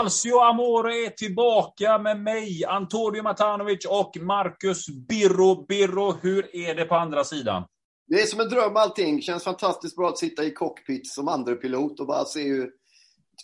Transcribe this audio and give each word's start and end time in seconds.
Calcio 0.00 0.38
Amore 0.38 0.94
är 1.06 1.10
tillbaka 1.10 1.98
med 1.98 2.20
mig, 2.20 2.64
Antonio 2.64 3.22
Matanovic 3.22 3.84
och 3.84 4.16
Marcus 4.20 4.88
Birro. 5.08 5.66
Birro, 5.66 6.12
hur 6.22 6.56
är 6.56 6.74
det 6.74 6.84
på 6.84 6.94
andra 6.94 7.24
sidan? 7.24 7.64
Det 8.08 8.22
är 8.22 8.26
som 8.26 8.40
en 8.40 8.48
dröm 8.48 8.76
allting. 8.76 9.22
Känns 9.22 9.44
fantastiskt 9.44 9.96
bra 9.96 10.08
att 10.08 10.18
sitta 10.18 10.44
i 10.44 10.50
cockpit 10.50 11.06
som 11.06 11.28
andra 11.28 11.54
pilot 11.54 12.00
och 12.00 12.06
bara 12.06 12.24
se 12.24 12.42
hur, 12.42 12.70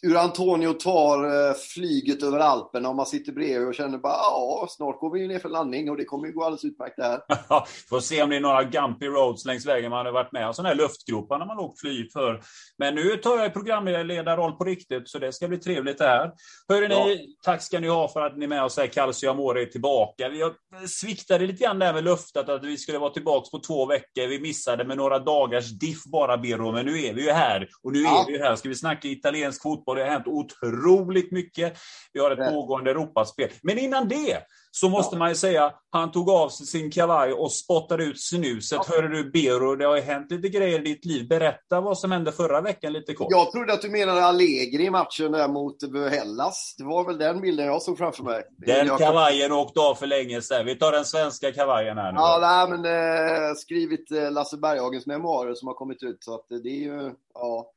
hur 0.02 0.16
Antonio 0.16 0.72
tar 0.72 1.24
eh, 1.24 1.54
flyget 1.74 2.22
över 2.22 2.38
Alperna 2.38 2.88
och 2.88 2.94
man 2.96 3.06
sitter 3.06 3.32
bredvid 3.32 3.68
och 3.68 3.74
känner 3.74 3.98
bara 3.98 4.12
ja, 4.12 4.66
snart 4.70 5.00
går 5.00 5.10
vi 5.12 5.28
ner 5.28 5.38
för 5.38 5.48
landning 5.48 5.90
och 5.90 5.96
det 5.96 6.04
kommer 6.04 6.26
ju 6.26 6.32
gå 6.32 6.44
alldeles 6.44 6.64
utmärkt 6.64 6.96
där. 6.96 7.20
Får 7.88 8.00
se 8.00 8.22
om 8.22 8.30
det 8.30 8.36
är 8.36 8.40
några 8.40 8.62
gumpy 8.64 9.06
roads 9.06 9.44
längs 9.44 9.66
vägen 9.66 9.90
man 9.90 10.06
har 10.06 10.12
varit 10.12 10.32
med 10.32 10.46
om. 10.46 10.54
Sådana 10.54 10.68
här 10.68 10.76
luftgropar 10.76 11.38
när 11.38 11.46
man 11.46 11.58
åkt 11.58 11.80
flyg 11.80 12.12
för. 12.12 12.40
Men 12.78 12.94
nu 12.94 13.16
tar 13.16 13.38
jag 13.38 13.52
programledarroll 13.52 14.52
på 14.52 14.64
riktigt, 14.64 15.08
så 15.08 15.18
det 15.18 15.32
ska 15.32 15.48
bli 15.48 15.58
trevligt 15.58 15.98
det 15.98 16.04
här. 16.08 16.32
Hörrni, 16.68 16.94
Ja. 16.94 17.06
tack 17.44 17.62
ska 17.62 17.80
ni 17.80 17.88
ha 17.88 18.08
för 18.08 18.20
att 18.20 18.36
ni 18.38 18.44
är 18.44 18.48
med 18.48 18.64
och 18.64 18.72
säger 18.72 18.88
Calcio 18.92 19.30
Amore 19.30 19.62
är 19.62 19.66
tillbaka. 19.66 20.28
Vi 20.28 20.42
sviktade 20.88 21.46
lite 21.46 21.64
grann 21.64 21.78
där 21.78 21.92
med 21.92 22.04
luftet 22.04 22.48
att 22.48 22.64
vi 22.64 22.76
skulle 22.76 22.98
vara 22.98 23.10
tillbaka 23.12 23.48
på 23.50 23.58
två 23.58 23.86
veckor. 23.86 24.26
Vi 24.28 24.40
missade 24.40 24.84
med 24.84 24.96
några 24.96 25.18
dagars 25.18 25.70
diff 25.70 26.04
bara, 26.04 26.36
Birro, 26.38 26.72
men 26.72 26.86
nu 26.86 27.02
är 27.04 27.14
vi 27.14 27.22
ju 27.24 27.30
här. 27.30 27.68
Och 27.82 27.92
nu 27.92 28.02
Ja. 28.02 28.22
är 28.22 28.26
vi 28.26 28.32
ju 28.32 28.42
här. 28.42 28.56
Ska 28.56 28.68
vi 28.68 28.74
snacka 28.74 29.08
italiensk 29.08 29.62
fotboll? 29.62 29.85
Det 29.94 30.02
har 30.02 30.10
hänt 30.10 30.26
otroligt 30.26 31.32
mycket. 31.32 31.78
Vi 32.12 32.20
har 32.20 32.30
ett 32.30 32.52
pågående 32.52 32.90
Europaspel. 32.90 33.50
Men 33.62 33.78
innan 33.78 34.08
det 34.08 34.42
så 34.80 34.88
måste 34.88 35.16
man 35.16 35.28
ju 35.28 35.34
säga, 35.34 35.72
han 35.90 36.12
tog 36.12 36.30
av 36.30 36.48
sig 36.48 36.66
sin 36.66 36.90
kavaj 36.90 37.32
och 37.32 37.52
spottade 37.52 38.04
ut 38.04 38.20
snuset. 38.20 38.86
Hörde 38.86 39.08
du 39.08 39.30
Bero, 39.30 39.76
det 39.76 39.84
har 39.84 39.96
ju 39.96 40.02
hänt 40.02 40.30
lite 40.30 40.48
grejer 40.48 40.78
i 40.78 40.82
ditt 40.82 41.04
liv. 41.04 41.28
Berätta 41.28 41.80
vad 41.80 41.98
som 41.98 42.12
hände 42.12 42.32
förra 42.32 42.60
veckan 42.60 42.92
lite 42.92 43.14
kort. 43.14 43.26
Jag 43.30 43.52
trodde 43.52 43.72
att 43.72 43.82
du 43.82 43.88
menade 43.88 44.24
Allegri 44.24 44.84
i 44.84 44.90
matchen 44.90 45.32
där 45.32 45.48
mot 45.48 45.76
Hellas. 46.10 46.74
Det 46.78 46.84
var 46.84 47.04
väl 47.04 47.18
den 47.18 47.40
bilden 47.40 47.66
jag 47.66 47.82
såg 47.82 47.98
framför 47.98 48.22
mig. 48.22 48.42
Den 48.58 48.86
jag... 48.86 48.98
kavajen 48.98 49.52
åkte 49.52 49.80
av 49.80 49.94
för 49.94 50.06
länge 50.06 50.42
sedan. 50.42 50.66
Vi 50.66 50.74
tar 50.74 50.92
den 50.92 51.04
svenska 51.04 51.52
kavajen 51.52 51.98
här 51.98 52.12
nu. 52.12 52.18
Ja, 52.18 52.38
nej, 52.40 52.78
men 52.78 52.84
eh, 52.84 53.54
skrivit 53.54 54.10
eh, 54.10 54.32
Lasse 54.32 54.56
Berghagens 54.56 55.06
memoarer 55.06 55.54
som 55.54 55.68
har 55.68 55.74
kommit 55.74 56.02
ut. 56.02 56.24
Så 56.24 56.34
att 56.34 56.46
det 56.48 56.70
är 56.70 56.82
ju, 56.82 57.12
ja. 57.34 57.72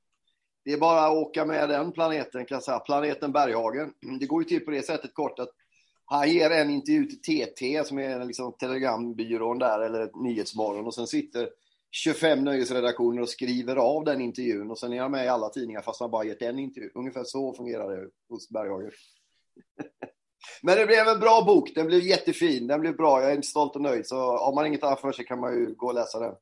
Det 0.70 0.74
är 0.74 0.78
bara 0.78 1.06
att 1.06 1.18
åka 1.18 1.46
med 1.46 1.70
den 1.70 1.92
planeten 1.92 2.46
kan 2.46 2.56
jag 2.56 2.64
säga. 2.64 2.80
Planeten 2.80 3.32
Berghagen. 3.32 3.94
Det 4.20 4.26
går 4.26 4.44
ju 4.44 4.50
till 4.50 4.66
på 4.66 4.72
det 4.72 4.86
sättet 4.86 5.14
kort 5.14 5.40
att 5.40 5.50
han 6.06 6.30
ger 6.30 6.50
en 6.50 6.70
intervju 6.70 7.06
till 7.06 7.22
TT 7.22 7.84
som 7.84 8.00
är 8.00 8.26
liksom 8.26 8.54
telegrambyrån 8.54 9.60
där 9.60 9.80
eller 9.80 10.24
Nyhetsmorgon 10.24 10.86
och 10.86 10.96
sen 10.96 11.08
sitter 11.08 11.50
25 11.92 12.44
nöjesredaktioner 12.44 13.22
och 13.22 13.30
skriver 13.30 13.76
av 13.76 14.04
den 14.04 14.22
intervjun 14.22 14.72
och 14.72 14.80
sen 14.80 14.94
är 14.94 15.02
han 15.02 15.12
med 15.12 15.26
i 15.26 15.28
alla 15.28 15.50
tidningar 15.50 15.82
fast 15.82 16.00
han 16.00 16.12
bara 16.12 16.24
gett 16.24 16.42
en 16.42 16.60
intervju. 16.60 16.90
Ungefär 16.96 17.24
så 17.24 17.54
fungerar 17.54 17.96
det 17.96 18.10
hos 18.30 18.50
Berghagen. 18.50 18.92
Men 20.64 20.78
det 20.78 20.86
blev 20.86 21.08
en 21.08 21.20
bra 21.20 21.44
bok. 21.46 21.72
Den 21.76 21.88
blev 21.88 22.02
jättefin. 22.02 22.68
Den 22.68 22.82
blev 22.82 22.96
bra. 22.96 23.22
Jag 23.22 23.32
är 23.32 23.42
stolt 23.42 23.76
och 23.76 23.82
nöjd. 23.82 24.08
Så 24.08 24.16
har 24.16 24.56
man 24.56 24.66
inget 24.66 24.84
annat 24.84 25.02
för 25.02 25.12
sig 25.12 25.26
kan 25.26 25.40
man 25.40 25.54
ju 25.54 25.74
gå 25.76 25.88
och 25.88 25.94
läsa 25.94 26.20
den. 26.20 26.36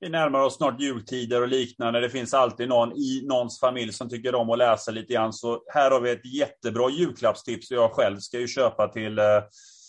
Vi 0.00 0.08
närmar 0.08 0.40
oss 0.40 0.56
snart 0.56 0.80
jultider 0.80 1.42
och 1.42 1.48
liknande. 1.48 2.00
Det 2.00 2.10
finns 2.10 2.34
alltid 2.34 2.68
någon 2.68 2.92
i 2.92 3.22
någons 3.26 3.60
familj 3.60 3.92
som 3.92 4.08
tycker 4.08 4.34
om 4.34 4.50
att 4.50 4.58
läsa 4.58 4.90
lite 4.90 5.12
grann. 5.12 5.32
Så 5.32 5.62
här 5.74 5.90
har 5.90 6.00
vi 6.00 6.10
ett 6.10 6.34
jättebra 6.34 6.90
julklappstips. 6.90 7.70
Jag 7.70 7.92
själv 7.92 8.18
ska 8.18 8.38
ju 8.38 8.48
köpa 8.48 8.88
till 8.88 9.18
eh, 9.18 9.24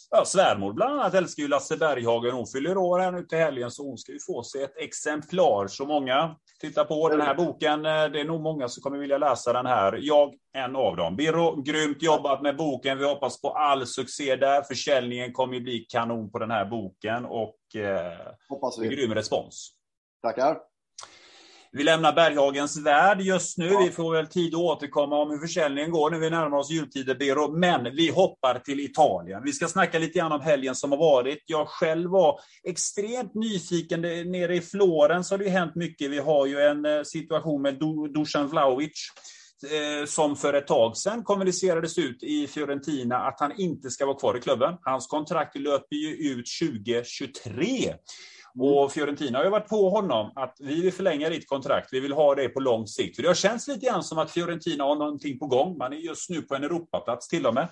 ja, 0.10 0.26
svärmor 0.26 0.74
bland 0.74 0.94
annat 1.00 1.14
älskar 1.14 1.44
ju 1.44 1.50
Lasse 1.50 1.78
Berghagen. 1.78 2.32
Hon 2.36 2.48
fyller 2.48 2.78
år 2.78 3.00
här 3.00 3.12
nu 3.12 3.24
till 3.26 3.38
helgen 3.38 3.72
så 3.72 3.84
hon 3.88 3.98
ska 3.98 4.12
ju 4.12 4.20
få 4.28 4.44
sig 4.44 4.64
ett 4.64 4.78
exemplar. 4.78 5.68
Så 5.68 5.86
många 5.86 6.36
tittar 6.62 6.86
på 6.86 7.10
den 7.10 7.22
här 7.22 7.36
boken. 7.36 7.86
Eh, 7.86 7.92
Det 8.06 8.20
är 8.20 8.26
nog 8.26 8.42
många 8.42 8.68
som 8.68 8.82
kommer 8.82 8.98
vilja 8.98 9.18
läsa 9.18 9.54
den 9.54 9.66
här. 9.66 10.00
Jag 10.02 10.34
en 10.58 10.76
av 10.76 10.96
dem. 10.96 11.16
Birro, 11.16 11.62
grymt 11.62 12.04
jobbat 12.04 12.42
med 12.42 12.58
boken. 12.58 12.98
Vi 12.98 13.06
hoppas 13.06 13.42
på 13.42 13.50
all 13.50 13.86
succé 13.88 14.36
där. 14.36 14.62
Försäljningen 14.62 15.34
kommer 15.34 15.54
ju 15.54 15.62
bli 15.62 15.80
kanon 15.90 16.32
på 16.32 16.40
den 16.40 16.52
här 16.52 16.66
boken 16.66 17.26
och 17.26 17.76
eh, 17.76 18.18
Hoppas 18.50 18.80
vi. 18.80 18.88
grym 18.88 19.14
respons. 19.14 19.76
Tackar. 20.22 20.58
Vi 21.72 21.84
lämnar 21.84 22.14
Berghagens 22.14 22.78
värld 22.86 23.22
just 23.22 23.58
nu. 23.58 23.70
Vi 23.86 23.92
får 23.92 24.14
väl 24.14 24.28
tid 24.28 24.56
att 24.56 24.60
återkomma 24.62 25.22
om 25.22 25.30
hur 25.30 25.38
försäljningen 25.38 25.92
går 25.92 26.12
när 26.12 26.20
vi 26.20 26.30
närmar 26.30 26.58
oss 26.58 26.72
jultider, 26.72 27.16
Bero. 27.16 27.52
Men 27.58 27.84
vi 27.96 28.10
hoppar 28.10 28.60
till 28.60 28.80
Italien. 28.80 29.42
Vi 29.46 29.54
ska 29.54 29.68
snacka 29.68 30.00
lite 30.00 30.20
grann 30.20 30.32
om 30.32 30.42
helgen 30.42 30.76
som 30.76 30.92
har 30.92 30.98
varit. 30.98 31.44
Jag 31.46 31.68
själv 31.68 32.10
var 32.10 32.40
extremt 32.64 33.34
nyfiken. 33.34 34.02
Nere 34.02 34.56
i 34.56 34.62
Florens 34.62 35.32
har 35.32 35.38
det 35.38 35.44
ju 35.44 35.50
hänt 35.50 35.76
mycket. 35.76 36.12
Vi 36.12 36.20
har 36.20 36.46
ju 36.46 36.60
en 36.62 36.86
eh, 36.86 37.04
situation 37.04 37.62
med 37.62 37.74
Du- 37.80 38.08
Dusan 38.14 38.48
Vlahovic 38.48 38.92
eh, 39.72 40.06
som 40.06 40.36
för 40.36 40.54
ett 40.54 40.68
tag 40.68 40.98
sedan 40.98 41.24
kommunicerades 41.24 41.98
ut 41.98 42.24
i 42.24 42.48
Fiorentina 42.48 43.18
att 43.18 43.40
han 43.40 43.52
inte 43.60 43.90
ska 43.90 44.06
vara 44.06 44.18
kvar 44.20 44.38
i 44.38 44.42
klubben. 44.42 44.76
Hans 44.82 45.08
kontrakt 45.08 45.56
löper 45.60 45.96
ju 45.96 46.10
ut 46.32 46.46
2023. 46.62 47.94
Mm. 48.56 48.68
Och 48.68 48.92
Fiorentina 48.92 49.38
har 49.38 49.46
ju 49.46 49.52
varit 49.52 49.70
på 49.70 49.90
honom 49.90 50.32
att 50.36 50.56
vi 50.60 50.82
vill 50.82 50.94
förlänga 50.94 51.30
ditt 51.30 51.50
kontrakt, 51.50 51.94
vi 51.94 52.00
vill 52.00 52.14
ha 52.14 52.36
det 52.36 52.50
på 52.50 52.60
lång 52.60 52.88
sikt. 52.88 53.16
För 53.16 53.24
det 53.24 53.30
har 53.30 53.36
känts 53.36 53.68
lite 53.68 53.86
grann 53.86 54.04
som 54.04 54.18
att 54.18 54.32
Fiorentina 54.32 54.84
har 54.84 54.96
någonting 54.96 55.40
på 55.40 55.48
gång. 55.48 55.78
Man 55.78 55.94
är 55.94 55.98
just 55.98 56.30
nu 56.30 56.42
på 56.42 56.56
en 56.56 56.64
Europaplats 56.64 57.28
till 57.28 57.46
och 57.46 57.54
med. 57.54 57.68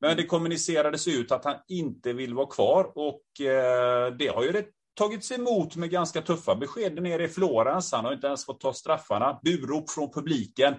Men 0.00 0.16
det 0.16 0.26
kommunicerades 0.26 1.08
ut 1.08 1.32
att 1.32 1.44
han 1.44 1.56
inte 1.68 2.12
vill 2.12 2.34
vara 2.34 2.46
kvar 2.46 2.92
och 2.94 3.46
eh, 3.46 4.14
det 4.18 4.28
har 4.28 4.42
ju 4.42 4.52
det 4.52 4.64
tagits 4.94 5.32
emot 5.32 5.76
med 5.76 5.90
ganska 5.90 6.22
tuffa 6.22 6.54
besked 6.54 7.02
nere 7.02 7.24
i 7.24 7.28
Florens. 7.28 7.92
Han 7.92 8.04
har 8.04 8.12
inte 8.12 8.26
ens 8.26 8.46
fått 8.46 8.60
ta 8.60 8.72
straffarna. 8.72 9.40
Burop 9.42 9.90
från 9.90 10.12
publiken. 10.12 10.74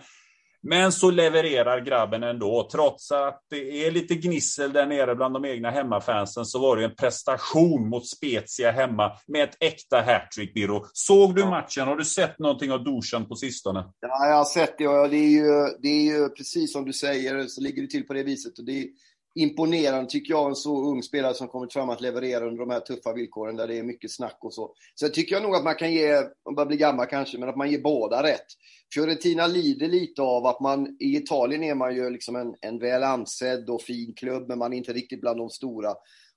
Men 0.67 0.91
så 0.91 1.11
levererar 1.11 1.79
grabben 1.79 2.23
ändå. 2.23 2.67
Trots 2.71 3.11
att 3.11 3.41
det 3.49 3.85
är 3.85 3.91
lite 3.91 4.15
gnissel 4.15 4.73
där 4.73 4.85
nere 4.85 5.15
bland 5.15 5.33
de 5.33 5.45
egna 5.45 5.69
hemmafansen 5.69 6.45
så 6.45 6.59
var 6.59 6.77
det 6.77 6.85
en 6.85 6.95
prestation 6.95 7.89
mot 7.89 8.07
Spezia 8.07 8.71
hemma 8.71 9.11
med 9.27 9.43
ett 9.43 9.57
äkta 9.59 10.01
hattrick, 10.01 10.53
Birro. 10.53 10.85
Såg 10.93 11.35
du 11.35 11.45
matchen? 11.45 11.87
Har 11.87 11.95
du 11.95 12.05
sett 12.05 12.39
någonting 12.39 12.71
av 12.71 12.83
Dusan 12.83 13.27
på 13.27 13.35
sistone? 13.35 13.85
Ja, 13.99 14.27
jag 14.27 14.35
har 14.35 14.45
sett 14.45 14.77
det 14.77 14.87
och 14.87 15.09
det 15.09 15.17
är, 15.17 15.29
ju, 15.29 15.77
det 15.81 15.87
är 15.87 16.03
ju 16.03 16.29
precis 16.29 16.73
som 16.73 16.85
du 16.85 16.93
säger 16.93 17.47
så 17.47 17.61
ligger 17.61 17.81
det 17.81 17.87
till 17.87 18.07
på 18.07 18.13
det 18.13 18.23
viset. 18.23 18.59
Och 18.59 18.65
det 18.65 18.87
imponerande 19.35 20.09
tycker 20.09 20.33
jag, 20.33 20.49
en 20.49 20.55
så 20.55 20.91
ung 20.91 21.03
spelare 21.03 21.33
som 21.33 21.47
kommit 21.47 21.73
fram 21.73 21.89
att 21.89 22.01
leverera 22.01 22.45
under 22.45 22.59
de 22.59 22.69
här 22.69 22.79
tuffa 22.79 23.13
villkoren 23.13 23.55
där 23.55 23.67
det 23.67 23.79
är 23.79 23.83
mycket 23.83 24.11
snack 24.11 24.37
och 24.41 24.53
så. 24.53 24.73
Sen 24.99 25.11
tycker 25.11 25.35
jag 25.35 25.43
nog 25.43 25.55
att 25.55 25.63
man 25.63 25.75
kan 25.75 25.93
ge, 25.93 26.17
om 26.43 26.55
man 26.55 26.67
bli 26.67 26.77
gammal 26.77 27.05
kanske, 27.05 27.37
men 27.37 27.49
att 27.49 27.57
man 27.57 27.71
ger 27.71 27.81
båda 27.81 28.23
rätt. 28.23 28.45
Fiorentina 28.93 29.47
lider 29.47 29.87
lite 29.87 30.21
av 30.21 30.45
att 30.45 30.59
man, 30.59 30.97
i 30.99 31.17
Italien 31.17 31.63
är 31.63 31.75
man 31.75 31.95
ju 31.95 32.09
liksom 32.09 32.35
en, 32.35 32.55
en 32.61 32.79
väl 32.79 33.03
ansedd 33.03 33.69
och 33.69 33.81
fin 33.81 34.13
klubb, 34.13 34.47
men 34.47 34.59
man 34.59 34.73
är 34.73 34.77
inte 34.77 34.93
riktigt 34.93 35.21
bland 35.21 35.37
de 35.37 35.49
stora. 35.49 35.91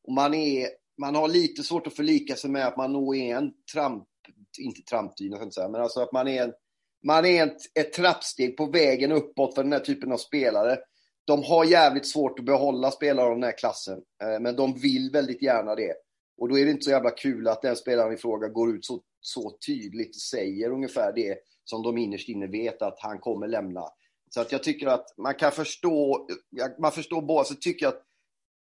Och 0.05 0.13
man, 0.13 0.35
är, 0.35 0.69
man 0.99 1.15
har 1.15 1.29
lite 1.29 1.63
svårt 1.63 1.87
att 1.87 1.97
förlika 1.97 2.35
sig 2.35 2.51
med 2.51 2.67
att 2.67 2.77
man 2.77 2.93
nog 2.93 3.17
är 3.17 3.37
en 3.37 3.53
inte 4.59 4.83
trampdyn, 4.83 5.37
men 5.57 5.75
alltså 5.75 6.01
att 6.01 6.13
man 6.13 6.29
är, 6.29 6.43
en, 6.43 6.53
man 7.07 7.25
är 7.25 7.47
ett, 7.47 7.79
ett 7.79 7.93
trappsteg 7.93 8.57
på 8.57 8.67
vägen 8.67 9.13
uppåt 9.13 9.55
för 9.55 9.63
den 9.63 9.73
här 9.73 9.81
typen 9.81 10.13
av 10.13 10.17
spelare. 10.17 10.79
De 11.29 11.43
har 11.43 11.65
jävligt 11.65 12.07
svårt 12.07 12.39
att 12.39 12.45
behålla 12.45 12.91
spelare 12.91 13.27
av 13.27 13.35
den 13.35 13.43
här 13.43 13.59
klassen, 13.59 14.03
eh, 14.23 14.41
men 14.41 14.57
de 14.57 14.75
vill 14.75 15.11
väldigt 15.13 15.43
gärna 15.43 15.75
det. 15.75 15.95
Och 16.39 16.49
då 16.49 16.59
är 16.59 16.65
det 16.65 16.71
inte 16.71 16.85
så 16.85 16.91
jävla 16.91 17.11
kul 17.11 17.49
att 17.49 17.63
den 17.63 17.77
spelaren 17.77 18.15
i 18.15 18.17
fråga 18.17 18.49
går 18.49 18.77
ut 18.77 18.85
så, 18.85 19.01
så 19.21 19.59
tydligt 19.67 20.09
och 20.09 20.21
säger 20.21 20.71
ungefär 20.71 21.13
det 21.13 21.39
som 21.65 21.83
de 21.83 21.99
innerst 21.99 22.29
inne 22.29 22.47
vet 22.47 22.83
att 22.83 22.99
han 23.01 23.19
kommer 23.19 23.49
lämna. 23.49 23.85
Så 24.31 24.41
att 24.41 24.53
jag 24.53 24.63
tycker 24.63 24.87
att 24.87 25.07
man 25.19 25.35
kan 25.35 25.53
förstå, 25.53 26.29
man 26.79 26.93
förstår 26.93 27.23
båda, 27.23 27.45
så 27.45 27.55
tycker 27.55 27.87
jag 27.87 27.95
att, 27.95 28.03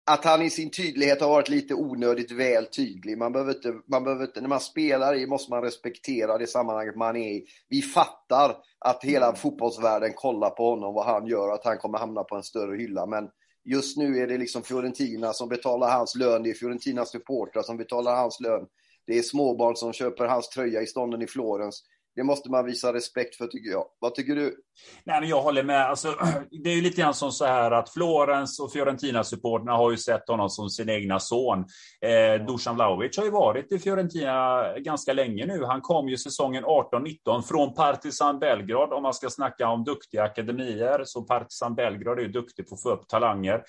att 0.08 0.24
han 0.24 0.42
i 0.42 0.50
sin 0.50 0.70
tydlighet 0.70 1.20
har 1.20 1.28
varit 1.28 1.48
lite 1.48 1.74
onödigt 1.74 2.32
väl 2.32 2.66
tydlig. 2.66 3.18
Man 3.18 3.32
behöver 3.32 3.54
inte, 3.54 3.74
man 3.86 4.04
behöver 4.04 4.24
inte, 4.24 4.40
när 4.40 4.48
man 4.48 4.60
spelar 4.60 5.14
i 5.14 5.26
måste 5.26 5.50
man 5.50 5.62
respektera 5.62 6.38
det 6.38 6.46
sammanhanget 6.46 6.96
man 6.96 7.16
är 7.16 7.28
i. 7.28 7.44
Vi 7.68 7.82
fattar 7.82 8.56
att 8.78 9.04
hela 9.04 9.34
fotbollsvärlden 9.34 10.12
kollar 10.14 10.50
på 10.50 10.70
honom, 10.70 10.94
vad 10.94 11.06
han 11.06 11.26
gör, 11.26 11.54
att 11.54 11.64
han 11.64 11.78
kommer 11.78 11.98
hamna 11.98 12.24
på 12.24 12.36
en 12.36 12.42
större 12.42 12.76
hylla. 12.76 13.06
Men 13.06 13.28
just 13.64 13.96
nu 13.96 14.18
är 14.18 14.26
det 14.26 14.38
liksom 14.38 14.62
Fiorentina 14.62 15.32
som 15.32 15.48
betalar 15.48 15.90
hans 15.90 16.14
lön, 16.14 16.42
det 16.42 16.50
är 16.50 16.54
Fiorentinas 16.54 17.10
supportrar 17.10 17.62
som 17.62 17.76
betalar 17.76 18.16
hans 18.16 18.40
lön. 18.40 18.66
Det 19.06 19.18
är 19.18 19.22
småbarn 19.22 19.76
som 19.76 19.92
köper 19.92 20.24
hans 20.24 20.48
tröja 20.48 20.82
i 20.82 20.86
stånden 20.86 21.22
i 21.22 21.26
Florens. 21.26 21.82
Det 22.18 22.24
måste 22.24 22.50
man 22.50 22.64
visa 22.64 22.92
respekt 22.92 23.36
för 23.36 23.46
tycker 23.46 23.70
jag. 23.70 23.84
Vad 23.98 24.14
tycker 24.14 24.34
du? 24.34 24.56
Nej, 25.04 25.20
men 25.20 25.28
jag 25.28 25.42
håller 25.42 25.62
med. 25.62 25.86
Alltså, 25.86 26.08
det 26.64 26.70
är 26.70 26.74
ju 26.74 26.82
lite 26.82 27.00
grann 27.00 27.14
som 27.14 27.32
så 27.32 27.44
här 27.44 27.70
att 27.70 27.92
Florens 27.92 28.60
och 28.60 28.72
Fiorentina-supporterna 28.72 29.72
har 29.72 29.90
ju 29.90 29.96
sett 29.96 30.28
honom 30.28 30.50
som 30.50 30.70
sin 30.70 30.88
egna 30.88 31.20
son. 31.20 31.58
Eh, 32.00 32.46
Dusan 32.46 32.74
Vlahovic 32.74 33.16
har 33.16 33.24
ju 33.24 33.30
varit 33.30 33.72
i 33.72 33.78
Fiorentina 33.78 34.64
ganska 34.78 35.12
länge 35.12 35.46
nu. 35.46 35.64
Han 35.64 35.80
kom 35.80 36.08
ju 36.08 36.16
säsongen 36.16 36.64
18-19 36.64 37.42
från 37.42 37.74
Partizan 37.74 38.38
Belgrad. 38.38 38.92
Om 38.92 39.02
man 39.02 39.14
ska 39.14 39.30
snacka 39.30 39.68
om 39.68 39.84
duktiga 39.84 40.22
akademier 40.22 41.02
så 41.04 41.22
Partizan 41.22 41.74
Belgrad 41.74 42.18
är 42.18 42.22
ju 42.22 42.28
duktig 42.28 42.68
på 42.68 42.74
att 42.74 42.82
få 42.82 42.90
upp 42.90 43.08
talanger. 43.08 43.62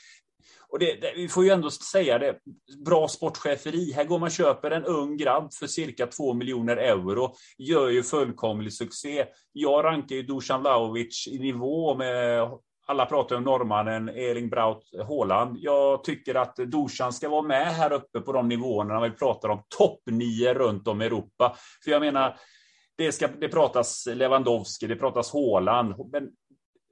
Och 0.72 0.80
det, 0.80 1.02
det, 1.02 1.14
vi 1.16 1.28
får 1.28 1.44
ju 1.44 1.50
ändå 1.50 1.72
säga 1.72 2.20
det, 2.20 2.40
bra 2.86 3.08
sportcheferi. 3.08 3.92
Här 3.92 4.04
går 4.04 4.20
man 4.20 4.28
och 4.28 4.32
köper 4.32 4.72
en 4.72 4.86
ung 4.86 5.18
grabb 5.18 5.54
för 5.54 5.68
cirka 5.68 6.08
2 6.08 6.34
miljoner 6.34 6.78
euro, 6.78 7.34
gör 7.58 7.90
ju 7.90 8.04
fullkomlig 8.04 8.74
succé. 8.74 9.26
Jag 9.52 9.86
rankar 9.86 10.16
ju 10.16 10.24
Dusan 10.24 10.62
Vlahovic 10.62 11.28
i 11.28 11.40
nivå 11.40 11.96
med 11.96 12.50
alla 12.90 13.06
pratar 13.06 13.36
om 13.36 13.44
norrmannen 13.44 14.10
Erling 14.10 14.50
Braut 14.50 14.84
Haaland. 15.08 15.58
Jag 15.60 16.04
tycker 16.04 16.36
att 16.36 16.56
Dusan 16.56 17.14
ska 17.14 17.30
vara 17.30 17.42
med 17.42 17.68
här 17.68 17.94
uppe 17.94 18.22
på 18.22 18.32
de 18.32 18.48
nivåerna 18.48 19.00
när 19.00 19.10
vi 19.10 19.16
pratar 19.16 19.50
om 19.50 19.64
topp 19.78 20.02
nio 20.06 20.54
runt 20.54 20.88
om 20.88 21.02
i 21.02 21.06
Europa. 21.06 21.56
För 21.84 21.92
jag 21.92 22.02
menar, 22.02 22.38
det, 22.98 23.12
ska, 23.12 23.28
det 23.28 23.50
pratas 23.50 24.08
Lewandowski, 24.14 24.88
det 24.88 24.96
pratas 24.96 25.34
Haaland, 25.34 25.94
men 26.12 26.30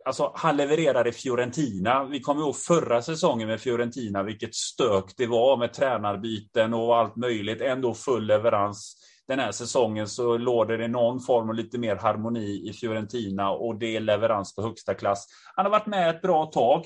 Alltså, 0.07 0.31
han 0.35 0.57
levererar 0.57 1.07
i 1.07 1.11
Fiorentina. 1.11 2.03
Vi 2.03 2.19
kommer 2.19 2.41
ihåg 2.41 2.55
förra 2.55 3.01
säsongen 3.01 3.47
med 3.47 3.61
Fiorentina, 3.61 4.23
vilket 4.23 4.55
stök 4.55 5.13
det 5.17 5.27
var 5.27 5.57
med 5.57 5.73
tränarbyten 5.73 6.73
och 6.73 6.97
allt 6.97 7.15
möjligt. 7.15 7.61
Ändå 7.61 7.93
full 7.93 8.27
leverans. 8.27 8.97
Den 9.27 9.39
här 9.39 9.51
säsongen 9.51 10.07
så 10.07 10.37
låg 10.37 10.67
det 10.67 10.87
någon 10.87 11.19
form 11.19 11.49
av 11.49 11.55
lite 11.55 11.77
mer 11.77 11.95
harmoni 11.95 12.69
i 12.69 12.73
Fiorentina 12.73 13.49
och 13.49 13.79
det 13.79 13.95
är 13.95 13.99
leverans 13.99 14.55
på 14.55 14.61
högsta 14.61 14.93
klass. 14.93 15.27
Han 15.55 15.65
har 15.65 15.71
varit 15.71 15.87
med 15.87 16.09
ett 16.09 16.21
bra 16.21 16.45
tag. 16.45 16.85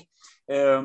Ehm, 0.52 0.84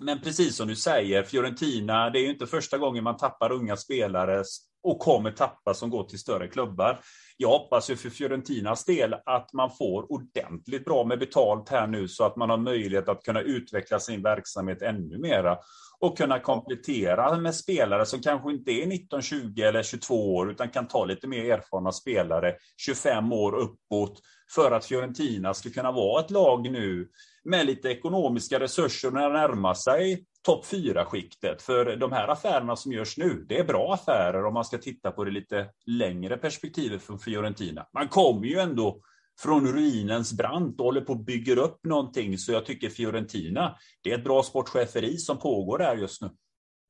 men 0.00 0.20
precis 0.20 0.56
som 0.56 0.68
du 0.68 0.76
säger, 0.76 1.22
Fiorentina, 1.22 2.10
det 2.10 2.18
är 2.18 2.22
ju 2.22 2.30
inte 2.30 2.46
första 2.46 2.78
gången 2.78 3.04
man 3.04 3.16
tappar 3.16 3.52
unga 3.52 3.76
spelare 3.76 4.44
och 4.82 4.98
kommer 4.98 5.30
tappa 5.30 5.74
som 5.74 5.90
går 5.90 6.04
till 6.04 6.18
större 6.18 6.48
klubbar. 6.48 7.00
Jag 7.36 7.48
hoppas 7.48 7.90
ju 7.90 7.96
för 7.96 8.10
Fiorentinas 8.10 8.84
del 8.84 9.14
att 9.26 9.52
man 9.52 9.70
får 9.70 10.12
ordentligt 10.12 10.84
bra 10.84 11.04
med 11.04 11.18
betalt 11.18 11.68
här 11.68 11.86
nu 11.86 12.08
så 12.08 12.24
att 12.24 12.36
man 12.36 12.50
har 12.50 12.56
möjlighet 12.56 13.08
att 13.08 13.22
kunna 13.22 13.40
utveckla 13.40 14.00
sin 14.00 14.22
verksamhet 14.22 14.82
ännu 14.82 15.18
mera 15.18 15.58
och 16.00 16.18
kunna 16.18 16.40
komplettera 16.40 17.36
med 17.36 17.54
spelare 17.54 18.06
som 18.06 18.20
kanske 18.20 18.50
inte 18.50 18.70
är 18.70 18.86
19, 18.86 19.22
20 19.22 19.62
eller 19.62 19.82
22 19.82 20.36
år 20.36 20.50
utan 20.50 20.70
kan 20.70 20.88
ta 20.88 21.04
lite 21.04 21.26
mer 21.26 21.52
erfarna 21.52 21.92
spelare 21.92 22.54
25 22.76 23.32
år 23.32 23.54
uppåt 23.54 24.22
för 24.54 24.70
att 24.70 24.84
Fiorentina 24.84 25.54
ska 25.54 25.70
kunna 25.70 25.92
vara 25.92 26.24
ett 26.24 26.30
lag 26.30 26.70
nu 26.70 27.08
med 27.46 27.66
lite 27.66 27.88
ekonomiska 27.88 28.60
resurser 28.60 29.10
när 29.10 29.30
närma 29.30 29.56
närmar 29.56 29.74
sig 29.74 30.24
topp 30.42 30.64
4-skiktet. 30.66 31.62
För 31.62 31.96
de 31.96 32.12
här 32.12 32.28
affärerna 32.28 32.76
som 32.76 32.92
görs 32.92 33.16
nu, 33.16 33.46
det 33.48 33.58
är 33.58 33.64
bra 33.64 33.94
affärer 33.94 34.44
om 34.44 34.54
man 34.54 34.64
ska 34.64 34.78
titta 34.78 35.10
på 35.10 35.24
det 35.24 35.30
lite 35.30 35.68
längre 35.86 36.36
perspektivet 36.36 37.02
från 37.02 37.18
Fiorentina. 37.18 37.86
Man 37.94 38.08
kommer 38.08 38.46
ju 38.46 38.58
ändå 38.58 39.00
från 39.40 39.72
ruinens 39.72 40.32
brant 40.32 40.80
och 40.80 40.86
håller 40.86 41.00
på 41.00 41.12
att 41.12 41.26
bygga 41.26 41.54
upp 41.54 41.84
någonting. 41.84 42.38
Så 42.38 42.52
jag 42.52 42.66
tycker 42.66 42.88
Fiorentina, 42.88 43.76
det 44.02 44.10
är 44.10 44.18
ett 44.18 44.24
bra 44.24 44.42
sportcheferi 44.42 45.16
som 45.16 45.38
pågår 45.38 45.78
där 45.78 45.96
just 45.96 46.22
nu. 46.22 46.30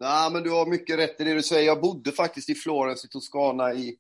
Nej, 0.01 0.33
men 0.33 0.43
du 0.43 0.51
har 0.51 0.67
mycket 0.67 0.99
rätt 0.99 1.21
i 1.21 1.25
det 1.25 1.35
du 1.35 1.43
säger. 1.43 1.67
Jag 1.67 1.81
bodde 1.81 2.13
faktiskt 2.13 2.51
i 2.51 2.55
Florens 2.55 3.05
i 3.05 3.09
Toscana 3.09 3.75
i 3.75 3.97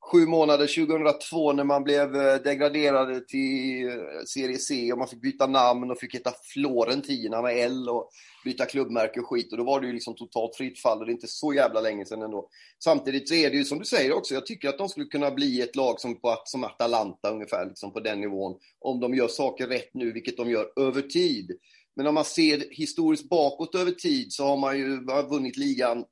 sju 0.00 0.26
månader 0.26 0.86
2002 0.86 1.52
när 1.52 1.64
man 1.64 1.84
blev 1.84 2.16
eh, 2.16 2.34
degraderade 2.34 3.20
till 3.20 3.88
eh, 3.88 3.94
Serie 4.26 4.58
C 4.58 4.92
och 4.92 4.98
man 4.98 5.08
fick 5.08 5.20
byta 5.20 5.46
namn 5.46 5.90
och 5.90 5.98
fick 5.98 6.14
heta 6.14 6.32
Florentina 6.52 7.42
med 7.42 7.58
L 7.58 7.88
och 7.88 8.10
byta 8.44 8.66
klubbmärke 8.66 9.20
och 9.20 9.26
skit. 9.26 9.52
Och 9.52 9.58
då 9.58 9.64
var 9.64 9.80
det 9.80 9.86
ju 9.86 9.92
liksom 9.92 10.14
totalt 10.14 10.56
fritt 10.56 10.78
fall 10.78 10.98
och 10.98 11.06
det 11.06 11.10
är 11.10 11.14
inte 11.14 11.28
så 11.28 11.54
jävla 11.54 11.80
länge 11.80 12.04
sedan 12.04 12.22
ändå. 12.22 12.48
Samtidigt 12.84 13.28
så 13.28 13.34
är 13.34 13.50
det 13.50 13.56
ju 13.56 13.64
som 13.64 13.78
du 13.78 13.84
säger 13.84 14.12
också, 14.12 14.34
jag 14.34 14.46
tycker 14.46 14.68
att 14.68 14.78
de 14.78 14.88
skulle 14.88 15.06
kunna 15.06 15.30
bli 15.30 15.60
ett 15.60 15.76
lag 15.76 16.00
som, 16.00 16.20
på, 16.20 16.36
som 16.44 16.64
Atalanta 16.64 17.30
ungefär, 17.30 17.66
liksom 17.66 17.92
på 17.92 18.00
den 18.00 18.20
nivån. 18.20 18.58
Om 18.80 19.00
de 19.00 19.14
gör 19.14 19.28
saker 19.28 19.66
rätt 19.66 19.90
nu, 19.94 20.12
vilket 20.12 20.36
de 20.36 20.50
gör 20.50 20.72
över 20.80 21.02
tid. 21.02 21.58
Men 21.96 22.06
om 22.06 22.14
man 22.14 22.24
ser 22.24 22.64
historiskt 22.70 23.28
bakåt 23.28 23.74
över 23.74 23.90
tid 23.90 24.32
så 24.32 24.44
har 24.44 24.56
man 24.56 24.78
ju 24.78 25.04
vunnit 25.30 25.56
ligan 25.56 26.04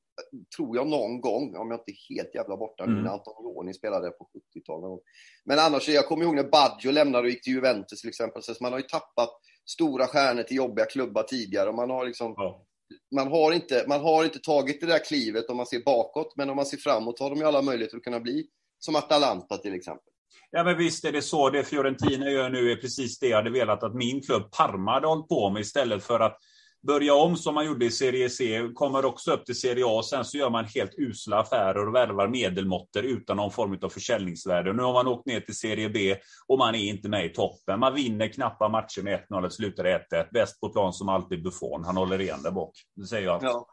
tror 0.57 0.77
jag 0.77 0.87
någon 0.87 1.21
gång, 1.21 1.57
om 1.57 1.71
jag 1.71 1.81
inte 1.81 1.91
är 1.91 2.15
helt 2.15 2.35
jävla 2.35 2.57
borta 2.57 2.87
nu, 2.87 2.93
mm. 2.93 3.05
när 3.05 3.11
Antonioni 3.11 3.75
spelade 3.75 4.11
på 4.11 4.29
70-talet. 4.55 5.01
Men 5.45 5.59
annars, 5.59 5.89
jag 5.89 6.07
kommer 6.07 6.25
ihåg 6.25 6.35
när 6.35 6.51
Baggio 6.51 6.91
lämnade 6.91 7.25
och 7.25 7.31
gick 7.31 7.45
till 7.45 7.53
Juventus 7.53 8.01
till 8.01 8.09
exempel, 8.09 8.43
så 8.43 8.55
man 8.61 8.73
har 8.73 8.79
ju 8.79 8.87
tappat 8.87 9.31
stora 9.67 10.07
stjärnor 10.07 10.43
till 10.43 10.57
jobbiga 10.57 10.87
klubbar 10.87 11.23
tidigare 11.23 11.69
och 11.69 11.75
man 11.75 11.91
har 11.91 12.07
liksom 12.07 12.35
ja. 12.37 12.67
Man 13.15 13.29
har, 13.29 13.53
inte, 13.53 13.85
man 13.89 14.01
har 14.01 14.25
inte 14.25 14.39
tagit 14.39 14.81
det 14.81 14.87
där 14.87 15.05
klivet 15.05 15.51
om 15.51 15.57
man 15.57 15.67
ser 15.67 15.85
bakåt, 15.85 16.37
men 16.37 16.51
om 16.51 16.57
man 16.57 16.67
ser 16.67 16.77
framåt 16.77 17.21
har 17.21 17.31
de 17.31 17.39
ju 17.39 17.45
alla 17.45 17.63
möjligheter 17.63 17.97
att 17.97 18.03
kunna 18.03 18.21
bli 18.21 18.47
som 18.79 18.97
Atalanta 18.97 19.57
till 19.57 19.75
exempel. 19.75 20.13
Ja, 20.51 20.65
men 20.65 20.79
visst 20.79 21.05
är 21.05 21.13
det 21.13 21.23
så. 21.23 21.51
Det 21.51 21.65
Fiorentina 21.65 22.31
gör 22.31 22.51
nu 22.51 22.73
är 22.73 22.77
precis 22.77 23.19
det 23.19 23.29
jag 23.29 23.37
hade 23.37 23.51
velat 23.51 23.83
att 23.83 23.95
min 23.95 24.23
klubb 24.23 24.51
Parma 24.51 24.93
hade 24.93 25.07
hållit 25.07 25.29
på 25.29 25.51
med 25.51 25.61
istället 25.61 26.05
för 26.05 26.21
att 26.21 26.39
börja 26.87 27.15
om 27.15 27.37
som 27.37 27.55
man 27.55 27.67
gjorde 27.67 27.85
i 27.85 27.91
Serie 27.91 28.31
C, 28.31 28.69
kommer 28.75 29.05
också 29.05 29.33
upp 29.33 29.47
till 29.47 29.61
Serie 29.61 29.85
A. 29.87 30.03
Sen 30.03 30.25
så 30.25 30.37
gör 30.37 30.51
man 30.51 30.65
helt 30.65 30.95
usla 30.99 31.41
affärer 31.41 31.89
och 31.89 31.95
värvar 31.95 32.29
medelmåttor 32.29 33.05
utan 33.05 33.37
någon 33.37 33.51
form 33.51 33.79
av 33.83 33.89
försäljningsvärde. 33.89 34.73
Nu 34.73 34.83
har 34.83 34.93
man 34.93 35.07
åkt 35.07 35.27
ner 35.27 35.41
till 35.41 35.57
Serie 35.57 35.89
B 35.89 36.17
och 36.47 36.59
man 36.59 36.75
är 36.75 36.85
inte 36.85 37.09
med 37.09 37.27
i 37.27 37.29
toppen. 37.29 37.81
Man 37.81 37.95
vinner 37.95 38.29
knappa 38.29 38.69
matcher 38.69 39.03
med 39.03 39.21
1-0 39.31 39.45
och 39.45 39.53
slutar 39.53 39.85
1-1. 39.85 40.29
Bäst 40.33 40.61
på 40.61 40.69
plan 40.69 40.93
som 40.93 41.09
alltid 41.09 41.43
Buffon. 41.43 41.85
Han 41.85 41.97
håller 41.97 42.21
igen 42.21 42.43
där 42.43 42.51
bak. 42.51 42.73
Det 42.97 43.07
säger 43.07 43.27
jag. 43.27 43.43
Ja. 43.43 43.67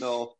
ja. 0.00 0.34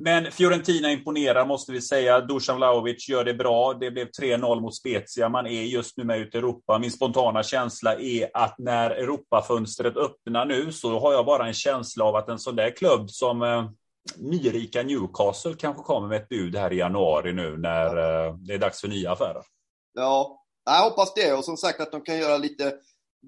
Men 0.00 0.32
Fiorentina 0.32 0.92
imponerar 0.92 1.46
måste 1.46 1.72
vi 1.72 1.80
säga. 1.80 2.20
Dusan 2.20 2.56
Vlahovic 2.56 3.08
gör 3.08 3.24
det 3.24 3.34
bra. 3.34 3.74
Det 3.74 3.90
blev 3.90 4.08
3-0 4.20 4.60
mot 4.60 4.74
Spezia. 4.74 5.28
Man 5.28 5.46
är 5.46 5.62
just 5.62 5.96
nu 5.96 6.04
med 6.04 6.18
ut 6.18 6.34
i 6.34 6.38
Europa. 6.38 6.78
Min 6.78 6.90
spontana 6.90 7.42
känsla 7.42 7.94
är 7.94 8.30
att 8.34 8.58
när 8.58 8.90
Europafönstret 8.90 9.96
öppnar 9.96 10.46
nu 10.46 10.72
så 10.72 10.98
har 10.98 11.12
jag 11.12 11.26
bara 11.26 11.46
en 11.46 11.54
känsla 11.54 12.04
av 12.04 12.16
att 12.16 12.28
en 12.28 12.38
sån 12.38 12.56
där 12.56 12.76
klubb 12.76 13.10
som 13.10 13.42
eh, 13.42 13.70
nyrika 14.16 14.82
Newcastle 14.82 15.54
kanske 15.54 15.82
kommer 15.82 16.08
med 16.08 16.16
ett 16.16 16.28
bud 16.28 16.56
här 16.56 16.72
i 16.72 16.76
januari 16.76 17.32
nu 17.32 17.56
när 17.56 17.86
eh, 17.86 18.34
det 18.34 18.54
är 18.54 18.58
dags 18.58 18.80
för 18.80 18.88
nya 18.88 19.12
affärer. 19.12 19.42
Ja, 19.94 20.44
jag 20.64 20.90
hoppas 20.90 21.14
det. 21.14 21.32
Och 21.32 21.44
som 21.44 21.56
sagt 21.56 21.80
att 21.80 21.92
de 21.92 22.00
kan 22.00 22.18
göra 22.18 22.36
lite 22.36 22.74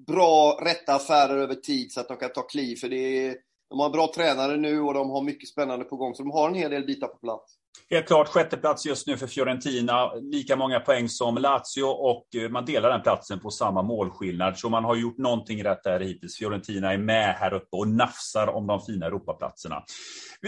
bra, 0.07 0.59
rätta 0.63 0.95
affärer 0.95 1.37
över 1.37 1.55
tid 1.55 1.91
så 1.91 1.99
att 1.99 2.07
de 2.07 2.17
kan 2.17 2.33
ta 2.33 2.41
kliv. 2.41 2.75
För 2.75 2.89
det 2.89 3.27
är 3.27 3.35
de 3.71 3.79
har 3.79 3.85
en 3.85 3.91
bra 3.91 4.11
tränare 4.15 4.57
nu 4.57 4.81
och 4.81 4.93
de 4.93 5.09
har 5.09 5.21
mycket 5.21 5.49
spännande 5.49 5.85
på 5.85 5.95
gång, 5.95 6.15
så 6.15 6.23
de 6.23 6.31
har 6.31 6.49
en 6.49 6.55
hel 6.55 6.71
del 6.71 6.85
bitar 6.85 7.07
på 7.07 7.17
plats. 7.17 7.57
Helt 7.91 8.07
klart 8.07 8.27
sjätteplats 8.27 8.85
just 8.85 9.07
nu 9.07 9.17
för 9.17 9.27
Fiorentina. 9.27 10.13
Lika 10.13 10.55
många 10.55 10.79
poäng 10.79 11.09
som 11.09 11.37
Lazio 11.37 11.83
och 11.83 12.27
eh, 12.35 12.49
man 12.49 12.65
delar 12.65 12.89
den 12.89 13.01
platsen 13.01 13.39
på 13.39 13.51
samma 13.51 13.81
målskillnad. 13.81 14.57
Så 14.57 14.69
man 14.69 14.83
har 14.83 14.95
gjort 14.95 15.17
någonting 15.17 15.63
rätt 15.63 15.83
där 15.83 15.99
hittills. 15.99 16.37
Fiorentina 16.37 16.93
är 16.93 16.97
med 16.97 17.35
här 17.35 17.53
uppe 17.53 17.77
och 17.77 17.87
nafsar 17.87 18.47
om 18.47 18.67
de 18.67 18.81
fina 18.81 19.05
Europaplatserna. 19.05 19.83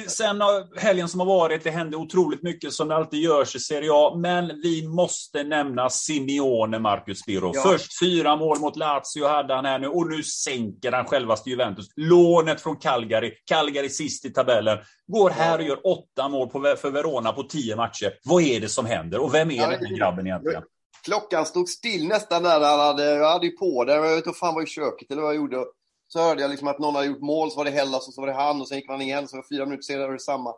Sen 0.07 0.41
helgen 0.77 1.09
som 1.09 1.19
har 1.19 1.27
varit, 1.27 1.63
det 1.63 1.71
hände 1.71 1.97
otroligt 1.97 2.43
mycket 2.43 2.73
som 2.73 2.87
det 2.87 2.95
alltid 2.95 3.19
görs 3.19 3.55
i 3.55 3.59
Serie 3.59 3.89
A. 3.93 4.15
Men 4.15 4.47
vi 4.47 4.87
måste 4.87 5.43
nämna 5.43 5.89
Simeone, 5.89 6.79
Marcus 6.79 7.25
Birro. 7.25 7.51
Ja. 7.53 7.61
Först 7.61 7.99
fyra 7.99 8.35
mål 8.35 8.59
mot 8.59 8.75
Lazio 8.75 9.27
hade 9.27 9.53
han 9.53 9.65
här 9.65 9.79
nu 9.79 9.87
och 9.87 10.09
nu 10.09 10.23
sänker 10.23 10.91
han 10.91 11.05
självaste 11.05 11.49
Juventus. 11.49 11.87
Lånet 11.95 12.61
från 12.61 12.75
Calgary. 12.75 13.33
Calgary 13.45 13.89
sist 13.89 14.25
i 14.25 14.29
tabellen. 14.29 14.77
Går 15.07 15.29
här 15.29 15.59
och 15.59 15.65
gör 15.65 15.87
åtta 15.87 16.29
mål 16.29 16.49
på, 16.49 16.75
för 16.77 16.91
Verona 16.91 17.12
Verona 17.13 17.33
på 17.33 17.43
tio 17.43 17.75
matcher. 17.75 18.19
Vad 18.23 18.43
är 18.43 18.59
det 18.59 18.69
som 18.69 18.85
händer? 18.85 19.19
Och 19.19 19.33
vem 19.33 19.51
är 19.51 19.55
ja, 19.55 19.67
den 19.67 19.85
här 19.85 19.97
grabben 19.97 20.27
egentligen? 20.27 20.63
Klockan 21.03 21.45
stod 21.45 21.69
still 21.69 22.07
nästan 22.07 22.43
där. 22.43 22.59
Han 22.61 22.79
hade, 22.79 23.03
jag 23.03 23.29
hade 23.29 23.45
ju 23.45 23.51
på 23.51 23.85
den. 23.85 23.95
Jag 23.95 24.01
vet 24.15 24.25
inte 24.25 24.39
fan 24.39 24.55
var 24.55 24.63
i 24.63 24.65
köket 24.65 25.11
eller 25.11 25.21
vad 25.21 25.31
jag 25.31 25.35
gjorde. 25.35 25.65
Så 26.07 26.19
hörde 26.19 26.41
jag 26.41 26.51
liksom 26.51 26.67
att 26.67 26.79
någon 26.79 26.95
hade 26.95 27.07
gjort 27.07 27.21
mål, 27.21 27.51
så 27.51 27.57
var 27.57 27.65
det 27.65 27.71
Hellas 27.71 28.07
och 28.07 28.13
så 28.13 28.21
var 28.21 28.27
det 28.27 28.33
han 28.33 28.61
och 28.61 28.67
sen 28.67 28.77
gick 28.77 28.87
man 28.87 29.01
igen. 29.01 29.27
Så 29.27 29.35
var 29.35 29.45
fyra 29.51 29.65
minuter 29.65 29.83
senare 29.83 30.07
var 30.07 30.13
det 30.13 30.19
samma. 30.19 30.53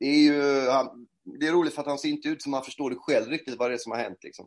Det 0.00 0.06
är 0.06 0.18
ju 0.18 0.68
han, 0.68 0.88
det 1.40 1.46
är 1.46 1.52
roligt 1.52 1.74
för 1.74 1.80
att 1.80 1.88
han 1.88 1.98
ser 1.98 2.08
inte 2.08 2.28
ut 2.28 2.42
som 2.42 2.52
han 2.52 2.64
förstår 2.64 2.90
det 2.90 2.96
själv 2.96 3.28
riktigt 3.30 3.58
vad 3.58 3.70
det 3.70 3.74
är 3.74 3.78
som 3.78 3.92
har 3.92 3.98
hänt. 3.98 4.18
Liksom. 4.22 4.46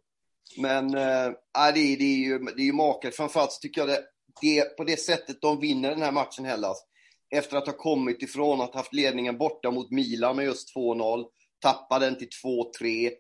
Men 0.58 0.86
äh, 0.96 1.34
det, 1.74 1.96
det, 1.96 2.03
är 2.03 2.18
ju, 2.18 2.39
det 2.39 2.62
är 2.62 2.65
ju 2.65 2.74
makalöst. 2.74 3.18
Framförallt 3.18 3.51
så 3.51 3.60
tycker 3.60 3.82
jag 3.82 3.89
det, 3.89 4.03
det 4.41 4.77
på 4.77 4.84
det 4.84 5.00
sättet 5.00 5.41
de 5.41 5.60
vinner 5.60 5.89
den 5.89 6.01
här 6.01 6.12
matchen 6.12 6.46
Hellas. 6.46 6.77
Efter 7.36 7.58
att 7.58 7.68
ha 7.68 7.74
kommit 7.74 8.22
ifrån 8.22 8.62
att 8.62 8.74
ha 8.74 8.80
haft 8.80 8.94
ledningen 8.94 9.38
borta 9.38 9.72
mot 9.72 9.91
Milan 9.91 10.36
med 10.36 10.46
just 10.46 10.75
2-0. 10.75 11.25
Tappar 11.62 12.00
den 12.00 12.18
till 12.18 12.30
2-3. 12.44 13.12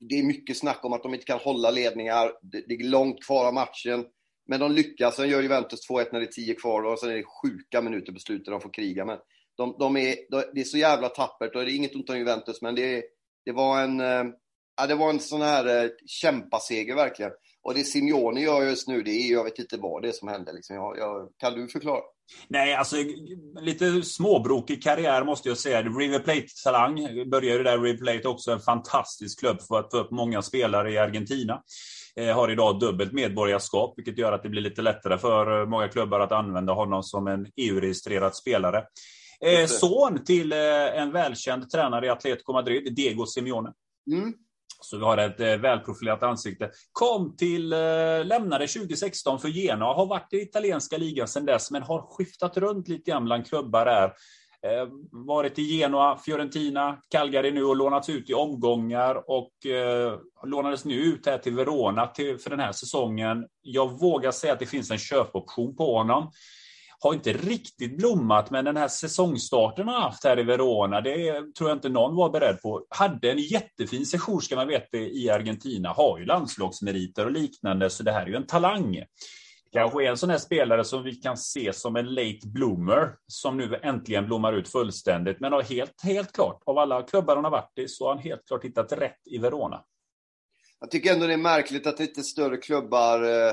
Det 0.00 0.18
är 0.18 0.22
mycket 0.22 0.58
snack 0.58 0.84
om 0.84 0.92
att 0.92 1.02
de 1.02 1.14
inte 1.14 1.26
kan 1.26 1.38
hålla 1.38 1.70
ledningar. 1.70 2.32
Det, 2.42 2.64
det 2.68 2.74
är 2.74 2.84
långt 2.84 3.24
kvar 3.24 3.46
av 3.46 3.54
matchen. 3.54 4.06
Men 4.46 4.60
de 4.60 4.72
lyckas. 4.72 5.16
Sen 5.16 5.28
gör 5.28 5.42
Juventus 5.42 5.90
2-1 5.90 6.08
när 6.12 6.20
det 6.20 6.26
är 6.26 6.32
10 6.32 6.54
kvar 6.54 6.82
och 6.82 6.98
sen 6.98 7.10
är 7.10 7.14
det 7.14 7.24
sjuka 7.42 7.82
minuter 7.82 8.12
på 8.12 8.18
slutet 8.18 8.46
de 8.46 8.60
får 8.60 8.72
kriga. 8.72 9.04
Men 9.04 9.18
de, 9.56 9.76
de 9.78 9.96
är, 9.96 10.16
de, 10.30 10.44
det 10.54 10.60
är 10.60 10.64
så 10.64 10.78
jävla 10.78 11.08
tappert 11.08 11.54
och 11.54 11.64
det 11.64 11.72
är 11.72 11.76
inget 11.76 11.94
ont 11.94 12.10
om 12.10 12.18
Juventus 12.18 12.62
men 12.62 12.74
det, 12.74 13.04
det 13.44 13.52
var 13.52 13.82
en 13.82 14.00
eh, 14.00 14.24
ja, 14.78 14.86
det 14.86 14.94
var 14.94 15.10
en 15.10 15.20
sån 15.20 15.42
här 15.42 15.84
eh, 15.84 15.90
kämpaseger 16.06 16.94
verkligen. 16.94 17.32
Och 17.68 17.74
det 17.74 17.84
Simeone 17.84 18.40
gör 18.40 18.62
just 18.62 18.88
nu, 18.88 19.02
det 19.02 19.10
är, 19.10 19.32
jag 19.32 19.44
vet 19.44 19.58
inte 19.58 19.76
vad 19.76 20.02
det 20.02 20.08
är 20.08 20.12
som 20.12 20.28
händer. 20.28 20.52
Liksom. 20.52 20.76
Jag, 20.76 20.98
jag, 20.98 21.28
kan 21.36 21.52
du 21.54 21.68
förklara? 21.68 22.00
Nej, 22.48 22.74
alltså 22.74 22.96
lite 23.60 24.02
småbrokig 24.02 24.82
karriär 24.82 25.24
måste 25.24 25.48
jag 25.48 25.58
säga. 25.58 25.82
River 25.82 26.18
Plate-talang 26.18 26.94
började 27.30 27.62
där. 27.62 27.78
River 27.78 27.98
Plate 27.98 28.28
också 28.28 28.50
en 28.50 28.60
fantastisk 28.60 29.40
klubb 29.40 29.60
för 29.62 29.78
att 29.78 29.90
få 29.90 29.98
upp 29.98 30.10
många 30.10 30.42
spelare 30.42 30.92
i 30.92 30.98
Argentina. 30.98 31.62
Eh, 32.16 32.34
har 32.34 32.50
idag 32.50 32.80
dubbelt 32.80 33.12
medborgarskap, 33.12 33.94
vilket 33.96 34.18
gör 34.18 34.32
att 34.32 34.42
det 34.42 34.48
blir 34.48 34.62
lite 34.62 34.82
lättare 34.82 35.18
för 35.18 35.60
eh, 35.60 35.68
många 35.68 35.88
klubbar 35.88 36.20
att 36.20 36.32
använda 36.32 36.72
honom 36.72 37.02
som 37.02 37.26
en 37.26 37.46
EU-registrerad 37.56 38.36
spelare. 38.36 38.84
Eh, 39.40 39.66
son 39.66 40.24
till 40.24 40.52
eh, 40.52 40.58
en 41.02 41.12
välkänd 41.12 41.70
tränare 41.70 42.06
i 42.06 42.08
Atletico 42.08 42.52
Madrid, 42.52 42.94
Diego 42.94 43.26
Simeone. 43.26 43.72
Mm. 44.12 44.34
Så 44.80 44.98
vi 44.98 45.04
har 45.04 45.18
ett 45.18 45.40
eh, 45.40 45.56
välprofilerat 45.56 46.22
ansikte. 46.22 46.70
Kom 46.92 47.36
till, 47.36 47.72
eh, 47.72 47.78
lämnade 48.24 48.66
2016 48.66 49.38
för 49.38 49.48
Genoa, 49.48 49.94
har 49.94 50.06
varit 50.06 50.32
i 50.32 50.36
italienska 50.36 50.96
ligan 50.96 51.28
sedan 51.28 51.46
dess, 51.46 51.70
men 51.70 51.82
har 51.82 52.02
skiftat 52.02 52.56
runt 52.56 52.88
lite 52.88 53.10
grann 53.10 53.24
bland 53.24 53.46
klubbar 53.46 53.84
där. 53.84 54.12
Eh, 54.62 54.88
varit 55.10 55.58
i 55.58 55.62
Genoa, 55.62 56.18
Fiorentina, 56.18 56.98
Calgary 57.08 57.50
nu 57.50 57.64
och 57.64 57.76
lånats 57.76 58.08
ut 58.08 58.30
i 58.30 58.34
omgångar 58.34 59.30
och 59.30 59.66
eh, 59.66 60.18
lånades 60.46 60.84
nu 60.84 60.94
ut 60.94 61.26
här 61.26 61.38
till 61.38 61.54
Verona 61.54 62.06
till, 62.06 62.38
för 62.38 62.50
den 62.50 62.60
här 62.60 62.72
säsongen. 62.72 63.46
Jag 63.62 64.00
vågar 64.00 64.30
säga 64.30 64.52
att 64.52 64.58
det 64.58 64.66
finns 64.66 64.90
en 64.90 64.98
köpoption 64.98 65.76
på 65.76 65.96
honom 65.96 66.30
har 67.00 67.14
inte 67.14 67.32
riktigt 67.32 67.96
blommat, 67.96 68.50
men 68.50 68.64
den 68.64 68.76
här 68.76 68.88
säsongstarten 68.88 69.88
har 69.88 70.00
haft 70.00 70.24
här 70.24 70.38
i 70.38 70.42
Verona, 70.42 71.00
det 71.00 71.32
tror 71.58 71.70
jag 71.70 71.76
inte 71.76 71.88
någon 71.88 72.16
var 72.16 72.30
beredd 72.30 72.62
på. 72.62 72.86
Hade 72.90 73.30
en 73.30 73.38
jättefin 73.38 74.06
session, 74.06 74.40
ska 74.40 74.56
man 74.56 74.68
veta, 74.68 74.96
i 74.96 75.30
Argentina. 75.30 75.88
Har 75.88 76.18
ju 76.18 76.24
landslagsmeriter 76.24 77.24
och 77.24 77.32
liknande, 77.32 77.90
så 77.90 78.02
det 78.02 78.12
här 78.12 78.22
är 78.22 78.26
ju 78.26 78.36
en 78.36 78.46
talang. 78.46 79.02
Kanske 79.72 80.04
är 80.04 80.10
en 80.10 80.16
sån 80.16 80.30
här 80.30 80.38
spelare 80.38 80.84
som 80.84 81.02
vi 81.02 81.14
kan 81.14 81.36
se 81.36 81.72
som 81.72 81.96
en 81.96 82.14
late 82.14 82.46
bloomer, 82.46 83.14
som 83.26 83.56
nu 83.56 83.80
äntligen 83.82 84.26
blommar 84.26 84.52
ut 84.52 84.68
fullständigt. 84.68 85.40
Men 85.40 85.52
har 85.52 85.62
helt, 85.62 86.02
helt 86.02 86.32
klart, 86.32 86.62
av 86.66 86.78
alla 86.78 87.02
klubbar 87.02 87.34
han 87.34 87.44
har 87.44 87.50
varit 87.50 87.78
i, 87.78 87.88
så 87.88 88.04
har 88.04 88.14
han 88.14 88.22
helt 88.22 88.46
klart 88.46 88.64
hittat 88.64 88.92
rätt 88.92 89.20
i 89.30 89.38
Verona. 89.38 89.84
Jag 90.80 90.90
tycker 90.90 91.12
ändå 91.12 91.26
det 91.26 91.32
är 91.32 91.38
märkligt 91.38 91.86
att 91.86 92.00
inte 92.00 92.22
större 92.22 92.56
klubbar 92.56 93.22
eh, 93.22 93.52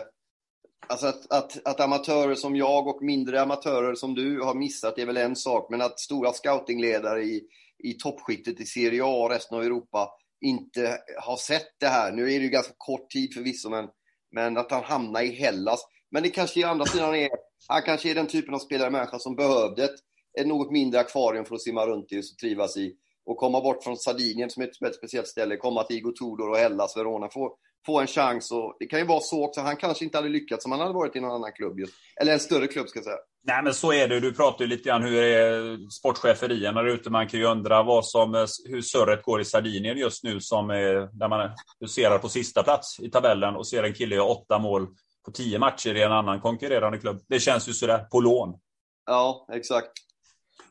Alltså 0.87 1.07
att, 1.07 1.31
att, 1.31 1.67
att, 1.67 1.79
amatörer 1.79 2.35
som 2.35 2.55
jag 2.55 2.87
och 2.87 3.03
mindre 3.03 3.41
amatörer 3.41 3.95
som 3.95 4.15
du 4.15 4.41
har 4.41 4.53
missat 4.53 4.97
är 4.97 5.05
väl 5.05 5.17
en 5.17 5.35
sak, 5.35 5.67
men 5.69 5.81
att 5.81 5.99
stora 5.99 6.33
scoutingledare 6.33 7.23
i, 7.23 7.43
i 7.83 7.93
toppskiktet 7.93 8.59
i 8.59 8.65
Serie 8.65 9.03
A 9.03 9.23
och 9.23 9.29
resten 9.29 9.57
av 9.57 9.63
Europa 9.63 10.09
inte 10.41 10.97
har 11.21 11.37
sett 11.37 11.79
det 11.79 11.87
här. 11.87 12.11
Nu 12.11 12.21
är 12.21 12.39
det 12.39 12.45
ju 12.45 12.49
ganska 12.49 12.73
kort 12.77 13.09
tid 13.09 13.33
förvisso, 13.33 13.69
men, 13.69 13.87
men 14.31 14.57
att 14.57 14.71
han 14.71 14.83
hamnar 14.83 15.21
i 15.21 15.35
Hellas. 15.35 15.79
Men 16.11 16.23
det 16.23 16.29
kanske 16.29 16.59
i 16.59 16.63
andra 16.63 16.85
sidan 16.85 17.15
är, 17.15 17.29
han 17.67 17.81
kanske 17.81 18.09
är 18.09 18.15
den 18.15 18.27
typen 18.27 18.53
av 18.53 18.59
spelare 18.59 18.89
människa 18.89 19.19
som 19.19 19.35
behövde 19.35 19.83
ett, 19.83 19.95
ett 20.39 20.47
något 20.47 20.71
mindre 20.71 20.99
akvarium 20.99 21.45
för 21.45 21.55
att 21.55 21.61
simma 21.61 21.85
runt 21.85 22.11
i 22.11 22.19
och 22.19 22.23
trivas 22.41 22.77
i. 22.77 22.95
Och 23.25 23.37
komma 23.37 23.61
bort 23.61 23.83
från 23.83 23.97
Sardinien 23.97 24.49
som 24.49 24.63
är 24.63 24.67
ett, 24.67 24.95
speciellt 24.95 25.27
ställe, 25.27 25.57
komma 25.57 25.83
till 25.83 25.97
Igo 25.97 26.11
Tudor 26.11 26.49
och 26.49 26.57
Hellas, 26.57 26.97
Verona, 26.97 27.29
få, 27.29 27.55
få 27.85 27.99
en 27.99 28.07
chans. 28.07 28.51
Och 28.51 28.75
det 28.79 28.85
kan 28.85 28.99
ju 28.99 29.05
vara 29.05 29.19
så 29.19 29.45
också. 29.45 29.61
Han 29.61 29.77
kanske 29.77 30.05
inte 30.05 30.17
hade 30.17 30.29
lyckats 30.29 30.65
om 30.65 30.71
han 30.71 30.81
hade 30.81 30.93
varit 30.93 31.15
i 31.15 31.19
någon 31.19 31.31
annan 31.31 31.51
klubb. 31.51 31.79
Just. 31.79 31.93
Eller 32.21 32.33
en 32.33 32.39
större 32.39 32.67
klubb 32.67 32.87
ska 32.87 32.99
jag 32.99 33.05
säga. 33.05 33.17
Nej, 33.47 33.63
men 33.63 33.73
så 33.73 33.93
är 33.93 34.07
det. 34.07 34.19
Du 34.19 34.33
pratar 34.33 34.65
ju 34.65 34.69
lite 34.69 34.89
grann 34.89 35.03
hur 35.03 35.23
är 35.23 35.77
sportcheferierna 35.89 36.81
där 36.81 36.89
ute. 36.89 37.09
Man 37.09 37.27
kan 37.27 37.39
ju 37.39 37.45
undra 37.45 37.83
vad 37.83 38.05
som, 38.05 38.47
hur 38.65 38.81
surret 38.81 39.23
går 39.23 39.41
i 39.41 39.45
Sardinien 39.45 39.97
just 39.97 40.23
nu, 40.23 40.41
som 40.41 40.69
är, 40.69 41.19
där 41.19 41.29
man 41.29 41.49
huserar 41.79 42.17
på 42.19 42.29
sista 42.29 42.63
plats 42.63 42.99
i 42.99 43.09
tabellen 43.09 43.55
och 43.55 43.67
ser 43.67 43.83
en 43.83 43.93
kille 43.93 44.15
göra 44.15 44.25
åtta 44.25 44.59
mål 44.59 44.87
på 45.25 45.31
tio 45.31 45.59
matcher 45.59 45.95
i 45.95 46.01
en 46.01 46.11
annan 46.11 46.41
konkurrerande 46.41 46.97
klubb. 46.97 47.21
Det 47.27 47.39
känns 47.39 47.69
ju 47.69 47.73
sådär 47.73 47.97
på 47.97 48.19
lån. 48.19 48.59
Ja, 49.05 49.47
exakt. 49.53 49.91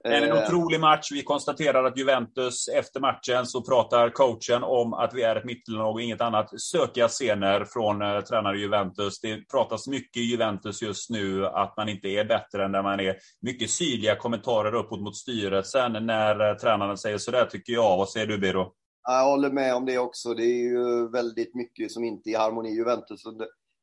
En 0.09 0.25
eh. 0.25 0.45
otrolig 0.45 0.81
match. 0.81 1.13
Vi 1.13 1.23
konstaterar 1.23 1.85
att 1.85 1.99
Juventus, 1.99 2.69
efter 2.69 3.01
matchen 3.01 3.47
så 3.47 3.63
pratar 3.63 4.11
coachen 4.11 4.63
om 4.63 4.95
att 4.95 5.15
vi 5.15 5.23
är 5.23 5.37
ett 5.37 5.45
mittellag 5.45 5.95
och 5.95 6.01
inget 6.01 6.21
annat. 6.21 6.61
Sökiga 6.61 7.09
scener 7.09 7.65
från 7.65 8.03
eh, 8.03 8.21
tränare 8.21 8.59
Juventus. 8.59 9.21
Det 9.21 9.49
pratas 9.51 9.89
mycket 9.89 10.17
i 10.17 10.25
Juventus 10.25 10.83
just 10.83 11.11
nu 11.11 11.47
att 11.47 11.77
man 11.77 11.89
inte 11.89 12.09
är 12.09 12.25
bättre 12.25 12.65
än 12.65 12.73
där 12.73 12.83
man 12.83 13.01
är. 13.01 13.17
Mycket 13.41 13.71
syrliga 13.71 14.17
kommentarer 14.17 14.75
uppåt 14.75 15.01
mot 15.01 15.17
styret. 15.17 15.67
Sen 15.67 16.07
när 16.07 16.51
eh, 16.51 16.57
tränaren 16.57 16.99
säger 16.99 17.19
sådär 17.19 17.47
tycker 17.47 17.73
jag. 17.73 17.97
Vad 17.97 18.09
säger 18.09 18.27
du 18.27 18.39
Biro? 18.39 18.73
Jag 19.09 19.25
håller 19.25 19.51
med 19.51 19.75
om 19.75 19.87
det 19.87 19.99
också. 19.99 20.35
Det 20.35 20.45
är 20.45 20.63
ju 20.63 21.11
väldigt 21.11 21.55
mycket 21.55 21.93
som 21.93 22.05
inte 22.05 22.31
är 22.31 22.33
i 22.33 22.37
harmoni 22.37 22.69
i 22.69 22.75
Juventus. 22.75 23.23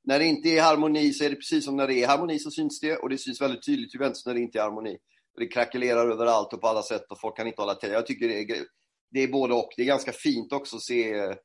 När 0.03 0.19
det 0.19 0.25
inte 0.25 0.49
är 0.49 0.61
harmoni 0.61 1.13
så 1.13 1.23
är 1.23 1.29
det 1.29 1.35
precis 1.35 1.65
som 1.65 1.77
när 1.77 1.87
det 1.87 2.03
är 2.03 2.07
harmoni 2.07 2.39
så 2.39 2.51
syns 2.51 2.79
det. 2.79 2.97
Och 2.97 3.09
det 3.09 3.17
syns 3.17 3.41
väldigt 3.41 3.65
tydligt 3.65 3.95
i 3.95 3.97
Juventus 3.97 4.25
när 4.25 4.33
det 4.33 4.39
inte 4.39 4.57
är 4.57 4.61
i 4.61 4.63
harmoni. 4.63 4.97
Det 5.37 5.47
krackelerar 5.47 6.11
överallt 6.11 6.53
och 6.53 6.61
på 6.61 6.67
alla 6.67 6.81
sätt 6.81 7.05
och 7.09 7.19
folk 7.19 7.37
kan 7.37 7.47
inte 7.47 7.61
hålla 7.61 7.75
till. 7.75 7.91
Jag 7.91 8.07
tycker 8.07 8.27
det 8.27 8.39
är, 8.39 8.65
det 9.11 9.23
är 9.23 9.27
både 9.27 9.53
och. 9.53 9.69
Det 9.77 9.81
är 9.81 9.85
ganska 9.85 10.11
fint 10.11 10.53
också 10.53 10.75
att 10.75 10.81
se, 10.81 11.35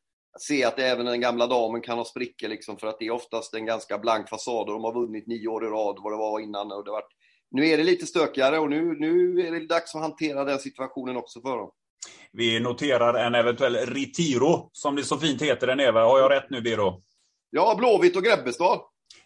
se 0.41 0.65
att 0.65 0.79
även 0.79 1.07
den 1.07 1.21
gamla 1.21 1.47
damen 1.47 1.81
kan 1.81 1.99
ha 1.99 2.05
sprickor 2.05 2.49
liksom, 2.49 2.79
för 2.79 2.87
att 2.87 2.99
det 2.99 3.07
är 3.07 3.11
oftast 3.11 3.55
en 3.55 3.67
ganska 3.67 3.99
blank 3.99 4.29
fasad 4.29 4.69
och 4.69 4.73
de 4.73 4.85
har 4.85 4.95
vunnit 4.95 5.27
nio 5.27 5.49
år 5.49 5.65
i 5.65 5.69
rad 5.69 5.97
vad 6.03 6.13
det 6.13 6.17
var 6.17 6.41
innan. 6.41 6.73
Och 6.73 6.85
det 6.85 6.91
varit, 6.91 7.13
nu 7.51 7.67
är 7.67 7.77
det 7.77 7.85
lite 7.85 8.07
stökigare 8.07 8.59
och 8.59 8.71
nu, 8.71 8.97
nu 8.99 9.41
är 9.47 9.51
det 9.51 9.67
dags 9.67 9.95
att 9.95 10.03
hantera 10.03 10.45
den 10.45 10.59
situationen 10.59 11.17
också 11.17 11.41
för 11.41 11.57
dem. 11.57 11.71
Vi 12.33 12.61
noterar 12.61 13.15
en 13.27 13.35
eventuell 13.35 13.77
retiro, 13.77 14.71
som 14.73 14.97
det 14.97 15.05
så 15.05 15.19
fint 15.19 15.43
heter 15.43 15.67
där 15.67 15.77
nere. 15.77 15.99
Har 15.99 16.19
jag 16.19 16.31
rätt 16.31 16.51
nu, 16.51 16.61
Biro? 16.61 17.03
Ja, 17.51 17.75
Blåvitt 17.79 18.17
och 18.17 18.23
Grebbestad. 18.23 18.81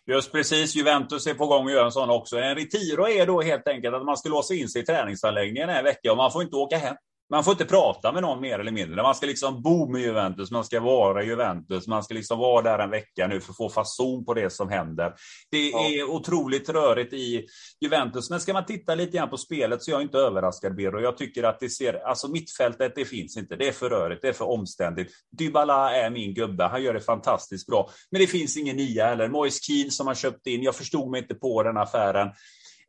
Just 0.06 0.32
precis, 0.32 0.74
Juventus 0.76 1.26
är 1.26 1.34
på 1.34 1.46
gång 1.46 1.66
att 1.66 1.72
göra 1.72 1.84
en 1.84 1.92
sån 1.92 2.10
också. 2.10 2.36
En 2.36 2.54
retiro 2.54 3.08
är 3.08 3.26
då 3.26 3.42
helt 3.42 3.68
enkelt 3.68 3.94
att 3.94 4.04
man 4.04 4.16
ska 4.16 4.28
låsa 4.28 4.54
in 4.54 4.68
sig 4.68 4.82
i 4.82 4.84
träningsanläggningen 4.84 5.68
en 5.68 5.84
vecka 5.84 6.10
och 6.10 6.16
man 6.16 6.32
får 6.32 6.42
inte 6.42 6.56
åka 6.56 6.76
hem. 6.76 6.96
Man 7.30 7.44
får 7.44 7.52
inte 7.52 7.64
prata 7.64 8.12
med 8.12 8.22
någon 8.22 8.40
mer 8.40 8.58
eller 8.58 8.72
mindre. 8.72 9.02
Man 9.02 9.14
ska 9.14 9.26
liksom 9.26 9.62
bo 9.62 9.88
med 9.92 10.02
Juventus, 10.02 10.50
man 10.50 10.64
ska 10.64 10.80
vara 10.80 11.24
Juventus, 11.24 11.86
man 11.86 12.02
ska 12.02 12.14
liksom 12.14 12.38
vara 12.38 12.62
där 12.62 12.78
en 12.78 12.90
vecka 12.90 13.26
nu 13.26 13.40
för 13.40 13.52
att 13.52 13.56
få 13.56 13.68
fason 13.68 14.24
på 14.24 14.34
det 14.34 14.50
som 14.50 14.68
händer. 14.68 15.14
Det 15.50 15.68
ja. 15.68 15.88
är 15.88 16.10
otroligt 16.10 16.68
rörigt 16.68 17.12
i 17.12 17.46
Juventus, 17.80 18.30
men 18.30 18.40
ska 18.40 18.52
man 18.52 18.66
titta 18.66 18.94
lite 18.94 19.16
grann 19.16 19.30
på 19.30 19.36
spelet 19.36 19.82
så 19.82 19.90
är 19.90 19.92
jag 19.92 20.02
inte 20.02 20.18
överraskad, 20.18 20.74
Birro. 20.74 21.00
Jag 21.00 21.16
tycker 21.16 21.42
att 21.42 21.60
det 21.60 21.70
ser, 21.70 21.94
alltså 22.06 22.28
mittfältet, 22.28 22.92
det 22.94 23.04
finns 23.04 23.36
inte. 23.36 23.56
Det 23.56 23.68
är 23.68 23.72
för 23.72 23.90
rörigt, 23.90 24.22
det 24.22 24.28
är 24.28 24.32
för 24.32 24.48
omständigt. 24.48 25.12
Dybala 25.38 25.96
är 25.96 26.10
min 26.10 26.34
gubbe, 26.34 26.64
han 26.64 26.82
gör 26.82 26.94
det 26.94 27.00
fantastiskt 27.00 27.66
bra. 27.66 27.90
Men 28.10 28.20
det 28.20 28.26
finns 28.26 28.56
ingen 28.56 28.76
nia 28.76 29.06
heller. 29.06 29.28
Moise 29.28 29.60
Keane 29.62 29.90
som 29.90 30.06
har 30.06 30.14
köpt 30.14 30.46
in, 30.46 30.62
jag 30.62 30.74
förstod 30.74 31.10
mig 31.10 31.20
inte 31.20 31.34
på 31.34 31.62
den 31.62 31.76
affären 31.76 32.28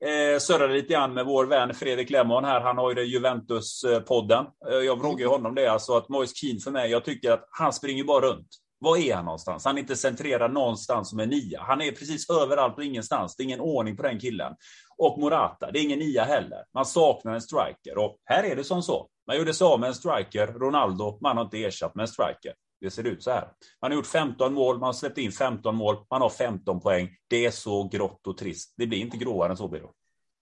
eh, 0.05 0.39
surrade 0.39 0.74
lite 0.74 0.93
grann 0.93 1.13
med 1.13 1.25
vår 1.25 1.46
vän 1.46 1.74
Fredrik 1.74 2.10
Lemmon 2.10 2.46
här. 2.46 2.62
Han 2.62 2.77
har 2.77 2.89
ju 2.89 2.96
det 2.96 3.03
Juventus-podden. 3.03 4.46
Eh, 4.70 4.77
jag 4.77 5.01
frågade 5.01 5.29
honom 5.29 5.55
det, 5.55 5.67
alltså 5.67 5.93
att 5.93 6.10
Moise 6.10 6.36
Keane 6.36 6.60
för 6.60 6.72
mig, 6.72 6.91
jag 6.91 7.05
tycker 7.05 7.31
att 7.31 7.48
han 7.51 7.74
springer 7.74 8.03
bara 8.03 8.25
runt. 8.25 8.48
Var 8.84 8.98
är 8.98 9.15
han 9.15 9.25
någonstans? 9.25 9.65
Han 9.65 9.77
är 9.77 9.81
inte 9.81 9.96
centrerad 9.96 10.53
någonstans 10.53 11.10
som 11.10 11.20
en 11.20 11.29
nia. 11.29 11.62
Han 11.62 11.81
är 11.81 11.91
precis 11.91 12.29
överallt 12.29 12.77
och 12.77 12.84
ingenstans. 12.84 13.36
Det 13.36 13.43
är 13.43 13.46
ingen 13.46 13.60
ordning 13.60 13.98
på 13.98 14.03
den 14.03 14.20
killen. 14.20 14.53
Och 14.98 15.20
Morata, 15.20 15.72
det 15.72 15.79
är 15.79 15.84
ingen 15.84 16.00
nia 16.00 16.24
heller. 16.24 16.63
Man 16.74 16.86
saknar 16.86 17.34
en 17.34 17.41
striker. 17.41 17.98
Och 17.98 18.17
här 18.25 18.43
är 18.43 18.55
det 18.55 18.63
som 18.63 18.81
så. 18.81 19.08
Man 19.27 19.38
gjorde 19.38 19.53
sig 19.53 19.65
av 19.65 19.79
med 19.79 19.88
en 19.88 19.96
striker, 19.96 20.48
Ronaldo. 20.48 21.17
Man 21.22 21.38
har 21.38 21.43
inte 21.43 21.63
ersatt 21.63 21.96
med 21.96 22.03
en 22.03 22.08
striker. 22.08 22.53
Det 22.81 22.91
ser 22.91 23.07
ut 23.07 23.23
så 23.23 23.31
här. 23.31 23.47
Man 23.81 23.91
har 23.91 23.95
gjort 23.95 24.07
15 24.07 24.53
mål, 24.53 24.79
man 24.79 24.85
har 24.85 24.93
släppt 24.93 25.17
in 25.17 25.31
15 25.31 25.75
mål, 25.75 26.05
man 26.09 26.21
har 26.21 26.29
15 26.29 26.79
poäng. 26.79 27.09
Det 27.27 27.45
är 27.45 27.51
så 27.51 27.89
grått 27.91 28.27
och 28.27 28.38
trist. 28.38 28.73
Det 28.77 28.88
blir 28.88 29.00
inte 29.00 29.17
gråare 29.17 29.51
än 29.51 29.57
så, 29.57 29.67
Biro. 29.67 29.91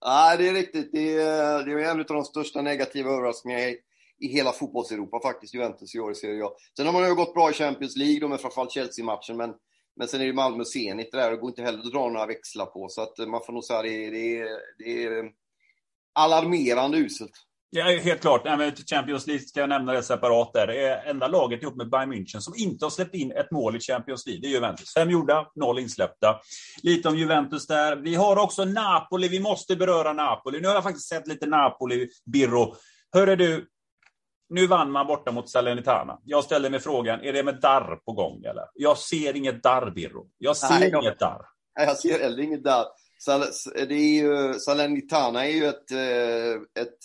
Nej, 0.04 0.38
det 0.38 0.48
är 0.48 0.54
riktigt. 0.54 0.92
Det 0.92 1.14
är, 1.14 1.64
det 1.64 1.72
är 1.72 1.90
en 1.90 2.00
av 2.00 2.06
de 2.06 2.24
största 2.24 2.62
negativa 2.62 3.10
överraskningarna 3.10 3.62
i, 3.62 3.78
i 4.18 4.28
hela 4.28 4.52
fotbolls-Europa 4.52 5.20
faktiskt, 5.22 5.54
Juventus 5.54 5.94
i 5.94 6.00
år 6.00 6.12
i 6.12 6.14
Serie 6.14 6.44
A. 6.44 6.50
Sen 6.76 6.86
har 6.86 6.92
man 6.92 7.08
ju 7.08 7.14
gått 7.14 7.34
bra 7.34 7.50
i 7.50 7.52
Champions 7.52 7.96
League, 7.96 8.28
med 8.28 8.40
framförallt 8.40 8.72
Chelsea-matchen, 8.72 9.36
men, 9.36 9.54
men 9.96 10.08
sen 10.08 10.20
är 10.20 10.26
det 10.26 10.32
Malmö 10.32 10.64
Zenit 10.64 11.12
där, 11.12 11.24
och 11.24 11.36
det 11.36 11.40
går 11.40 11.50
inte 11.50 11.62
heller 11.62 11.78
att 11.78 11.92
dra 11.92 12.08
några 12.08 12.26
växlar 12.26 12.66
på. 12.66 12.88
Så 12.88 13.02
att 13.02 13.28
man 13.28 13.40
får 13.46 13.52
nog 13.52 13.64
säga 13.64 13.82
det, 13.82 14.10
det, 14.10 14.48
det 14.78 15.04
är 15.04 15.30
alarmerande 16.12 16.98
uselt. 16.98 17.32
Ja, 17.72 17.84
helt 17.84 18.20
klart. 18.20 18.42
Champions 18.90 19.26
League 19.26 19.44
ska 19.44 19.60
jag 19.60 19.68
nämna 19.68 19.92
det 19.92 20.02
separat 20.02 20.52
där. 20.52 20.66
Det 20.66 20.86
är 20.86 21.10
enda 21.10 21.28
laget 21.28 21.62
ihop 21.62 21.76
med 21.76 21.90
Bayern 21.90 22.12
München 22.12 22.40
som 22.40 22.54
inte 22.56 22.84
har 22.84 22.90
släppt 22.90 23.14
in 23.14 23.32
ett 23.32 23.50
mål 23.50 23.76
i 23.76 23.80
Champions 23.80 24.26
League. 24.26 24.40
Det 24.42 24.46
är 24.48 24.50
Juventus. 24.50 24.94
Fem 24.94 25.10
gjorda, 25.10 25.46
noll 25.54 25.78
insläppta. 25.78 26.40
Lite 26.82 27.08
om 27.08 27.16
Juventus 27.16 27.66
där. 27.66 27.96
Vi 27.96 28.14
har 28.14 28.36
också 28.36 28.64
Napoli. 28.64 29.28
Vi 29.28 29.40
måste 29.40 29.76
beröra 29.76 30.12
Napoli. 30.12 30.60
Nu 30.60 30.68
har 30.68 30.74
jag 30.74 30.82
faktiskt 30.82 31.08
sett 31.08 31.28
lite 31.28 31.46
Napoli, 31.46 32.08
Birro. 32.32 32.74
Hörru 33.12 33.36
du, 33.36 33.66
nu 34.48 34.66
vann 34.66 34.90
man 34.90 35.06
borta 35.06 35.32
mot 35.32 35.50
Salernitana. 35.50 36.18
Jag 36.24 36.44
ställer 36.44 36.70
mig 36.70 36.80
frågan, 36.80 37.20
är 37.20 37.32
det 37.32 37.42
med 37.42 37.60
darr 37.60 37.96
på 37.96 38.12
gång 38.12 38.44
eller? 38.44 38.64
Jag 38.74 38.98
ser 38.98 39.36
inget 39.36 39.62
darr, 39.62 39.90
Birro. 39.90 40.30
Jag 40.38 40.56
ser 40.56 40.78
Nej, 40.80 40.92
inget 41.02 41.18
darr. 41.18 41.42
Jag 41.74 41.96
ser 41.96 42.18
heller 42.18 42.42
inget 42.42 42.64
darr. 42.64 42.86
Det 43.88 43.94
är 43.94 44.22
ju, 44.22 44.54
Salernitana 44.54 45.46
är 45.46 45.50
ju 45.50 45.64
ett, 45.64 45.90
eh, 45.90 46.82
ett 46.82 46.98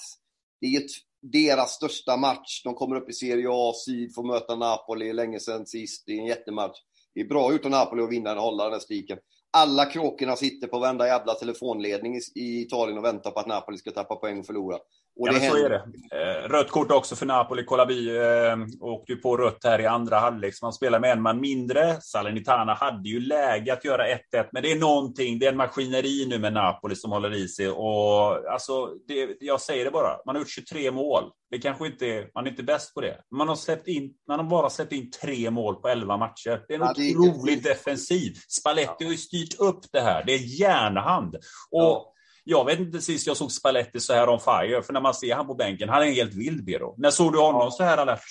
det 0.71 0.77
är 0.77 0.83
deras 1.21 1.71
största 1.71 2.17
match. 2.17 2.61
De 2.63 2.73
kommer 2.73 2.95
upp 2.95 3.09
i 3.09 3.13
Serie 3.13 3.47
A, 3.49 3.73
Syd, 3.85 4.15
får 4.15 4.23
möta 4.23 4.55
Napoli 4.55 5.13
länge 5.13 5.39
sedan 5.39 5.65
sist. 5.65 6.03
Det 6.05 6.11
är 6.11 6.17
en 6.17 6.25
jättematch. 6.25 6.79
Det 7.13 7.21
är 7.21 7.25
bra 7.25 7.51
gjort 7.51 7.65
av 7.65 7.71
Napoli 7.71 8.03
att 8.03 8.11
vinna 8.11 8.35
och 8.35 8.41
hålla 8.41 8.63
den 8.63 8.73
här 8.73 8.79
spiken. 8.79 9.17
Alla 9.57 9.85
kråkorna 9.85 10.35
sitter 10.35 10.67
på 10.67 10.79
varenda 10.79 11.07
jävla 11.07 11.33
telefonledning 11.33 12.15
i 12.35 12.61
Italien 12.61 12.97
och 12.97 13.03
väntar 13.03 13.31
på 13.31 13.39
att 13.39 13.47
Napoli 13.47 13.77
ska 13.77 13.91
tappa 13.91 14.15
poäng 14.15 14.39
och 14.39 14.45
förlora. 14.45 14.77
Och 15.19 15.27
ja, 15.27 15.39
så 15.39 15.57
är 15.57 15.69
det. 15.69 15.83
Eh, 16.11 16.49
rött 16.49 16.71
kort 16.71 16.91
också 16.91 17.15
för 17.15 17.25
Napoli. 17.25 17.65
Kolaby 17.65 18.17
eh, 18.17 18.57
åkte 18.81 19.15
på 19.15 19.37
rött 19.37 19.63
här 19.63 19.81
i 19.81 19.85
andra 19.85 20.19
halvlek, 20.19 20.55
så 20.55 20.65
man 20.65 20.73
spelar 20.73 20.99
med 20.99 21.11
en 21.11 21.21
man 21.21 21.39
mindre. 21.39 22.01
Salernitana 22.01 22.73
hade 22.73 23.09
ju 23.09 23.19
läge 23.19 23.73
att 23.73 23.85
göra 23.85 24.07
1-1, 24.07 24.49
men 24.51 24.63
det 24.63 24.71
är 24.71 24.79
någonting, 24.79 25.39
det 25.39 25.45
är 25.45 25.51
en 25.51 25.57
maskineri 25.57 26.25
nu 26.29 26.39
med 26.39 26.53
Napoli 26.53 26.95
som 26.95 27.11
håller 27.11 27.33
i 27.33 27.47
sig. 27.47 27.69
Och, 27.69 28.51
alltså, 28.51 28.85
det, 29.07 29.37
jag 29.39 29.61
säger 29.61 29.85
det 29.85 29.91
bara, 29.91 30.17
man 30.25 30.35
har 30.35 30.41
gjort 30.41 30.49
23 30.49 30.91
mål. 30.91 31.23
Det 31.51 31.57
kanske 31.57 31.85
inte, 31.87 32.27
man 32.35 32.45
är 32.45 32.49
inte 32.49 32.63
bäst 32.63 32.93
på 32.93 33.01
det. 33.01 33.17
Man 33.35 33.47
har, 33.47 33.55
släppt 33.55 33.87
in, 33.87 34.13
man 34.27 34.39
har 34.39 34.45
bara 34.45 34.69
släppt 34.69 34.91
in 34.91 35.11
tre 35.11 35.51
mål 35.51 35.75
på 35.75 35.87
11 35.87 36.17
matcher. 36.17 36.61
Det 36.67 36.73
är 36.73 36.79
en 36.79 36.93
ja, 36.95 37.19
otroligt 37.19 37.63
defensiv. 37.63 38.33
Spalletti 38.47 38.95
ja. 38.99 39.05
har 39.05 39.11
ju 39.11 39.17
styrt 39.17 39.59
upp 39.59 39.79
det 39.91 40.01
här. 40.01 40.23
Det 40.25 40.33
är 40.33 40.59
järnhand. 40.59 41.35
Och 41.35 41.81
ja 41.81 42.11
jag 42.47 42.65
vet 42.65 42.79
inte 42.79 43.01
sist 43.01 43.27
jag 43.27 43.37
såg 43.37 43.51
Spalletti 43.51 43.99
så 43.99 44.13
här 44.13 44.29
on 44.29 44.39
fire, 44.39 44.83
för 44.83 44.93
när 44.93 45.01
man 45.01 45.13
ser 45.13 45.35
han 45.35 45.47
på 45.47 45.53
bänken, 45.53 45.89
han 45.89 46.01
är 46.01 46.05
en 46.05 46.13
helt 46.13 46.33
vild 46.33 46.65
Biro. 46.65 46.95
När 46.97 47.11
såg 47.11 47.33
du 47.33 47.39
honom 47.39 47.71
så 47.71 47.83
här 47.83 47.97
alert? 47.97 48.23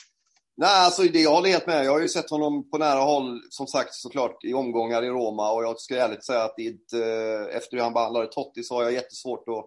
Nej, 0.56 0.84
alltså 0.84 1.02
det 1.02 1.20
jag 1.20 1.30
håller 1.30 1.48
helt 1.48 1.66
med. 1.66 1.84
Jag 1.84 1.92
har 1.92 2.00
ju 2.00 2.08
sett 2.08 2.30
honom 2.30 2.70
på 2.70 2.78
nära 2.78 3.00
håll, 3.00 3.40
som 3.50 3.66
sagt, 3.66 3.94
såklart 3.94 4.44
i 4.44 4.54
omgångar 4.54 5.02
i 5.02 5.08
Roma 5.08 5.52
och 5.52 5.64
jag 5.64 5.80
ska 5.80 5.96
ärligt 5.96 6.24
säga 6.24 6.42
att 6.42 6.54
det, 6.56 6.98
eh, 6.98 7.56
efter 7.56 7.76
hur 7.76 7.84
han 7.84 7.92
behandlade 7.92 8.26
Totti 8.26 8.62
så 8.62 8.74
har 8.74 8.82
jag 8.82 8.92
jättesvårt 8.92 9.48
att, 9.48 9.64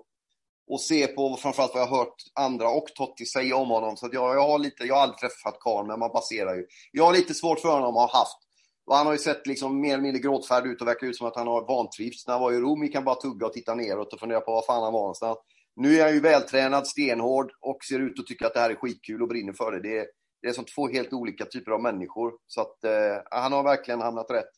att 0.75 0.81
se 0.81 1.07
på 1.07 1.37
framförallt 1.37 1.73
vad 1.73 1.83
jag 1.83 1.87
har 1.87 1.97
hört 1.97 2.15
andra 2.33 2.69
och 2.69 2.87
Totti 2.95 3.25
säga 3.25 3.55
om 3.55 3.69
honom. 3.69 3.97
Så 3.97 4.05
att 4.05 4.13
jag, 4.13 4.35
jag 4.35 4.47
har 4.47 4.59
lite, 4.59 4.83
jag 4.83 4.95
har 4.95 5.01
aldrig 5.01 5.17
träffat 5.17 5.59
karln, 5.59 5.87
men 5.87 5.99
man 5.99 6.11
baserar 6.11 6.55
ju. 6.55 6.65
Jag 6.91 7.05
har 7.05 7.13
lite 7.13 7.33
svårt 7.33 7.59
för 7.59 7.69
honom 7.69 7.95
har 7.95 8.17
haft. 8.19 8.46
Och 8.87 8.95
han 8.95 9.05
har 9.05 9.13
ju 9.13 9.19
sett 9.19 9.47
liksom 9.47 9.81
mer 9.81 9.93
eller 9.93 10.03
mindre 10.03 10.21
gråtfärdig 10.21 10.69
ut 10.69 10.81
och 10.81 10.87
verkar 10.87 11.07
ut 11.07 11.17
som 11.17 11.27
att 11.27 11.35
han 11.35 11.47
har 11.47 11.67
vantrivts. 11.67 12.27
När 12.27 12.33
han 12.33 12.41
var 12.41 12.51
i 12.51 12.59
Rom 12.59 12.83
gick 12.83 12.95
han 12.95 13.03
bara 13.03 13.15
tugga 13.15 13.45
och 13.45 13.53
titta 13.53 13.75
neråt 13.75 14.13
och 14.13 14.19
fundera 14.19 14.41
på 14.41 14.51
vad 14.51 14.65
fan 14.65 14.83
han 14.83 14.93
var 14.93 14.99
någonstans. 14.99 15.37
Nu 15.75 15.95
är 15.95 16.03
han 16.03 16.13
ju 16.13 16.19
vältränad, 16.19 16.87
stenhård 16.87 17.51
och 17.61 17.83
ser 17.83 17.99
ut 17.99 18.19
att 18.19 18.25
tycka 18.25 18.47
att 18.47 18.53
det 18.53 18.59
här 18.59 18.69
är 18.69 18.75
skitkul 18.75 19.21
och 19.21 19.27
brinner 19.27 19.53
för 19.53 19.71
det. 19.71 19.79
Det 19.79 19.97
är, 19.97 20.05
det 20.41 20.47
är 20.47 20.53
som 20.53 20.65
två 20.65 20.87
helt 20.87 21.13
olika 21.13 21.45
typer 21.45 21.71
av 21.71 21.81
människor. 21.81 22.33
Så 22.47 22.61
att 22.61 22.83
eh, 22.83 23.17
han 23.31 23.53
har 23.53 23.63
verkligen 23.63 24.01
hamnat 24.01 24.31
rätt. 24.31 24.49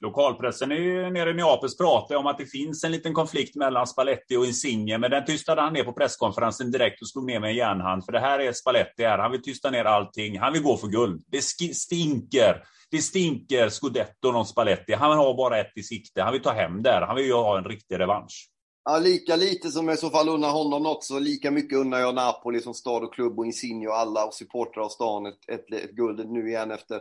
Lokalpressen 0.00 0.72
i, 0.72 1.10
nere 1.10 1.30
i 1.30 1.34
Neapels 1.34 1.76
pratar 1.76 2.16
om 2.16 2.26
att 2.26 2.38
det 2.38 2.46
finns 2.46 2.84
en 2.84 2.92
liten 2.92 3.14
konflikt 3.14 3.56
mellan 3.56 3.86
Spalletti 3.86 4.36
och 4.36 4.46
Insigne, 4.46 4.98
men 4.98 5.10
den 5.10 5.24
tystade 5.24 5.60
han 5.60 5.72
ner 5.72 5.84
på 5.84 5.92
presskonferensen 5.92 6.70
direkt 6.70 7.02
och 7.02 7.08
slog 7.08 7.26
ner 7.26 7.40
med 7.40 7.50
en 7.50 7.56
järnhand. 7.56 8.04
För 8.04 8.12
det 8.12 8.20
här 8.20 8.38
är 8.38 8.52
Spalletti 8.52 9.04
här. 9.04 9.18
Han 9.18 9.32
vill 9.32 9.42
tysta 9.42 9.70
ner 9.70 9.84
allting. 9.84 10.38
Han 10.38 10.52
vill 10.52 10.62
gå 10.62 10.76
för 10.76 10.86
guld. 10.86 11.24
Det 11.26 11.42
stinker. 11.74 12.62
Det 12.90 12.98
stinker 12.98 13.68
scudetto 13.68 14.32
om 14.32 14.44
Spalletti. 14.44 14.92
Han 14.92 15.16
har 15.16 15.36
bara 15.36 15.60
ett 15.60 15.72
i 15.76 15.82
sikte. 15.82 16.22
Han 16.22 16.32
vill 16.32 16.42
ta 16.42 16.52
hem 16.52 16.82
där. 16.82 17.02
Han 17.02 17.16
vill 17.16 17.26
ju 17.26 17.32
ha 17.32 17.58
en 17.58 17.64
riktig 17.64 17.98
revansch. 17.98 18.50
Ja, 18.84 18.98
lika 18.98 19.36
lite 19.36 19.70
som 19.70 19.88
jag 19.88 19.94
i 19.94 20.00
så 20.00 20.10
fall 20.10 20.28
unnar 20.28 20.50
honom 20.50 20.82
något, 20.82 21.04
så 21.04 21.18
lika 21.18 21.50
mycket 21.50 21.78
unnar 21.78 21.98
jag 21.98 22.14
Napoli 22.14 22.60
som 22.60 22.74
stad 22.74 23.04
och 23.04 23.14
klubb 23.14 23.38
och 23.38 23.46
Insigne 23.46 23.88
och 23.88 23.96
alla 23.96 24.24
och 24.24 24.34
supportrar 24.34 24.84
av 24.84 24.88
stan 24.88 25.26
ett, 25.26 25.48
ett, 25.52 25.72
ett 25.72 25.90
guld 25.90 26.30
nu 26.30 26.48
igen 26.48 26.70
efter 26.70 27.00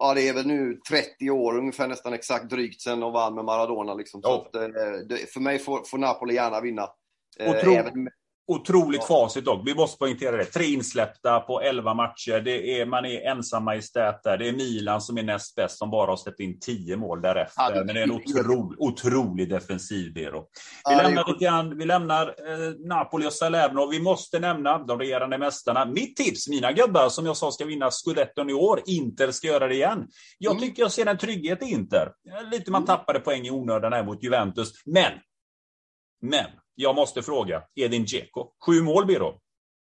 ja, 0.00 0.14
det 0.14 0.28
är 0.28 0.34
väl 0.34 0.46
nu 0.46 0.80
30 0.88 1.30
år 1.30 1.58
ungefär 1.58 1.88
nästan 1.88 2.12
exakt 2.12 2.50
drygt 2.50 2.80
sen 2.80 3.00
de 3.00 3.12
vann 3.12 3.34
med 3.34 3.44
Maradona. 3.44 3.94
Liksom. 3.94 4.22
Så 4.22 4.34
att, 4.34 4.54
eh, 4.54 4.62
för 5.34 5.40
mig 5.40 5.58
får, 5.58 5.84
får, 5.84 5.98
Napoli 5.98 6.34
gärna 6.34 6.60
vinna. 6.60 6.88
Eh, 7.38 7.50
Otro, 7.50 7.72
även, 7.72 8.08
Otroligt 8.50 9.00
ja. 9.00 9.06
facit 9.06 9.44
dock. 9.44 9.68
Vi 9.68 9.74
måste 9.74 9.98
poängtera 9.98 10.36
det. 10.36 10.44
Tre 10.44 10.64
insläppta 10.64 11.40
på 11.40 11.60
11 11.60 11.94
matcher. 11.94 12.40
Det 12.40 12.80
är, 12.80 12.86
man 12.86 13.04
är 13.04 13.30
ensam 13.30 13.64
majestät 13.64 14.22
där. 14.22 14.38
Det 14.38 14.48
är 14.48 14.52
Milan 14.52 15.00
som 15.00 15.18
är 15.18 15.22
näst 15.22 15.54
bäst, 15.54 15.78
som 15.78 15.90
bara 15.90 16.10
har 16.10 16.16
släppt 16.16 16.40
in 16.40 16.60
10 16.60 16.96
mål 16.96 17.22
därefter. 17.22 17.62
Ja, 17.62 17.70
det, 17.70 17.84
Men 17.84 17.94
det 17.94 18.00
är 18.00 18.04
en 18.04 18.10
otro, 18.10 18.74
otrolig 18.78 19.48
defensiv, 19.48 20.14
Bero. 20.14 20.40
Vi, 20.40 20.46
ja, 20.84 21.02
lämnar, 21.02 21.24
lite 21.26 21.44
grann, 21.44 21.78
vi 21.78 21.84
lämnar 21.84 22.26
eh, 22.26 22.88
Napoli 22.88 23.26
och 23.26 23.32
Salerno. 23.32 23.88
Vi 23.90 24.00
måste 24.00 24.38
nämna 24.38 24.78
de 24.78 24.98
regerande 24.98 25.38
mästarna. 25.38 25.84
Mitt 25.84 26.16
tips, 26.16 26.48
mina 26.48 26.72
gubbar, 26.72 27.08
som 27.08 27.26
jag 27.26 27.36
sa 27.36 27.50
ska 27.50 27.64
vinna 27.64 27.90
scudetton 27.90 28.50
i 28.50 28.52
år. 28.52 28.82
Inter 28.86 29.30
ska 29.30 29.46
göra 29.46 29.68
det 29.68 29.74
igen. 29.74 30.08
Jag 30.38 30.50
mm. 30.50 30.62
tycker 30.62 30.82
jag 30.82 30.92
ser 30.92 31.06
en 31.06 31.18
trygghet 31.18 31.62
i 31.62 31.66
Inter. 31.66 32.12
Lite 32.50 32.70
man 32.70 32.82
mm. 32.82 32.86
tappade 32.86 33.20
poäng 33.20 33.46
i 33.46 33.50
onödan 33.50 33.92
här 33.92 34.04
mot 34.04 34.22
Juventus. 34.22 34.72
Men, 34.86 35.12
men 36.22 36.46
jag 36.80 36.94
måste 36.94 37.22
fråga, 37.22 37.62
Edin 37.74 38.04
Dzeko. 38.04 38.46
Sju 38.66 38.82
mål 38.82 39.06
blir 39.06 39.20
det. 39.20 39.34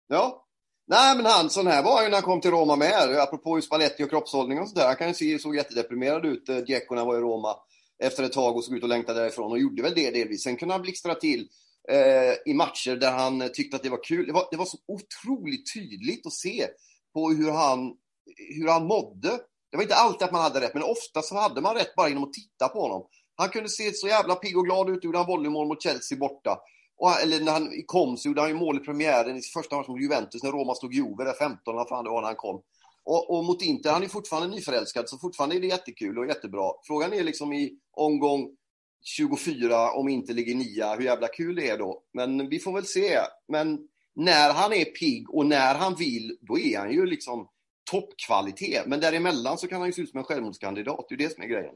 Ja. 0.08 0.46
Nej, 0.88 1.16
men 1.16 1.26
han, 1.26 1.50
sån 1.50 1.68
här 1.68 1.84
var 1.84 1.96
han 1.96 2.04
ju 2.04 2.10
när 2.10 2.18
han 2.18 2.24
kom 2.24 2.42
till 2.42 2.52
Roma 2.52 2.76
med. 2.76 3.20
Apropå 3.20 3.62
Spalletti 3.62 4.04
och 4.04 4.10
kroppshållning 4.10 4.60
och 4.60 4.70
sådär. 4.70 4.88
Han 4.88 4.96
kan 4.96 5.08
ju 5.08 5.14
se, 5.14 5.40
såg 5.40 5.56
jättedeprimerad 5.56 6.26
ut, 6.26 6.50
eh, 6.50 6.58
Dzeko, 6.58 6.96
när 6.96 7.02
han 7.02 7.08
var 7.08 7.18
i 7.18 7.22
Roma. 7.22 7.56
Efter 8.04 8.24
ett 8.24 8.34
tag 8.34 8.56
och 8.56 8.64
såg 8.64 8.78
ut 8.78 8.84
att 8.84 8.90
längta 8.90 9.14
därifrån 9.14 9.52
och 9.52 9.60
gjorde 9.60 9.82
väl 9.82 9.96
det 9.96 10.12
delvis. 10.12 10.44
Sen 10.44 10.58
kunde 10.58 10.74
han 10.74 10.82
blixtra 10.82 11.16
till 11.16 11.48
eh, 11.92 12.52
i 12.52 12.54
matcher 12.54 12.96
där 12.96 13.12
han 13.12 13.42
eh, 13.42 13.48
tyckte 13.48 13.76
att 13.76 13.84
det 13.84 13.90
var 13.90 14.04
kul. 14.04 14.28
Det 14.28 14.34
var, 14.34 14.48
det 14.52 14.58
var 14.58 14.66
så 14.66 14.78
otroligt 14.88 15.74
tydligt 15.74 16.26
att 16.26 16.34
se 16.34 16.68
på 17.14 17.30
hur 17.30 17.52
han, 17.52 17.94
hur 18.58 18.68
han 18.68 18.88
mådde. 18.88 19.40
Det 19.72 19.78
var 19.78 19.84
inte 19.84 19.96
alltid 19.96 20.26
att 20.26 20.32
man 20.32 20.42
hade 20.42 20.62
rätt, 20.62 20.74
men 20.74 20.84
ofta 20.84 21.22
så 21.22 21.36
hade 21.36 21.62
man 21.62 21.76
rätt 21.76 21.96
bara 21.96 22.10
genom 22.10 22.24
att 22.24 22.34
titta 22.34 22.68
på 22.68 22.82
honom. 22.82 23.08
Han 23.38 23.50
kunde 23.50 23.70
se 23.70 23.92
så 23.94 24.08
jävla 24.08 24.36
pigg 24.36 24.58
och 24.58 24.66
glad 24.66 24.90
ut, 24.90 25.04
gjorde 25.04 25.18
han 25.18 25.28
volleymål 25.28 25.68
mot 25.68 25.84
Chelsea 25.84 26.18
borta. 26.18 26.60
Och, 26.98 27.22
eller 27.22 27.40
när 27.40 27.52
han 27.52 27.72
kom 27.86 28.18
så 28.18 28.28
gjorde 28.28 28.42
han 28.42 28.50
ju 28.50 28.56
mål 28.56 28.78
i 28.78 28.80
premiären 28.80 29.38
i 29.38 29.42
första 29.42 29.76
matchen 29.76 29.92
mot 29.92 30.02
Juventus 30.02 30.44
när 30.44 30.52
Roma 30.52 30.76
stod 30.76 30.94
Juve 30.94 31.24
där 31.24 31.34
15 31.34 31.76
eller 31.76 31.90
fan 31.90 32.04
det 32.04 32.10
var 32.10 32.22
när 32.22 32.28
han 32.28 32.36
kom. 32.36 32.62
Och, 33.04 33.38
och 33.38 33.46
mot 33.46 33.62
Inter, 33.62 33.92
han 33.92 34.04
är 34.04 34.08
fortfarande 34.08 34.56
nyförälskad 34.56 35.10
så 35.10 35.18
fortfarande 35.18 35.56
är 35.56 35.60
det 35.60 35.68
jättekul 35.68 36.18
och 36.18 36.28
jättebra. 36.28 36.72
Frågan 36.88 37.14
är 37.14 37.24
liksom 37.24 37.54
i 37.54 37.80
omgång 37.92 38.50
24 39.04 39.92
om 39.92 40.10
inte 40.10 40.34
ligger 40.34 40.56
nia, 40.56 40.96
hur 40.96 41.04
jävla 41.04 41.28
kul 41.28 41.56
det 41.56 41.70
är 41.70 41.78
då. 41.78 42.04
Men 42.14 42.50
vi 42.50 42.60
får 42.60 42.74
väl 42.74 42.86
se. 42.86 43.20
Men 43.48 43.88
när 44.16 44.54
han 44.54 44.74
är 44.74 44.86
pigg 44.86 45.30
och 45.30 45.46
när 45.46 45.76
han 45.76 45.96
vill, 45.96 46.38
då 46.42 46.60
är 46.60 46.80
han 46.80 46.92
ju 46.92 47.06
liksom 47.06 47.50
toppkvalitet. 47.92 48.88
Men 48.88 49.00
däremellan 49.00 49.58
så 49.58 49.68
kan 49.68 49.80
han 49.80 49.90
ju 49.90 49.94
se 49.94 50.02
ut 50.02 50.10
som 50.10 50.20
en 50.20 50.24
självmordskandidat. 50.24 51.06
Det 51.10 51.16
är 51.16 51.18
det 51.18 51.34
som 51.34 51.44
är 51.44 51.48
grejen. 51.48 51.76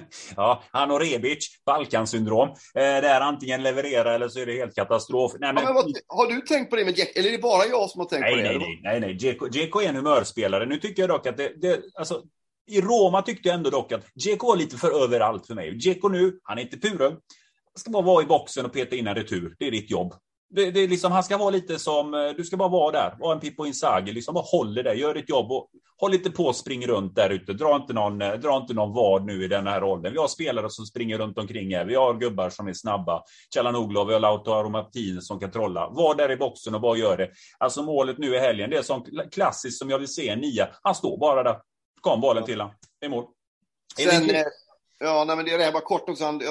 ja, 0.36 0.62
han 0.70 0.90
och 0.90 1.00
Rebic, 1.00 1.62
Balkansyndrom. 1.66 2.48
Eh, 2.48 2.54
det 2.74 3.08
är 3.08 3.20
antingen 3.20 3.62
leverera 3.62 4.14
eller 4.14 4.28
så 4.28 4.40
är 4.40 4.46
det 4.46 4.52
helt 4.52 4.74
katastrof. 4.74 5.32
Nej, 5.38 5.52
men... 5.52 5.64
Ja, 5.64 5.72
men 5.72 5.74
vad, 5.74 5.92
har 6.08 6.26
du 6.26 6.40
tänkt 6.40 6.70
på 6.70 6.76
det 6.76 6.84
med 6.84 6.98
Jack? 6.98 7.16
Eller 7.16 7.28
är 7.28 7.32
det 7.32 7.42
bara 7.42 7.66
jag 7.66 7.90
som 7.90 8.00
har 8.00 8.08
tänkt 8.08 8.20
nej, 8.20 8.32
på 8.32 8.42
det? 8.42 8.58
Nej, 8.58 8.80
nej, 8.82 9.00
nej. 9.00 9.48
Dzeko 9.50 9.80
är 9.80 9.88
en 9.88 9.96
humörspelare. 9.96 10.66
Nu 10.66 10.76
tycker 10.76 11.02
jag 11.02 11.10
dock 11.10 11.26
att 11.26 11.36
det, 11.36 11.52
det 11.60 11.82
alltså, 11.94 12.22
i 12.70 12.80
Roma 12.80 13.22
tyckte 13.22 13.48
jag 13.48 13.54
ändå 13.54 13.70
dock 13.70 13.92
att 13.92 14.14
Dzeko 14.14 14.46
var 14.46 14.56
lite 14.56 14.76
för 14.76 15.04
överallt 15.04 15.46
för 15.46 15.54
mig. 15.54 15.78
Dzeko 15.78 16.08
nu, 16.08 16.38
han 16.42 16.58
är 16.58 16.62
inte. 16.62 16.98
Han 16.98 17.18
ska 17.74 17.90
bara 17.90 18.02
vara 18.02 18.22
i 18.22 18.26
boxen 18.26 18.66
och 18.66 18.72
peta 18.72 18.96
in 18.96 19.06
en 19.06 19.14
retur. 19.14 19.56
Det 19.58 19.66
är 19.66 19.70
ditt 19.70 19.90
jobb. 19.90 20.14
Det, 20.54 20.70
det 20.70 20.80
är 20.80 20.88
liksom, 20.88 21.12
han 21.12 21.24
ska 21.24 21.36
vara 21.36 21.50
lite 21.50 21.78
som, 21.78 22.14
eh, 22.14 22.30
du 22.36 22.44
ska 22.44 22.56
bara 22.56 22.68
vara 22.68 22.92
där, 22.92 23.16
vara 23.18 23.34
en 23.34 23.40
Pippo 23.40 23.66
Inzaghi, 23.66 24.12
liksom 24.12 24.34
bara 24.34 24.44
håller 24.44 24.82
det, 24.82 24.94
gör 24.94 25.14
ditt 25.14 25.28
jobb 25.28 25.52
och 25.52 25.70
håll 25.98 26.14
inte 26.14 26.30
på 26.30 26.44
och 26.44 26.56
spring 26.56 26.86
runt 26.86 27.14
där 27.14 27.30
ute. 27.30 27.52
Dra 27.52 27.76
inte, 27.76 27.92
någon, 27.92 28.22
eh, 28.22 28.32
dra 28.32 28.56
inte 28.56 28.74
någon 28.74 28.92
vad 28.92 29.24
nu 29.24 29.44
i 29.44 29.48
den 29.48 29.66
här 29.66 29.84
åldern. 29.84 30.12
Vi 30.12 30.18
har 30.18 30.28
spelare 30.28 30.70
som 30.70 30.86
springer 30.86 31.18
runt 31.18 31.38
omkring 31.38 31.74
här. 31.74 31.84
Vi 31.84 31.94
har 31.94 32.14
gubbar 32.14 32.50
som 32.50 32.68
är 32.68 32.72
snabba. 32.72 33.22
Chalanoglu, 33.54 34.04
vi 34.04 34.12
har 34.12 34.20
Lautaro 34.20 34.68
Martinez 34.68 35.26
som 35.26 35.40
kan 35.40 35.50
trolla. 35.50 35.88
Var 35.88 36.14
där 36.14 36.30
i 36.30 36.36
boxen 36.36 36.74
och 36.74 36.80
bara 36.80 36.96
gör 36.96 37.16
det. 37.16 37.30
Alltså 37.58 37.82
målet 37.82 38.18
nu 38.18 38.34
i 38.34 38.38
helgen, 38.38 38.70
det 38.70 38.76
är 38.76 38.82
som 38.82 39.04
klassiskt 39.32 39.78
som 39.78 39.90
jag 39.90 39.98
vill 39.98 40.14
se 40.14 40.28
en 40.28 40.38
nia. 40.38 40.68
Han 40.82 40.94
står 40.94 41.18
bara 41.18 41.42
där. 41.42 41.56
Kom 42.00 42.20
bollen 42.20 42.44
till 42.44 42.60
honom. 42.60 42.76
Det 43.00 43.06
är 43.06 43.10
mål. 43.10 43.24
Sen, 43.96 44.28
Ja, 44.98 45.24
nej, 45.26 45.36
men 45.36 45.44
det 45.44 45.50
är 45.50 45.58
det 45.58 45.64
här 45.64 45.72
bara 45.72 45.82
kort 45.82 46.08
också. 46.08 46.24
Han, 46.24 46.42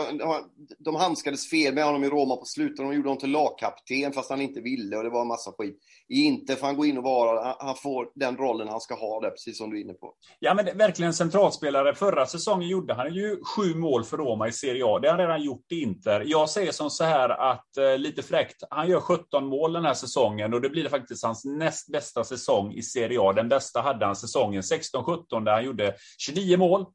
de 0.80 0.96
handskades 0.96 1.50
fel 1.50 1.74
med 1.74 1.86
honom 1.86 2.04
i 2.04 2.10
Roma 2.10 2.36
på 2.36 2.46
slutet. 2.46 2.78
De 2.78 2.94
gjorde 2.94 3.10
honom 3.10 3.20
till 3.20 3.32
lagkapten 3.32 4.14
fast 4.14 4.30
han 4.30 4.42
inte 4.42 4.62
ville 4.62 4.98
och 4.98 5.04
det 5.04 5.10
var 5.10 5.22
en 5.22 5.28
massa 5.28 5.52
skit. 5.52 5.78
I 6.10 6.24
inte 6.24 6.56
får 6.56 6.68
han 6.68 6.78
gå 6.78 6.86
in 6.86 6.98
och 6.98 7.04
vara, 7.04 7.56
han 7.60 7.76
får 7.76 8.12
den 8.16 8.38
rollen 8.38 8.68
han 8.68 8.82
ska 8.82 8.96
ha 8.96 9.22
där, 9.22 9.30
precis 9.30 9.58
som 9.58 9.70
du 9.70 9.78
är 9.78 9.82
inne 9.82 9.94
på. 9.94 10.14
Ja, 10.40 10.54
men 10.54 10.66
det, 10.66 10.74
verkligen 10.74 11.14
centralspelare. 11.14 11.96
Förra 11.96 12.26
säsongen 12.26 12.70
gjorde 12.70 12.94
han 12.94 13.14
ju 13.14 13.40
sju 13.44 13.76
mål 13.76 14.04
för 14.04 14.18
Roma 14.18 14.48
i 14.48 14.52
Serie 14.52 14.86
A. 14.86 15.00
Det 15.00 15.08
har 15.08 15.18
han 15.18 15.28
redan 15.28 15.44
gjort 15.44 15.72
i 15.72 15.82
Inter. 15.82 16.24
Jag 16.26 16.50
säger 16.50 16.72
som 16.72 16.90
så 16.90 17.04
här 17.04 17.30
att, 17.30 17.78
eh, 17.78 17.98
lite 17.98 18.24
fräckt, 18.24 18.64
han 18.70 18.90
gör 18.90 19.00
17 19.00 19.46
mål 19.46 19.74
den 19.74 19.86
här 19.86 19.94
säsongen 19.94 20.54
och 20.54 20.62
det 20.62 20.70
blir 20.70 20.90
faktiskt 20.90 21.26
hans 21.26 21.46
näst 21.46 21.92
bästa 21.92 22.24
säsong 22.24 22.74
i 22.74 22.82
Serie 22.82 23.22
A. 23.22 23.34
Den 23.34 23.50
bästa 23.50 23.82
hade 23.82 24.06
han 24.06 24.16
säsongen 24.16 24.62
16-17 24.62 25.46
där 25.46 25.52
han 25.52 25.66
gjorde 25.66 25.96
29 26.18 26.58
mål 26.58 26.86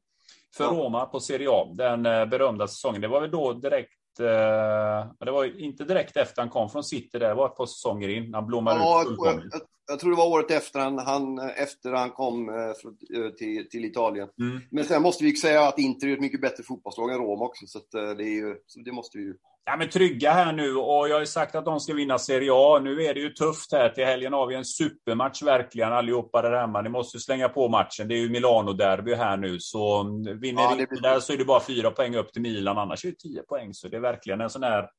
för. 0.55 0.67
Roma 0.67 1.05
på 1.05 1.19
Serie 1.19 1.49
A, 1.51 1.73
den 1.73 2.05
eh, 2.05 2.25
berömda 2.25 2.67
säsongen. 2.67 3.01
Det 3.01 3.07
var 3.07 3.21
väl 3.21 3.31
då 3.31 3.53
direkt 3.53 4.19
eh, 4.19 5.25
det 5.25 5.31
var 5.31 5.59
inte 5.61 5.83
direkt 5.83 6.17
efter 6.17 6.41
han 6.41 6.49
kom 6.49 6.69
från 6.69 6.83
City, 6.83 7.19
det 7.19 7.33
var 7.33 7.45
ett 7.45 7.55
par 7.55 7.65
säsonger 7.65 8.09
in. 8.09 8.33
Han 8.33 8.47
blommade 8.47 8.79
ja, 8.79 9.01
ut 9.01 9.07
fullkomligt. 9.07 9.47
Jag, 9.51 9.61
jag, 9.87 9.99
tror 9.99 10.11
det 10.11 10.17
var 10.17 10.27
året 10.27 10.51
efter 10.51 10.79
han, 10.79 10.99
han, 10.99 11.39
efter 11.39 11.91
han 11.91 12.11
kom 12.11 12.49
eh, 12.49 13.29
till, 13.37 13.69
till 13.69 13.85
Italien. 13.85 14.29
Mm. 14.41 14.61
Men 14.71 14.85
sen 14.85 15.01
måste 15.01 15.23
vi 15.23 15.35
säga 15.35 15.67
att 15.67 15.79
Inter 15.79 16.07
är 16.07 16.13
ett 16.13 16.21
mycket 16.21 16.41
bättre 16.41 16.63
fotbollslag 16.63 17.11
än 17.11 17.17
Roma 17.17 17.45
också, 17.45 17.67
så 17.67 17.79
det, 17.91 18.23
är 18.23 18.35
ju, 18.35 18.55
så 18.65 18.79
det 18.79 18.91
måste 18.91 19.17
vi 19.17 19.23
ju 19.23 19.35
Ja, 19.69 19.77
men 19.77 19.89
trygga 19.89 20.31
här 20.31 20.53
nu 20.53 20.75
och 20.75 21.09
jag 21.09 21.15
har 21.15 21.19
ju 21.19 21.25
sagt 21.25 21.55
att 21.55 21.65
de 21.65 21.79
ska 21.79 21.93
vinna 21.93 22.19
Serie 22.19 22.51
A. 22.53 22.79
Nu 22.83 23.03
är 23.03 23.13
det 23.13 23.19
ju 23.19 23.29
tufft 23.29 23.71
här. 23.71 23.89
Till 23.89 24.05
helgen 24.05 24.33
har 24.33 24.47
vi 24.47 24.55
en 24.55 24.65
supermatch 24.65 25.43
verkligen 25.43 25.93
allihopa 25.93 26.41
där 26.41 26.59
hemma. 26.59 26.81
Ni 26.81 26.89
måste 26.89 27.19
slänga 27.19 27.49
på 27.49 27.67
matchen. 27.67 28.07
Det 28.07 28.15
är 28.15 28.19
ju 28.19 28.29
Milano-derby 28.29 29.15
här 29.15 29.37
nu. 29.37 29.59
Så 29.59 30.03
vinner 30.41 30.61
ja, 30.61 30.75
blir... 30.75 31.01
där 31.01 31.19
så 31.19 31.33
är 31.33 31.37
det 31.37 31.45
bara 31.45 31.63
fyra 31.63 31.91
poäng 31.91 32.15
upp 32.15 32.33
till 32.33 32.41
Milan. 32.41 32.77
Annars 32.77 33.05
är 33.05 33.09
det 33.09 33.17
tio 33.17 33.41
poäng. 33.41 33.73
Så 33.73 33.87
det 33.87 33.97
är 33.97 34.01
verkligen 34.01 34.41
en 34.41 34.49
sån 34.49 34.63
här 34.63 34.89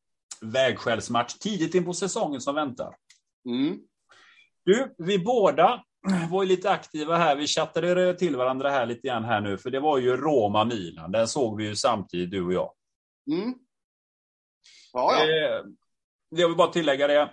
vägskällsmatch 0.41 1.35
tidigt 1.35 1.75
in 1.75 1.85
på 1.85 1.95
säsongen 1.95 2.41
som 2.41 2.55
väntar. 2.55 2.95
Mm. 3.49 3.79
Du, 4.65 4.95
vi 4.99 5.19
båda 5.19 5.83
var 6.31 6.43
ju 6.43 6.49
lite 6.49 6.71
aktiva 6.71 7.17
här. 7.17 7.37
Vi 7.37 7.47
chattade 7.47 8.15
till 8.15 8.37
varandra 8.37 8.71
här 8.71 8.87
lite 8.87 9.09
grann 9.09 9.25
här 9.25 9.41
nu. 9.41 9.59
För 9.59 9.71
det 9.71 9.81
var 9.81 9.99
ju 9.99 10.17
Roma-Milan. 10.17 11.13
Den 11.13 11.29
såg 11.29 11.57
vi 11.57 11.65
ju 11.65 11.77
samtidigt, 11.77 12.31
du 12.31 12.47
och 12.47 12.53
jag. 12.53 12.73
Mm. 13.31 13.55
Ja, 14.93 15.15
ja. 15.15 15.23
Eh, 15.23 15.65
jag 16.29 16.49
vill 16.49 16.57
bara 16.57 16.73
tillägga 16.73 17.07
det. 17.07 17.31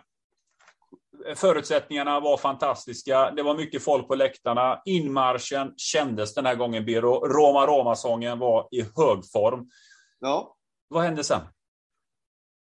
Förutsättningarna 1.36 2.20
var 2.20 2.38
fantastiska. 2.38 3.32
Det 3.32 3.44
var 3.44 3.56
mycket 3.56 3.84
folk 3.84 4.08
på 4.08 4.16
läktarna. 4.16 4.82
Inmarschen 4.86 5.74
kändes 5.78 6.34
den 6.34 6.46
här 6.46 6.56
gången, 6.56 6.86
Biro. 6.86 7.28
Roma 7.28 7.66
Roma-sången 7.66 8.40
var 8.40 8.68
i 8.72 8.82
hög 8.82 9.32
form. 9.34 9.70
Ja. 10.20 10.56
Vad 10.88 11.04
hände 11.04 11.24
sen? 11.24 11.42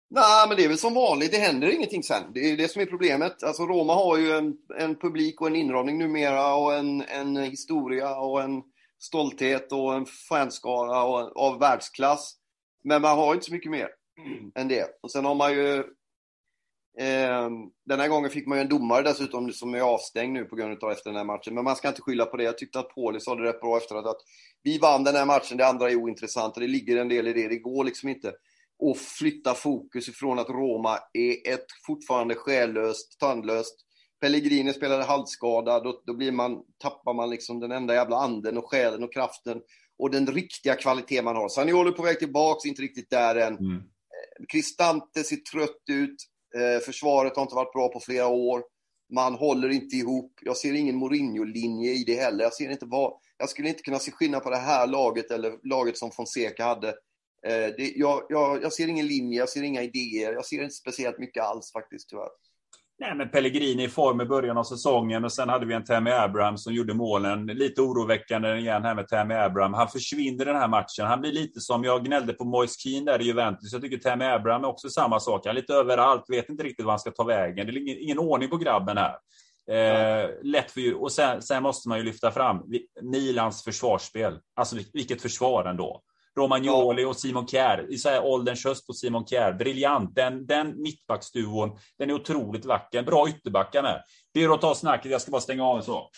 Nej, 0.10 0.48
men 0.48 0.58
det 0.58 0.64
är 0.64 0.68
väl 0.68 0.78
som 0.78 0.94
vanligt. 0.94 1.32
Det 1.32 1.38
händer 1.38 1.68
ingenting 1.68 2.04
sen. 2.04 2.24
Det 2.34 2.40
är 2.40 2.58
det 2.58 2.68
som 2.68 2.82
är 2.82 2.86
problemet. 2.86 3.44
Alltså 3.44 3.64
Roma 3.64 3.94
har 3.94 4.18
ju 4.18 4.32
en, 4.32 4.58
en 4.80 4.96
publik 4.96 5.42
och 5.42 5.48
en 5.48 5.56
inramning 5.56 5.98
numera 5.98 6.56
och 6.56 6.74
en, 6.74 7.02
en 7.02 7.38
historia 7.38 8.16
och 8.16 8.42
en 8.42 8.64
stolthet 9.00 9.72
och 9.72 9.96
en 9.96 10.06
fanskara 10.06 11.04
och, 11.04 11.38
av 11.38 11.60
världsklass. 11.60 12.34
Men 12.84 13.02
man 13.02 13.18
har 13.18 13.34
inte 13.34 13.46
så 13.46 13.54
mycket 13.54 13.72
mer 13.72 13.90
än 14.56 14.68
det. 14.68 15.00
Och 15.02 15.12
sen 15.12 15.26
har 15.26 15.36
man 15.36 15.54
ju 15.54 15.78
eh, 17.00 17.50
den 17.86 18.00
här 18.00 18.08
gången 18.08 18.30
fick 18.30 18.48
man 18.48 18.58
ju 18.58 18.62
en 18.62 18.70
domare 18.70 19.04
dessutom 19.04 19.52
som 19.52 19.74
är 19.74 19.82
avstängd 19.82 20.34
nu 20.34 20.46
på 20.46 20.56
grund 20.56 20.84
av 20.84 20.92
efter 20.92 21.10
den 21.10 21.18
här 21.18 21.24
matchen. 21.24 21.56
Men 21.56 21.64
man 21.64 21.76
ska 21.76 21.88
inte 21.88 22.02
skylla 22.02 22.26
på 22.26 22.38
det. 22.38 22.44
Jag 22.44 22.58
tyckte 22.58 22.80
att 22.80 22.96
Pauli 22.96 23.20
sa 23.20 23.36
det 23.36 23.44
rätt 23.44 23.62
bra 23.62 23.78
efteråt 23.78 24.06
att 24.06 24.22
vi 24.64 24.78
vann 24.78 25.04
den 25.04 25.16
här 25.16 25.26
matchen, 25.26 25.58
det 25.58 25.68
andra 25.68 25.92
är 25.92 25.96
ointressant 25.96 26.56
och 26.56 26.62
det 26.62 26.68
ligger 26.68 26.98
en 26.98 27.10
del 27.10 27.28
i 27.28 27.34
det. 27.34 27.48
Det 27.48 27.60
går 27.60 27.84
liksom 27.84 28.10
inte 28.10 28.28
att 28.92 28.98
flytta 28.98 29.54
fokus 29.54 30.10
ifrån 30.10 30.40
att 30.40 30.50
Roma 30.50 31.00
är 31.14 31.54
ett 31.54 31.66
fortfarande 31.86 32.36
själlöst, 32.36 33.20
tandlöst 33.20 33.88
Pellegrini 34.22 34.74
spelade 34.74 35.04
halvskadad, 35.04 35.84
då, 35.84 36.02
då 36.06 36.14
blir 36.14 36.32
man, 36.32 36.64
tappar 36.78 37.14
man 37.14 37.30
liksom 37.30 37.60
den 37.60 37.72
enda 37.72 37.94
jävla 37.94 38.18
anden 38.18 38.58
och 38.58 38.70
själen 38.70 39.04
och 39.04 39.14
kraften 39.14 39.62
och 39.98 40.12
den 40.12 40.28
riktiga 40.28 40.76
kvalitet 40.76 41.22
man 41.22 41.36
har. 41.36 41.50
Saniolo 41.50 41.92
på 41.92 42.04
väg 42.04 42.20
tillbaks, 42.20 42.66
inte 42.66 42.82
riktigt 42.82 43.10
där 43.10 43.36
än. 43.36 43.58
Mm. 43.58 43.84
Cristante 44.50 45.24
ser 45.24 45.36
trött 45.36 45.84
ut. 45.92 46.16
Eh, 46.56 46.80
försvaret 46.80 47.36
har 47.36 47.44
inte 47.44 47.56
varit 47.56 47.74
bra 47.74 47.90
på 47.90 48.00
flera 48.00 48.28
år. 48.28 48.64
Man 49.14 49.36
håller 49.36 49.70
inte 49.70 49.96
ihop. 49.96 50.34
Jag 50.42 50.58
ser 50.58 50.74
ingen 50.74 50.96
Mourinho-linje 50.96 51.92
i 51.92 52.04
det 52.04 52.16
heller. 52.16 52.44
Jag, 52.44 52.54
ser 52.54 52.70
inte 52.70 52.86
vad, 52.86 53.14
jag 53.38 53.50
skulle 53.50 53.70
inte 53.70 53.84
kunna 53.84 54.00
se 54.00 54.12
skillnad 54.12 54.44
på 54.44 54.50
det 54.50 54.58
här 54.58 54.88
laget 54.88 55.32
eller 55.32 55.68
laget 55.68 55.98
som 55.98 56.12
Fonseca 56.12 56.64
hade. 56.64 56.88
Eh, 57.48 57.68
det, 57.78 57.94
jag, 57.96 58.24
jag, 58.30 58.64
jag 58.64 58.74
ser 58.74 58.88
ingen 58.88 59.08
linje, 59.08 59.40
jag 59.40 59.50
ser 59.50 59.64
inga 59.64 59.84
idéer. 59.84 60.34
Jag 60.34 60.46
ser 60.46 60.64
inte 60.64 60.76
speciellt 60.76 61.20
mycket 61.20 61.44
alls 61.44 61.72
faktiskt, 61.72 62.10
tyvärr. 62.10 62.30
Nej, 63.00 63.16
men 63.16 63.30
Pellegrini 63.30 63.84
i 63.84 63.88
form 63.88 64.22
i 64.22 64.26
början 64.26 64.58
av 64.58 64.64
säsongen 64.64 65.26
och 65.26 65.32
sen 65.32 65.50
hade 65.50 65.66
vi 65.66 65.74
en 65.74 65.84
Tammy 65.84 66.12
Abraham 66.12 66.58
som 66.58 66.74
gjorde 66.74 66.94
målen. 66.94 67.46
Lite 67.46 67.82
oroväckande 67.82 68.58
igen 68.58 68.84
här 68.84 68.96
med 68.96 69.08
Tammy 69.08 69.34
Abraham. 69.34 69.74
Han 69.74 69.88
försvinner 69.88 70.42
i 70.42 70.46
den 70.46 70.56
här 70.56 70.68
matchen. 70.68 71.06
Han 71.06 71.22
blir 71.22 71.32
lite 71.32 71.60
som, 71.60 71.84
jag 71.84 72.06
gnällde 72.06 72.34
på 72.34 72.44
Moise 72.44 72.80
Keane 72.80 73.12
där 73.12 73.22
i 73.22 73.26
Juventus. 73.26 73.74
Jag 73.74 73.82
tycker 73.82 73.98
Tammy 73.98 74.26
Abraham 74.26 74.64
är 74.64 74.68
också 74.68 74.90
samma 74.90 75.20
sak. 75.20 75.46
Han 75.46 75.52
är 75.56 75.62
lite 75.62 75.74
överallt, 75.74 76.24
vet 76.28 76.50
inte 76.50 76.64
riktigt 76.64 76.86
vad 76.86 76.92
han 76.92 77.00
ska 77.00 77.12
ta 77.12 77.24
vägen. 77.24 77.68
Det 77.68 77.74
är 77.74 77.78
ingen, 77.78 77.98
ingen 77.98 78.20
ordning 78.20 78.50
på 78.50 78.58
grabben 78.58 78.98
här. 78.98 79.16
Eh, 79.72 80.30
lätt 80.44 80.72
för, 80.72 81.02
och 81.02 81.12
sen, 81.12 81.42
sen 81.42 81.64
måste 81.64 81.90
man 81.90 81.98
ju 81.98 82.04
lyfta 82.04 82.32
fram 82.32 82.64
Milans 83.02 83.64
försvarsspel. 83.64 84.40
Alltså 84.56 84.76
vilket 84.94 85.22
försvar 85.22 85.66
ändå. 85.66 86.02
Romagnoli 86.38 87.06
och 87.06 87.16
Simon 87.16 87.48
Kjär. 87.48 87.94
I 87.94 87.98
så 87.98 88.10
här 88.10 88.26
ålderns 88.26 88.66
höst 88.66 88.88
på 88.88 88.94
Simon 88.94 89.26
Kjär. 89.26 89.54
Briljant. 89.54 90.16
Den, 90.16 90.46
den 90.46 90.82
mittbacksduon, 90.82 91.78
den 91.98 92.10
är 92.10 92.14
otroligt 92.14 92.66
vacker. 92.66 93.04
Bra 93.04 93.30
ytterbackar 93.30 93.84
med. 93.84 94.04
Byrå 94.34 94.58
ta 94.58 94.76
snacket. 94.76 95.12
Jag 95.12 95.22
ska 95.22 95.32
bara 95.32 95.42
stänga 95.42 95.64
av 95.64 95.82
så. 95.82 96.10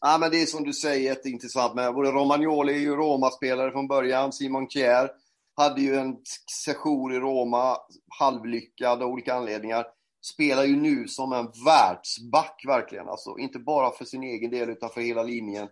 Ja, 0.00 0.18
men 0.20 0.30
det 0.30 0.42
är 0.42 0.46
som 0.46 0.64
du 0.64 0.72
säger 0.72 1.10
jätteintressant 1.10 1.74
med. 1.74 1.94
Både 1.94 2.10
Romagnoli 2.10 2.72
är 2.72 2.78
ju 2.78 2.96
Roma-spelare 2.96 3.70
från 3.70 3.88
början. 3.88 4.32
Simon 4.32 4.68
Kjär 4.68 5.10
hade 5.56 5.80
ju 5.80 5.96
en 5.96 6.16
session 6.64 7.12
i 7.12 7.18
Roma, 7.18 7.76
halvlyckad 8.18 9.02
av 9.02 9.08
olika 9.08 9.34
anledningar. 9.34 9.86
Spelar 10.34 10.64
ju 10.64 10.76
nu 10.76 11.08
som 11.08 11.32
en 11.32 11.46
världsback 11.66 12.62
verkligen. 12.66 13.08
Alltså, 13.08 13.38
inte 13.38 13.58
bara 13.58 13.90
för 13.90 14.04
sin 14.04 14.22
egen 14.22 14.50
del 14.50 14.70
utan 14.70 14.90
för 14.90 15.00
hela 15.00 15.22
linjen 15.22 15.68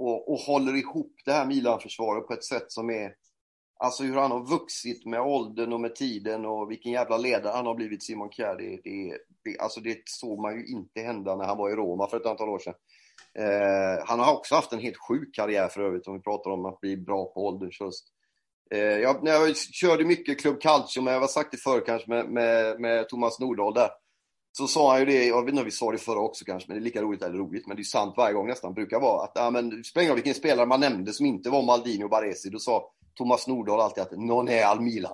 och, 0.00 0.32
och 0.32 0.38
håller 0.38 0.76
ihop 0.76 1.12
det 1.24 1.32
här 1.32 1.46
Milan-försvaret 1.46 2.26
på 2.26 2.32
ett 2.32 2.44
sätt 2.44 2.72
som 2.72 2.90
är 2.90 3.14
Alltså 3.82 4.02
hur 4.02 4.16
han 4.16 4.30
har 4.30 4.46
vuxit 4.46 5.06
med 5.06 5.20
åldern 5.20 5.72
och 5.72 5.80
med 5.80 5.94
tiden 5.94 6.46
och 6.46 6.70
vilken 6.70 6.92
jävla 6.92 7.16
ledare 7.16 7.52
han 7.56 7.66
har 7.66 7.74
blivit, 7.74 8.02
Simon 8.02 8.30
Kjär. 8.30 8.56
Det, 8.56 8.80
det, 8.84 9.18
det, 9.44 9.58
alltså 9.58 9.80
det 9.80 9.98
såg 10.04 10.40
man 10.40 10.56
ju 10.56 10.66
inte 10.66 11.00
hända 11.00 11.36
när 11.36 11.44
han 11.44 11.58
var 11.58 11.70
i 11.70 11.74
Roma 11.74 12.08
för 12.08 12.16
ett 12.16 12.26
antal 12.26 12.48
år 12.48 12.58
sedan. 12.58 12.74
Eh, 13.38 14.04
han 14.06 14.20
har 14.20 14.34
också 14.34 14.54
haft 14.54 14.72
en 14.72 14.80
helt 14.80 14.96
sjuk 14.96 15.34
karriär 15.34 15.68
för 15.68 15.80
övrigt, 15.80 16.06
om 16.06 16.14
vi 16.14 16.20
pratar 16.20 16.50
om 16.50 16.64
att 16.64 16.80
bli 16.80 16.96
bra 16.96 17.24
på 17.24 17.46
ålderns 17.46 17.80
höst. 17.80 18.06
Eh, 18.70 18.80
jag, 18.80 19.16
jag 19.22 19.56
körde 19.56 20.04
mycket 20.04 20.40
Club 20.40 20.60
Calcio, 20.60 21.02
men 21.02 21.14
jag 21.14 21.20
har 21.20 21.28
sagt 21.28 21.50
det 21.50 21.58
förr 21.58 21.82
kanske 21.86 22.10
med, 22.10 22.28
med, 22.28 22.80
med 22.80 23.08
Thomas 23.08 23.40
Nordahl 23.40 23.74
där. 23.74 23.90
Så 24.52 24.66
sa 24.66 24.90
han 24.90 25.00
ju 25.00 25.06
det, 25.06 25.26
jag 25.26 25.44
vet 25.44 25.48
inte 25.48 25.60
om 25.60 25.64
vi 25.64 25.70
sa 25.70 25.92
det 25.92 25.98
förra 25.98 26.20
också 26.20 26.44
kanske, 26.44 26.68
men 26.68 26.76
det 26.76 26.82
är 26.82 26.84
lika 26.84 27.02
roligt 27.02 27.22
eller 27.22 27.38
roligt, 27.38 27.66
men 27.66 27.76
det 27.76 27.82
är 27.82 27.84
sant 27.84 28.14
varje 28.16 28.34
gång 28.34 28.46
nästan, 28.46 28.74
brukar 28.74 29.00
vara 29.00 29.24
att, 29.24 29.32
ja 29.34 29.50
men 29.50 29.84
spelar 29.84 30.14
vilken 30.14 30.34
spelare 30.34 30.66
man 30.66 30.80
nämnde 30.80 31.12
som 31.12 31.26
inte 31.26 31.50
var 31.50 31.62
Maldini 31.62 32.04
och 32.04 32.10
Baresi, 32.10 32.50
då 32.50 32.58
sa 32.58 32.92
Thomas 33.14 33.46
Nordahl 33.46 33.80
alltid 33.80 34.02
att 34.02 34.12
någon 34.12 34.48
är 34.48 34.64
Al 34.64 34.80
Milan. 34.80 35.12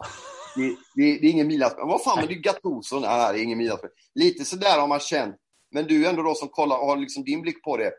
Det, 0.57 0.77
det, 0.95 1.19
det 1.19 1.27
är 1.27 1.31
ingen 1.31 1.47
milan 1.47 1.71
Vad 1.77 2.03
fan, 2.03 2.19
men 2.19 2.29
det 2.29 2.35
är 2.35 2.39
Gattuso. 2.39 3.01
Nej, 3.01 3.33
det 3.33 3.41
är 3.41 3.43
ingen 3.43 3.59
milan 3.59 3.79
Lite 4.15 4.45
sådär 4.45 4.81
har 4.81 4.87
man 4.89 5.01
känt. 5.01 5.37
Men 5.71 5.87
du 5.87 6.07
ändå 6.07 6.23
då 6.23 6.35
som 6.35 6.49
kollar 6.49 6.79
och 6.79 6.87
har 6.87 6.97
liksom 6.97 7.25
din 7.25 7.43
blick 7.43 7.63
på 7.63 7.77
det. 7.77 7.93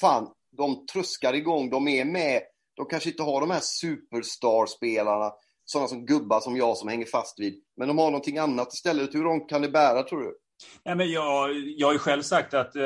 Fan, 0.00 0.28
de 0.56 0.86
truskar 0.86 1.34
igång, 1.34 1.70
de 1.70 1.88
är 1.88 2.04
med. 2.04 2.42
De 2.76 2.86
kanske 2.86 3.10
inte 3.10 3.22
har 3.22 3.40
de 3.40 3.50
här 3.50 3.60
superstar-spelarna, 3.60 5.32
sådana 5.64 5.88
som 5.88 6.06
gubbar 6.06 6.40
som 6.40 6.56
jag 6.56 6.76
som 6.76 6.88
hänger 6.88 7.06
fast 7.06 7.40
vid. 7.40 7.62
Men 7.76 7.88
de 7.88 7.98
har 7.98 8.10
någonting 8.10 8.38
annat 8.38 8.72
istället. 8.72 9.14
Hur 9.14 9.24
långt 9.24 9.48
kan 9.48 9.62
det 9.62 9.68
bära, 9.68 10.02
tror 10.02 10.20
du? 10.20 10.38
Nej, 10.84 10.96
men 10.96 11.10
jag, 11.10 11.54
jag 11.54 11.86
har 11.86 11.92
ju 11.92 11.98
själv 11.98 12.22
sagt 12.22 12.54
att 12.54 12.76
eh, 12.76 12.82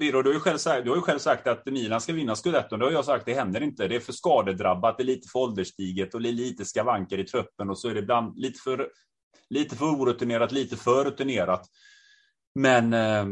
Biro, 0.00 0.22
du 0.22 0.28
har, 0.28 0.34
ju 0.34 0.40
själv 0.40 0.58
sagt, 0.58 0.84
du 0.84 0.90
har 0.90 0.96
ju 0.96 1.02
själv 1.02 1.18
sagt 1.18 1.46
att 1.46 1.66
Milan 1.66 2.00
ska 2.00 2.12
vinna 2.12 2.36
scudetton. 2.36 2.78
Det 2.78 2.84
har 2.84 2.92
jag 2.92 3.04
sagt, 3.04 3.26
det 3.26 3.34
händer 3.34 3.62
inte. 3.62 3.88
Det 3.88 3.96
är 3.96 4.00
för 4.00 4.12
skadedrabbat, 4.12 4.96
det 4.96 5.02
är 5.02 5.06
lite 5.06 5.28
för 5.28 5.38
ålderstiget 5.38 6.14
och 6.14 6.22
det 6.22 6.28
är 6.28 6.32
lite 6.32 6.64
skavanker 6.64 7.18
i 7.18 7.24
truppen 7.24 7.70
och 7.70 7.78
så 7.78 7.88
är 7.88 7.94
det 7.94 8.00
ibland 8.00 8.38
lite 8.38 8.60
för, 8.60 8.88
lite 9.50 9.76
för 9.76 9.86
orutinerat, 9.86 10.52
lite 10.52 10.76
för 10.76 11.04
rutinerat. 11.04 11.66
Men 12.54 12.92
eh, 12.92 13.26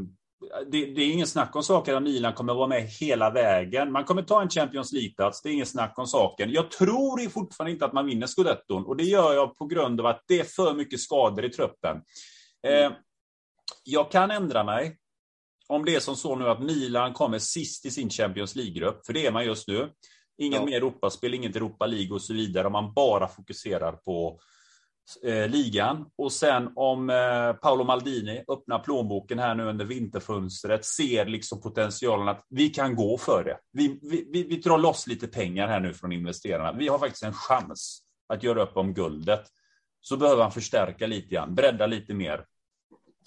det, 0.71 0.85
det, 0.87 1.03
är 1.03 1.13
ingen 1.13 1.27
snack 1.27 1.57
om 1.57 1.63
saken 1.63 1.97
att 1.97 2.03
Milan 2.03 2.33
kommer 2.33 2.55
vara 2.55 2.69
med 2.69 2.83
hela 2.83 3.31
vägen. 3.31 3.93
Man 3.93 4.05
kommer 4.05 4.23
ta 4.23 4.43
en 4.43 4.51
Champions 4.51 4.93
League-plats, 4.93 5.43
det 5.43 5.49
är 5.49 5.53
ingen 5.53 5.67
snack 5.67 5.99
om 5.99 6.07
saken. 6.07 6.53
Jag 6.53 6.71
tror 6.71 7.29
fortfarande 7.29 7.73
inte 7.73 7.85
att 7.85 7.93
man 7.93 8.07
vinner 8.07 8.27
scudetton 8.27 8.87
och 8.87 8.97
det 8.97 9.05
gör 9.05 9.35
jag 9.35 9.57
på 9.57 9.67
grund 9.67 10.01
av 10.01 10.07
att 10.07 10.25
det 10.29 10.41
är 10.41 10.45
för 10.45 10.75
mycket 10.75 11.01
skador 11.01 11.45
i 11.45 11.49
truppen. 11.49 11.97
Eh, 12.69 12.93
jag 13.85 14.11
kan 14.11 14.31
ändra 14.31 14.65
mig 14.65 14.97
om 15.69 15.85
det 15.85 15.95
är 15.95 16.01
som 16.01 16.17
så 16.17 16.37
nu 16.37 16.49
att 16.49 16.63
Milan 16.63 17.13
kommer 17.13 17.39
sist 17.39 17.87
i 17.87 17.91
sin 17.91 18.11
Champions 18.11 18.57
League-grupp, 18.57 19.07
för 19.07 19.13
det 19.13 19.27
är 19.27 19.33
man 19.33 19.45
just 19.45 19.69
nu. 19.69 19.91
Ingen 20.39 20.61
ja. 20.61 20.67
mer 20.67 20.77
Europaspel, 20.77 21.35
inget 21.35 21.57
Europa 21.57 21.87
League 21.87 22.15
och 22.15 22.23
så 22.23 22.35
vidare, 22.35 22.67
om 22.67 22.73
man 22.73 22.93
bara 22.95 23.29
fokuserar 23.29 23.93
på 23.93 24.41
eh, 25.25 25.49
ligan. 25.49 26.07
Och 26.19 26.33
sen 26.33 26.73
om 26.77 27.11
eh, 27.11 27.53
Paolo 27.53 27.85
Maldini 27.85 28.45
öppnar 28.49 28.79
plånboken 28.79 29.39
här 29.39 29.55
nu 29.55 29.65
under 29.65 29.85
vinterfönstret, 29.85 30.85
ser 30.85 31.27
liksom 31.27 31.61
potentialen 31.61 32.29
att 32.29 32.47
vi 32.49 32.69
kan 32.69 32.95
gå 32.95 33.19
för 33.19 33.45
det. 33.45 33.59
Vi, 33.73 33.99
vi, 34.03 34.29
vi, 34.33 34.43
vi 34.43 34.57
drar 34.57 34.79
loss 34.79 35.07
lite 35.07 35.27
pengar 35.27 35.69
här 35.69 35.81
nu 35.81 35.95
från 35.95 36.13
investerarna. 36.13 36.73
Vi 36.73 36.89
har 36.89 36.99
faktiskt 36.99 37.25
en 37.25 37.35
chans 37.35 38.03
att 38.29 38.43
göra 38.43 38.63
upp 38.63 38.77
om 38.77 38.95
guldet. 38.95 39.43
Så 40.01 40.17
behöver 40.17 40.43
han 40.43 40.53
förstärka 40.53 41.07
lite 41.07 41.35
grann, 41.35 41.55
bredda 41.55 41.87
lite 41.87 42.15
mer. 42.15 42.45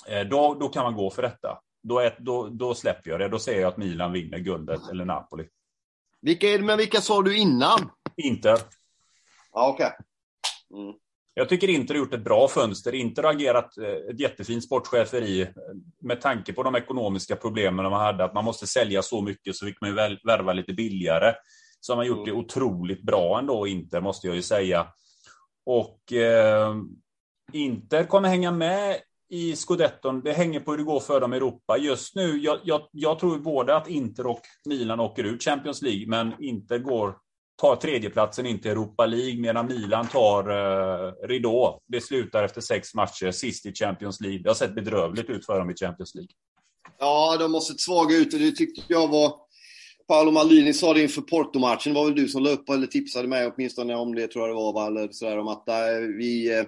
Eh, 0.07 0.27
då, 0.27 0.57
då 0.59 0.69
kan 0.69 0.83
man 0.83 0.95
gå 0.95 1.09
för 1.09 1.21
detta 1.21 1.59
då, 1.83 1.99
är, 1.99 2.15
då, 2.19 2.49
då 2.49 2.75
släpper 2.75 3.09
jag 3.11 3.19
det. 3.19 3.29
Då 3.29 3.39
säger 3.39 3.61
jag 3.61 3.67
att 3.67 3.77
Milan 3.77 4.11
vinner 4.11 4.39
guldet 4.39 4.89
eller 4.91 5.05
Napoli. 5.05 5.47
Vilka 6.21 6.47
är 6.47 6.59
men 6.59 6.77
vilka 6.77 7.01
sa 7.01 7.21
du 7.21 7.37
innan? 7.37 7.89
Inter. 8.17 8.57
Ja, 9.53 9.69
okej. 9.69 9.85
Okay. 9.85 10.83
Mm. 10.83 10.95
Jag 11.33 11.49
tycker 11.49 11.69
Inter 11.69 11.93
har 11.93 11.99
gjort 11.99 12.13
ett 12.13 12.23
bra 12.23 12.47
fönster. 12.47 12.95
Inter 12.95 13.23
har 13.23 13.33
agerat 13.33 13.77
eh, 13.77 14.11
ett 14.11 14.19
jättefint 14.19 14.63
sportcheferi 14.63 15.41
eh, 15.41 15.47
med 16.01 16.21
tanke 16.21 16.53
på 16.53 16.63
de 16.63 16.75
ekonomiska 16.75 17.35
problemen 17.35 17.83
de 17.83 17.93
hade. 17.93 18.23
Att 18.23 18.33
man 18.33 18.45
måste 18.45 18.67
sälja 18.67 19.01
så 19.01 19.21
mycket 19.21 19.55
så 19.55 19.65
fick 19.65 19.81
man 19.81 19.89
ju 19.89 19.95
värva 20.25 20.53
lite 20.53 20.73
billigare. 20.73 21.33
Så 21.79 21.93
har 21.93 21.97
man 21.97 22.07
gjort 22.07 22.27
mm. 22.27 22.29
det 22.29 22.31
otroligt 22.31 23.03
bra 23.03 23.39
ändå, 23.39 23.67
Inter, 23.67 24.01
måste 24.01 24.27
jag 24.27 24.35
ju 24.35 24.41
säga. 24.41 24.87
Och 25.65 26.13
eh, 26.13 26.75
Inter 27.53 28.03
kommer 28.03 28.29
hänga 28.29 28.51
med 28.51 28.97
i 29.29 29.55
scudetton. 29.55 30.21
Det 30.21 30.33
hänger 30.33 30.59
på 30.59 30.71
hur 30.71 30.77
det 30.77 30.83
går 30.83 30.99
för 30.99 31.21
dem 31.21 31.33
i 31.33 31.37
Europa. 31.37 31.77
Just 31.77 32.15
nu, 32.15 32.37
jag, 32.37 32.59
jag, 32.63 32.81
jag 32.91 33.19
tror 33.19 33.39
både 33.39 33.75
att 33.75 33.89
Inter 33.89 34.27
och 34.27 34.41
Milan 34.65 34.99
åker 34.99 35.23
ut 35.23 35.43
Champions 35.43 35.81
League, 35.81 36.07
men 36.07 36.43
Inter 36.43 36.79
går, 36.79 37.17
tar 37.61 37.75
tredjeplatsen 37.75 38.45
in 38.45 38.59
till 38.59 38.71
Europa 38.71 39.05
League, 39.05 39.41
medan 39.41 39.65
Milan 39.65 40.07
tar 40.07 40.49
eh, 40.49 41.27
ridå. 41.27 41.79
Det 41.87 42.01
slutar 42.01 42.43
efter 42.43 42.61
sex 42.61 42.93
matcher, 42.93 43.31
sist 43.31 43.65
i 43.65 43.73
Champions 43.73 44.21
League. 44.21 44.39
Det 44.39 44.49
har 44.49 44.55
sett 44.55 44.75
bedrövligt 44.75 45.29
ut 45.29 45.45
för 45.45 45.59
dem 45.59 45.69
i 45.69 45.75
Champions 45.75 46.15
League. 46.15 46.31
Ja, 46.99 47.37
de 47.39 47.53
har 47.53 47.61
sett 47.61 47.79
svaga 47.81 48.15
ut 48.15 48.33
och 48.33 48.39
det 48.39 48.51
tyckte 48.51 48.81
jag 48.87 49.07
var... 49.07 49.43
Paolo 50.07 50.31
Maldini 50.31 50.73
sa 50.73 50.93
det 50.93 51.01
inför 51.01 51.21
Porto-matchen, 51.21 51.93
det 51.93 51.99
var 51.99 52.05
väl 52.05 52.15
du 52.15 52.27
som 52.27 52.43
la 52.43 52.49
upp 52.49 52.69
eller 52.69 52.87
tipsade 52.87 53.27
mig 53.27 53.51
åtminstone 53.55 53.95
om 53.95 54.15
det, 54.15 54.27
tror 54.27 54.47
jag 54.47 54.57
det 54.57 54.73
var, 54.73 54.87
eller 54.87 55.07
sådär, 55.11 55.37
om 55.37 55.47
att 55.47 55.69
äh, 55.69 55.75
vi 56.17 56.59
eh, 56.59 56.65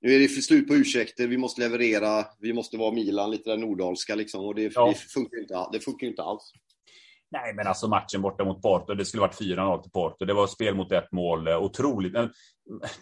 nu 0.00 0.14
är 0.14 0.18
det 0.18 0.28
för 0.28 0.40
slut 0.40 0.68
på 0.68 0.74
ursäkter, 0.74 1.26
vi 1.26 1.36
måste 1.36 1.60
leverera, 1.60 2.24
vi 2.38 2.52
måste 2.52 2.76
vara 2.76 2.92
Milan, 2.92 3.30
lite 3.30 3.50
där 3.50 3.56
nordalska 3.56 4.14
liksom. 4.14 4.44
Och 4.44 4.54
det, 4.54 4.72
ja. 4.74 4.88
det, 4.88 4.94
funkar 4.94 5.38
inte, 5.38 5.66
det 5.72 5.80
funkar 5.80 6.06
inte 6.06 6.22
alls. 6.22 6.52
Nej, 7.30 7.54
men 7.54 7.66
alltså 7.66 7.88
matchen 7.88 8.22
borta 8.22 8.44
mot 8.44 8.62
Porto, 8.62 8.94
det 8.94 9.04
skulle 9.04 9.20
varit 9.20 9.40
4-0 9.40 9.82
till 9.82 9.90
Porto. 9.90 10.24
Det 10.24 10.34
var 10.34 10.46
spel 10.46 10.74
mot 10.74 10.92
ett 10.92 11.12
mål, 11.12 11.48
otroligt. 11.48 12.12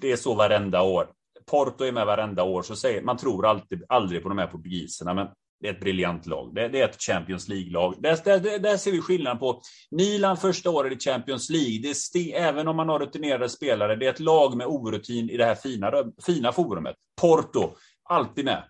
Det 0.01 0.13
är 0.13 0.17
så 0.17 0.35
varenda 0.35 0.83
år. 0.83 1.09
Porto 1.51 1.85
är 1.85 1.93
med 1.93 2.07
varenda 2.07 2.43
år, 2.43 2.63
så 2.63 2.77
säger 2.77 3.03
man 3.03 3.17
tror 3.17 3.47
alltid, 3.47 3.85
aldrig 3.89 4.23
på 4.23 4.29
de 4.29 4.39
här 4.39 4.47
portugiserna, 4.47 5.15
men 5.15 5.27
det 5.65 5.69
är 5.71 5.75
ett 5.75 5.81
briljant 5.81 6.27
lag. 6.27 6.55
Det, 6.55 6.69
det 6.69 6.81
är 6.81 6.89
ett 6.89 7.03
Champions 7.03 7.49
League-lag. 7.49 7.95
Där, 7.99 8.41
där, 8.41 8.59
där, 8.59 8.77
ser 8.77 8.93
vi 8.93 9.01
skillnaden 9.01 9.39
på 9.39 9.61
Milan 9.91 10.37
första 10.37 10.71
året 10.71 10.93
i 10.93 11.11
Champions 11.11 11.51
League. 11.51 11.79
Det 11.83 11.95
sti, 11.95 12.33
även 12.33 12.69
om 12.69 12.77
man 12.77 12.89
har 12.89 12.99
rutinerade 12.99 13.49
spelare, 13.49 13.97
det 13.97 14.07
är 14.07 14.11
ett 14.11 14.21
lag 14.21 14.57
med 14.57 14.67
orutin 14.67 15.31
i 15.31 15.37
det 15.37 15.45
här 15.45 15.55
fina, 15.55 15.93
fina 16.27 16.53
forumet. 16.53 16.97
Porto, 17.21 17.71
alltid 18.03 18.45
med. 18.45 18.65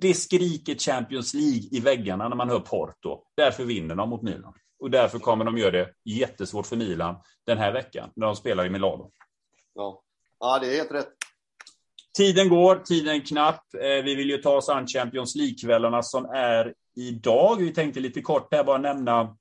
Det 0.00 0.14
skriker 0.14 0.74
Champions 0.74 1.34
League 1.34 1.68
i 1.70 1.80
väggarna 1.80 2.28
när 2.28 2.36
man 2.36 2.48
hör 2.48 2.60
Porto. 2.60 3.22
Därför 3.36 3.64
vinner 3.64 3.94
de 3.94 4.08
mot 4.08 4.22
Milan. 4.22 4.54
Och 4.80 4.90
därför 4.90 5.18
kommer 5.18 5.44
de 5.44 5.58
göra 5.58 5.70
det 5.70 5.90
jättesvårt 6.04 6.66
för 6.66 6.76
Milan 6.76 7.16
den 7.46 7.58
här 7.58 7.72
veckan, 7.72 8.10
när 8.16 8.26
de 8.26 8.36
spelar 8.36 8.66
i 8.66 8.70
Milano. 8.70 9.10
Ja, 9.74 10.02
ja 10.40 10.58
det 10.58 10.66
är 10.66 10.76
helt 10.76 10.92
rätt. 10.92 11.19
Tiden 12.16 12.48
går, 12.48 12.76
tiden 12.76 13.14
är 13.14 13.26
knapp. 13.26 13.74
Eh, 13.74 14.04
vi 14.04 14.14
vill 14.14 14.30
ju 14.30 14.36
ta 14.36 14.56
oss 14.56 14.68
an 14.68 14.86
Champions 14.86 15.34
League-kvällarna 15.34 16.02
som 16.02 16.24
är 16.24 16.74
idag. 16.96 17.56
Vi 17.56 17.74
tänkte 17.74 18.00
lite 18.00 18.20
kort 18.20 18.54
här 18.54 18.64
bara 18.64 18.78
nämna, 18.78 19.36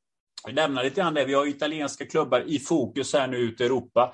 nämna 0.51 0.83
lite 0.83 1.01
grann 1.01 1.13
det. 1.13 1.25
Vi 1.25 1.33
har 1.33 1.47
italienska 1.47 2.05
klubbar 2.05 2.43
i 2.47 2.59
fokus 2.59 3.13
här 3.13 3.27
nu 3.27 3.37
ute 3.37 3.63
i 3.63 3.65
Europa. 3.65 4.13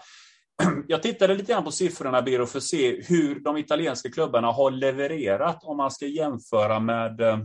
Jag 0.87 1.03
tittade 1.03 1.35
lite 1.35 1.51
grann 1.51 1.63
på 1.63 1.71
siffrorna, 1.71 2.21
Biro, 2.21 2.45
för 2.45 2.57
att 2.57 2.63
se 2.63 3.01
hur 3.01 3.39
de 3.39 3.57
italienska 3.57 4.09
klubbarna 4.11 4.51
har 4.51 4.71
levererat 4.71 5.63
om 5.63 5.77
man 5.77 5.91
ska 5.91 6.05
jämföra 6.05 6.79
med 6.79 7.21
eh, 7.21 7.39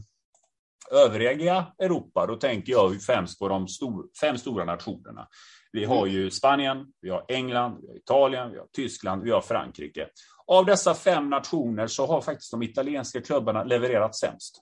övriga 0.91 1.67
Europa. 1.79 2.27
Då 2.27 2.37
tänker 2.37 2.73
jag 2.73 3.03
främst 3.03 3.39
på 3.39 3.49
de 3.49 3.69
stor, 3.69 4.07
fem 4.21 4.39
stora 4.39 4.65
nationerna. 4.65 5.29
Vi 5.73 5.85
har 5.85 6.07
ju 6.07 6.31
Spanien, 6.31 6.87
vi 7.01 7.11
har 7.11 7.25
England, 7.29 7.79
vi 7.81 7.89
har 7.89 7.97
Italien, 7.97 8.51
vi 8.51 8.59
har 8.59 8.67
Tyskland, 8.73 9.23
vi 9.23 9.31
har 9.31 9.41
Frankrike. 9.41 10.07
Av 10.53 10.67
dessa 10.67 10.95
fem 10.95 11.31
nationer 11.31 11.87
så 11.87 12.07
har 12.07 12.21
faktiskt 12.21 12.51
de 12.51 12.63
italienska 12.63 13.21
klubbarna 13.21 13.65
levererat 13.65 14.17
sämst. 14.17 14.61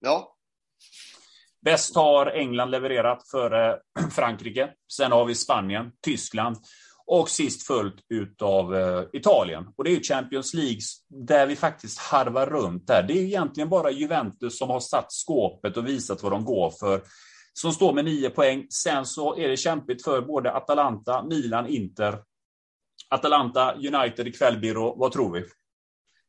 Ja. 0.00 0.36
Bäst 1.64 1.94
har 1.94 2.26
England 2.26 2.70
levererat 2.70 3.28
före 3.30 3.78
Frankrike. 4.10 4.70
Sen 4.92 5.12
har 5.12 5.24
vi 5.24 5.34
Spanien, 5.34 5.92
Tyskland 6.04 6.56
och 7.06 7.28
sist 7.28 7.66
följt 7.66 7.94
utav 8.08 8.76
eh, 8.76 9.04
Italien. 9.12 9.64
Och 9.76 9.84
det 9.84 9.90
är 9.90 9.94
ju 9.94 10.02
Champions 10.02 10.54
League 10.54 10.80
där 11.08 11.46
vi 11.46 11.56
faktiskt 11.56 11.98
harvar 11.98 12.46
runt 12.46 12.86
där. 12.86 13.02
Det 13.02 13.12
är 13.12 13.22
egentligen 13.22 13.68
bara 13.68 13.90
Juventus 13.90 14.58
som 14.58 14.70
har 14.70 14.80
satt 14.80 15.12
skåpet 15.12 15.76
och 15.76 15.88
visat 15.88 16.22
vad 16.22 16.32
de 16.32 16.44
går 16.44 16.70
för. 16.70 17.02
Som 17.52 17.72
står 17.72 17.92
med 17.92 18.04
nio 18.04 18.30
poäng. 18.30 18.66
Sen 18.70 19.06
så 19.06 19.36
är 19.36 19.48
det 19.48 19.56
kämpigt 19.56 20.04
för 20.04 20.20
både 20.20 20.52
Atalanta, 20.52 21.22
Milan, 21.22 21.66
Inter 21.66 22.18
Atalanta, 23.10 23.74
United 23.74 24.26
ikväll, 24.26 24.60
Biro. 24.60 24.94
Vad 24.96 25.12
tror 25.12 25.32
vi? 25.32 25.44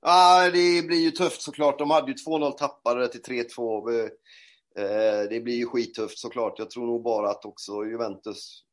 Ja, 0.01 0.49
det 0.53 0.87
blir 0.87 1.03
ju 1.03 1.11
tufft 1.11 1.41
såklart. 1.41 1.79
De 1.79 1.89
hade 1.89 2.11
ju 2.11 2.17
2-0 2.27 2.51
tappade 2.51 3.07
till 3.07 3.21
3-2. 3.21 4.09
Eh, 4.77 5.29
det 5.29 5.43
blir 5.43 5.55
ju 5.55 5.65
skittufft 5.65 6.19
såklart. 6.19 6.59
Jag 6.59 6.69
tror 6.69 6.85
nog 6.85 7.03
bara 7.03 7.29
att 7.29 7.45
också 7.45 7.85
Juventus 7.85 8.63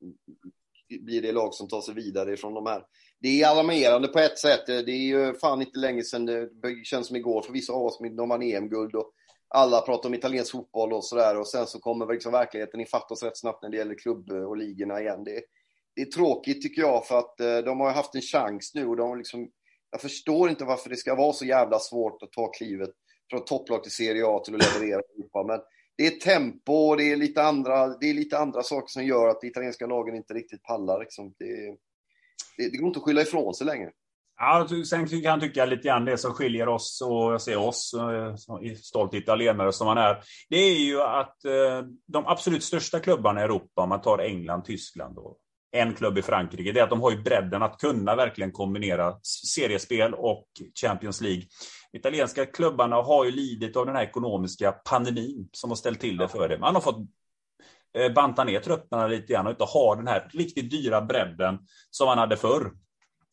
blir 1.00 1.22
det 1.22 1.32
lag 1.32 1.54
som 1.54 1.68
tar 1.68 1.80
sig 1.80 1.94
vidare 1.94 2.32
ifrån 2.32 2.54
de 2.54 2.66
här. 2.66 2.82
Det 3.20 3.42
är 3.42 3.48
alarmerande 3.48 4.08
på 4.08 4.18
ett 4.18 4.38
sätt. 4.38 4.66
Det 4.66 4.90
är 4.90 5.06
ju 5.06 5.34
fan 5.34 5.62
inte 5.62 5.78
länge 5.78 6.02
sedan, 6.02 6.26
det 6.26 6.84
känns 6.84 7.06
som 7.06 7.16
igår 7.16 7.42
för 7.42 7.52
vissa 7.52 7.72
av 7.72 7.82
oss, 7.82 7.98
de 8.16 8.28
vann 8.28 8.42
EM-guld 8.42 8.94
och 8.94 9.12
alla 9.48 9.80
pratar 9.80 10.08
om 10.08 10.14
italiensk 10.14 10.52
fotboll 10.52 10.92
och 10.92 11.04
sådär 11.04 11.38
och 11.38 11.48
sen 11.48 11.66
så 11.66 11.80
kommer 11.80 12.12
liksom 12.12 12.32
verkligheten 12.32 12.80
ifatt 12.80 13.10
oss 13.10 13.22
rätt 13.22 13.38
snabbt 13.38 13.62
när 13.62 13.70
det 13.70 13.76
gäller 13.76 13.98
klubb 13.98 14.30
och 14.30 14.56
ligorna 14.56 15.00
igen. 15.00 15.24
Det, 15.24 15.42
det 15.98 16.02
är 16.02 16.10
tråkigt 16.10 16.62
tycker 16.62 16.82
jag 16.82 17.06
för 17.06 17.18
att 17.18 17.40
eh, 17.40 17.58
de 17.58 17.80
har 17.80 17.92
haft 17.92 18.14
en 18.14 18.20
chans 18.20 18.74
nu 18.74 18.86
och 18.86 18.96
de 18.96 19.08
har 19.08 19.16
liksom, 19.16 19.48
jag 19.90 20.00
förstår 20.00 20.50
inte 20.50 20.64
varför 20.64 20.90
det 20.90 20.96
ska 20.96 21.14
vara 21.14 21.32
så 21.32 21.44
jävla 21.44 21.78
svårt 21.78 22.22
att 22.22 22.32
ta 22.32 22.50
klivet 22.50 22.90
från 23.30 23.44
topplag 23.44 23.82
till 23.82 23.92
Serie 23.92 24.26
A 24.26 24.38
till 24.44 24.54
att 24.54 24.74
leverera 24.74 25.00
Europa. 25.00 25.44
Men 25.46 25.60
det 25.96 26.06
är 26.06 26.10
tempo 26.10 26.72
och 26.72 26.96
det 26.96 27.12
är 27.12 27.16
lite 27.16 27.42
andra, 27.42 27.86
det 27.86 28.10
är 28.10 28.14
lite 28.14 28.38
andra 28.38 28.62
saker 28.62 28.86
som 28.86 29.04
gör 29.04 29.28
att 29.28 29.40
de 29.40 29.46
italienska 29.46 29.86
lagen 29.86 30.16
inte 30.16 30.34
riktigt 30.34 30.62
pallar. 30.62 31.00
Liksom. 31.00 31.34
Det, 31.38 31.76
det, 32.56 32.70
det 32.70 32.76
går 32.76 32.86
inte 32.86 32.98
att 32.98 33.04
skylla 33.04 33.22
ifrån 33.22 33.54
sig 33.54 33.66
längre. 33.66 33.90
Ja, 34.36 34.68
sen 34.90 35.08
kan 35.08 35.20
jag 35.20 35.40
tycka 35.40 35.64
lite 35.64 35.88
grann 35.88 36.04
det 36.04 36.18
som 36.18 36.32
skiljer 36.32 36.68
oss 36.68 37.02
och 37.06 37.32
jag 37.32 37.42
ser 37.42 37.58
oss, 37.58 37.94
eh, 37.94 38.34
stolt 38.74 39.14
italienare 39.14 39.72
som 39.72 39.86
man 39.86 39.98
är, 39.98 40.22
det 40.48 40.56
är 40.56 40.78
ju 40.78 41.02
att 41.02 41.44
eh, 41.44 41.82
de 42.06 42.26
absolut 42.26 42.64
största 42.64 43.00
klubbarna 43.00 43.40
i 43.40 43.44
Europa, 43.44 43.82
om 43.82 43.88
man 43.88 44.00
tar 44.00 44.18
England, 44.18 44.64
Tyskland 44.64 45.18
och 45.18 45.38
en 45.72 45.94
klubb 45.94 46.18
i 46.18 46.22
Frankrike, 46.22 46.72
det 46.72 46.80
är 46.80 46.84
att 46.84 46.90
de 46.90 47.00
har 47.00 47.10
ju 47.10 47.22
bredden 47.22 47.62
att 47.62 47.80
kunna 47.80 48.16
verkligen 48.16 48.52
kombinera 48.52 49.14
seriespel 49.54 50.14
och 50.14 50.46
Champions 50.80 51.20
League. 51.20 51.42
Italienska 51.92 52.46
klubbarna 52.46 52.96
har 52.96 53.24
ju 53.24 53.30
lidit 53.30 53.76
av 53.76 53.86
den 53.86 53.96
här 53.96 54.02
ekonomiska 54.02 54.72
pandemin 54.72 55.48
som 55.52 55.70
har 55.70 55.76
ställt 55.76 56.00
till 56.00 56.16
det 56.16 56.28
för 56.28 56.48
det. 56.48 56.58
Man 56.58 56.74
har 56.74 56.82
fått 56.82 57.08
eh, 57.98 58.12
banta 58.12 58.44
ner 58.44 58.60
trupperna 58.60 59.06
lite 59.06 59.32
grann 59.32 59.46
och 59.46 59.50
inte 59.50 59.64
ha 59.64 59.94
den 59.94 60.06
här 60.06 60.28
riktigt 60.32 60.70
dyra 60.70 61.02
bredden 61.02 61.58
som 61.90 62.06
man 62.06 62.18
hade 62.18 62.36
förr. 62.36 62.72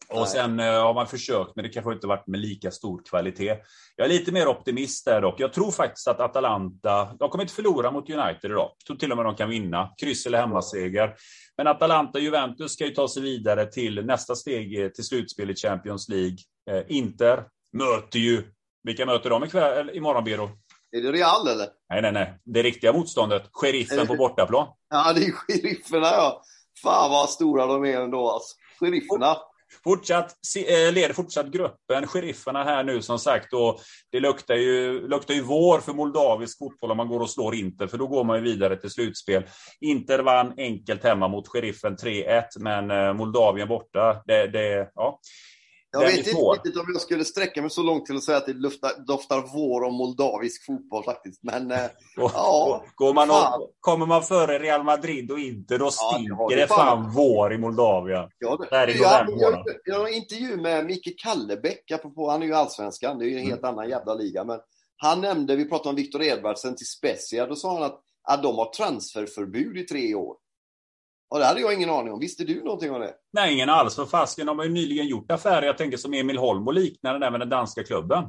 Och 0.10 0.28
sen 0.28 0.60
uh, 0.60 0.66
har 0.66 0.94
man 0.94 1.08
försökt, 1.08 1.56
men 1.56 1.64
det 1.64 1.70
kanske 1.70 1.94
inte 1.94 2.08
varit 2.08 2.28
med 2.28 2.40
lika 2.40 2.72
stor 2.72 3.02
kvalitet. 3.10 3.58
Jag 3.96 4.06
är 4.06 4.10
lite 4.10 4.32
mer 4.32 4.48
optimist 4.48 5.06
där 5.06 5.22
dock. 5.22 5.40
Jag 5.40 5.54
tror 5.54 5.72
faktiskt 5.72 6.08
att 6.08 6.20
Atalanta, 6.20 7.14
de 7.20 7.30
kommer 7.30 7.44
inte 7.44 7.54
förlora 7.54 7.92
mot 7.92 8.10
United 8.10 8.52
idag. 8.52 8.72
Jag 8.78 8.86
tror 8.88 8.98
till 8.98 9.12
och 9.12 9.18
med 9.18 9.26
de 9.26 9.36
kan 9.36 9.50
vinna. 9.50 9.94
Kryss 10.02 10.26
eller 10.26 10.38
hemmaseger. 10.38 11.16
Men 11.58 11.68
Atalanta 11.68 12.18
och 12.18 12.24
Juventus 12.24 12.74
ska 12.74 12.86
ju 12.86 12.92
ta 12.92 13.08
sig 13.08 13.24
vidare 13.24 13.66
till 13.66 14.06
nästa 14.06 14.36
steg 14.36 14.84
eh, 14.84 14.90
till 14.90 15.04
slutspel 15.04 15.50
i 15.50 15.56
Champions 15.56 16.10
League. 16.10 16.38
Uh, 16.72 16.82
Inter 16.88 17.44
möter 17.74 18.20
ju, 18.20 18.44
vilka 18.84 19.06
möter 19.06 19.30
de 19.30 19.44
ikväll, 19.44 19.90
imorgon 19.94 20.24
Biro? 20.24 20.50
Är 20.92 21.02
det 21.02 21.12
Real 21.12 21.48
eller? 21.48 21.68
Nej, 21.90 22.02
nej, 22.02 22.12
nej. 22.12 22.40
Det 22.44 22.64
riktiga 22.64 22.94
motståndet. 22.94 23.44
Sheriffen 23.52 24.08
på 24.08 24.16
bortaplan. 24.16 24.68
Ja, 24.90 25.14
det 25.14 25.26
är 25.26 25.32
sherifferna 25.32 26.08
ja. 26.08 26.42
Fan 26.84 27.12
vad 27.12 27.30
stora 27.30 27.66
de 27.66 27.86
är 27.86 28.02
ändå 28.02 28.30
alltså. 28.30 28.56
Sherifferna. 28.80 29.38
Fortsatt, 29.84 30.34
eh, 30.68 30.94
leder 30.94 31.14
fortsatt 31.14 31.48
gruppen, 31.48 32.08
sherifferna 32.08 32.64
här 32.64 32.84
nu 32.84 33.02
som 33.02 33.20
sagt. 33.20 33.54
Och 33.54 33.80
det 34.12 34.20
luktar 34.20 34.56
ju, 34.56 35.08
luktar 35.08 35.34
ju 35.34 35.42
vår 35.42 35.80
för 35.80 35.94
moldavisk 35.94 36.58
fotboll 36.58 36.92
om 36.92 36.98
man 36.98 37.08
går 37.08 37.20
och 37.20 37.30
slår 37.30 37.56
Inter, 37.56 37.88
för 37.88 37.98
då 37.98 38.08
går 38.08 38.24
man 38.24 38.38
ju 38.38 38.44
vidare 38.44 38.76
till 38.76 38.90
slutspel. 38.90 39.44
Inter 39.82 40.20
vann 40.20 40.54
enkelt 40.58 41.04
hemma 41.04 41.28
mot 41.28 41.48
sheriffen 41.48 41.98
3-1, 41.98 42.44
men 42.60 42.92
eh, 42.92 43.14
Moldavien 43.14 43.68
borta, 43.68 44.24
det, 44.26 44.48
det 44.48 44.92
ja. 44.96 45.20
Jag 46.02 46.12
vet 46.12 46.28
inte 46.28 46.42
riktigt 46.42 46.78
om 46.78 46.86
jag 46.94 47.02
skulle 47.02 47.26
sträcka 47.26 47.62
mig 47.62 47.70
så 47.70 47.84
långt 47.84 48.06
till 48.06 48.16
att 48.16 48.24
säga 48.24 48.38
att 48.38 48.46
det 48.46 48.54
luftar, 48.54 48.92
doftar 49.08 49.44
vår 49.54 49.84
om 49.84 49.96
moldavisk 49.96 50.66
fotboll 50.66 51.04
faktiskt. 51.04 51.44
Men 51.44 51.72
eh, 51.72 51.78
och, 52.18 52.32
ja, 52.34 52.84
går 52.96 53.14
man 53.14 53.30
och, 53.30 53.72
kommer 53.80 54.06
man 54.06 54.24
före 54.24 54.60
Real 54.60 54.84
Madrid 54.84 55.32
och 55.32 55.40
inte, 55.40 55.78
då 55.78 55.92
stinker 55.92 56.36
ja, 56.40 56.48
det, 56.50 56.56
det 56.56 56.68
fan, 56.68 57.04
fan 57.04 57.12
vår 57.16 57.54
i 57.54 57.58
Moldavien. 57.58 58.30
Ja, 58.40 58.58
det, 58.58 58.76
Där 58.76 58.88
jag, 58.88 59.28
jag, 59.40 59.64
jag 59.86 60.00
har 60.00 60.08
en 60.08 60.14
intervju 60.14 60.58
med 60.58 60.86
Micke 60.86 61.20
Kallebäck, 61.20 61.92
apropå, 61.92 62.30
han 62.30 62.42
är 62.42 62.46
ju 62.46 62.54
allsvenskan, 62.54 63.20
det 63.20 63.26
är 63.26 63.30
ju 63.30 63.38
en 63.40 63.46
helt 63.46 63.64
mm. 63.64 63.74
annan 63.74 63.90
jävla 63.90 64.14
liga. 64.14 64.44
Men 64.44 64.60
han 64.98 65.22
nämnde, 65.22 65.56
vi 65.56 65.70
pratade 65.70 65.90
om 65.90 65.96
Viktor 65.96 66.24
Edvardsen 66.24 66.76
till 66.76 66.88
Spezia, 66.88 67.48
då 67.48 67.56
sa 67.56 67.74
han 67.74 67.84
att, 67.84 68.00
att 68.24 68.44
de 68.44 68.56
har 68.56 68.74
transferförbud 68.74 69.78
i 69.78 69.84
tre 69.84 70.16
år. 70.16 70.36
Och 71.30 71.40
det 71.40 71.46
hade 71.46 71.62
jag 71.62 71.74
ingen 71.74 71.90
aning 71.90 72.14
om. 72.14 72.20
Visste 72.20 72.44
du 72.44 72.64
någonting 72.64 72.92
om 72.92 73.02
det? 73.02 73.14
Nej, 73.34 73.54
ingen 73.54 73.70
alls. 73.70 73.96
För 73.96 74.06
fasken, 74.06 74.46
de 74.46 74.58
har 74.58 74.66
ju 74.66 74.72
nyligen 74.72 75.08
gjort 75.08 75.32
affärer, 75.32 75.66
jag 75.66 75.78
tänker 75.78 75.98
som 75.98 76.14
Emil 76.14 76.38
Holm 76.38 76.68
och 76.68 76.74
liknande 76.74 77.20
där 77.20 77.32
med 77.32 77.40
den 77.40 77.50
danska 77.50 77.84
klubben. 77.84 78.24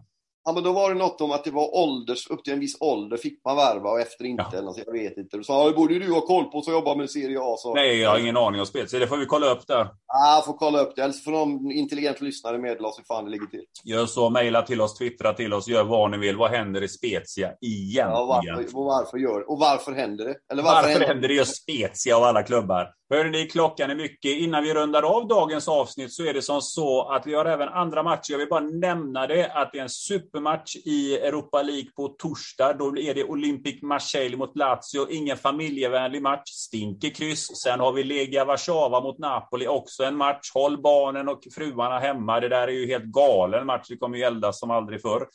Ja, 0.48 0.52
men 0.52 0.62
då 0.62 0.72
var 0.72 0.88
det 0.88 0.98
något 0.98 1.20
om 1.20 1.30
att 1.30 1.44
det 1.44 1.50
var 1.50 1.76
ålders, 1.76 2.30
upp 2.30 2.44
till 2.44 2.52
en 2.52 2.60
viss 2.60 2.76
ålder 2.80 3.16
fick 3.16 3.44
man 3.44 3.56
värva 3.56 3.90
och 3.90 4.00
efter 4.00 4.24
inte. 4.24 4.44
Ja. 4.52 4.58
Eller 4.58 4.72
jag 4.86 4.92
vet 4.92 5.16
inte. 5.16 5.36
Då 5.36 5.42
sa 5.42 5.68
det 5.68 5.72
borde 5.72 5.98
du 5.98 6.12
ha 6.12 6.20
koll 6.20 6.44
på 6.44 6.62
så 6.62 6.70
jobbar 6.72 6.96
med 6.96 7.10
Serie 7.10 7.38
A. 7.40 7.56
Så. 7.58 7.74
Nej, 7.74 8.00
jag 8.00 8.10
har 8.10 8.18
ingen 8.18 8.36
aning 8.36 8.60
om 8.60 8.66
spelet. 8.66 8.90
Så 8.90 8.98
det 8.98 9.06
får 9.06 9.16
vi 9.16 9.26
kolla 9.26 9.46
upp 9.46 9.66
där. 9.66 9.88
Ja, 10.06 10.42
får 10.46 10.52
kolla 10.52 10.80
upp 10.80 10.96
det. 10.96 11.02
Eller 11.02 11.12
så 11.12 11.22
får 11.22 11.32
de 11.32 11.70
intelligent 11.70 12.20
lyssnare 12.20 12.58
meddela 12.58 12.88
oss 12.88 12.98
hur 12.98 13.04
fan 13.04 13.24
det 13.24 13.30
ligger 13.30 13.46
till. 13.46 13.64
Gör 13.84 14.06
så. 14.06 14.30
Mejla 14.30 14.62
till 14.62 14.80
oss, 14.80 14.98
twittra 14.98 15.32
till 15.32 15.54
oss, 15.54 15.68
gör 15.68 15.84
vad 15.84 16.10
ni 16.10 16.18
vill. 16.18 16.36
Vad 16.36 16.50
händer 16.50 16.82
i 16.82 16.88
Spezia 16.88 17.52
igen? 17.60 18.08
Ja, 18.10 18.24
varför, 18.26 18.76
och 18.76 18.84
varför 18.84 19.18
gör 19.18 19.50
Och 19.50 19.58
varför 19.58 19.92
händer 19.92 20.24
det? 20.24 20.34
Eller 20.52 20.62
varför, 20.62 20.76
varför 20.76 20.90
händer, 20.90 21.06
händer 21.06 21.28
det 21.28 21.34
just 21.34 21.62
Spezia 21.62 22.16
av 22.16 22.22
alla 22.22 22.42
klubbar? 22.42 22.92
Hörrni, 23.10 23.46
klockan 23.46 23.90
är 23.90 23.94
mycket. 23.94 24.30
Innan 24.30 24.64
vi 24.64 24.74
rundar 24.74 25.02
av 25.02 25.28
dagens 25.28 25.68
avsnitt 25.68 26.12
så 26.12 26.24
är 26.24 26.34
det 26.34 26.42
som 26.42 26.62
så 26.62 27.12
att 27.12 27.26
vi 27.26 27.34
har 27.34 27.44
även 27.44 27.68
andra 27.68 28.02
matcher. 28.02 28.32
Jag 28.32 28.38
vill 28.38 28.48
bara 28.48 28.60
nämna 28.60 29.26
det 29.26 29.52
att 29.52 29.72
det 29.72 29.78
är 29.78 29.82
en 29.82 29.88
supermatch 30.36 30.76
i 30.76 31.16
Europa 31.16 31.62
League 31.62 31.90
på 31.96 32.08
torsdag. 32.08 32.72
Då 32.72 32.98
är 32.98 33.14
det 33.14 33.24
Olympic 33.24 33.82
Marseille 33.82 34.36
mot 34.36 34.56
Lazio. 34.56 35.10
Ingen 35.10 35.36
familjevänlig 35.36 36.22
match. 36.22 36.50
Stinker 36.50 37.10
kryss. 37.10 37.62
Sen 37.62 37.80
har 37.80 37.92
vi 37.92 38.04
Legia 38.04 38.44
Warszawa 38.44 39.00
mot 39.00 39.18
Napoli. 39.18 39.66
Också 39.66 40.04
en 40.04 40.16
match. 40.16 40.50
Håll 40.54 40.82
barnen 40.82 41.28
och 41.28 41.40
fruarna 41.54 41.98
hemma. 41.98 42.40
Det 42.40 42.48
där 42.48 42.68
är 42.68 42.72
ju 42.72 42.86
helt 42.86 43.04
galen 43.04 43.66
match. 43.66 43.86
Det 43.88 43.96
kommer 43.96 44.18
ju 44.18 44.24
eldas 44.24 44.60
som 44.60 44.70
aldrig 44.70 45.02
förr. 45.02 45.26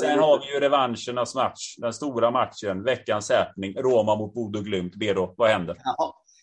Sen 0.00 0.18
har 0.18 0.38
vi 0.38 0.54
ju 0.54 0.60
revanschernas 0.60 1.34
match. 1.34 1.74
Den 1.78 1.92
stora 1.92 2.30
matchen. 2.30 2.84
Veckans 2.84 3.30
häpning. 3.30 3.74
Roma 3.76 4.16
mot 4.16 4.34
Bodo 4.34 4.60
Glimt. 4.60 4.94
Bedo, 4.94 5.34
vad 5.36 5.50
händer? 5.50 5.76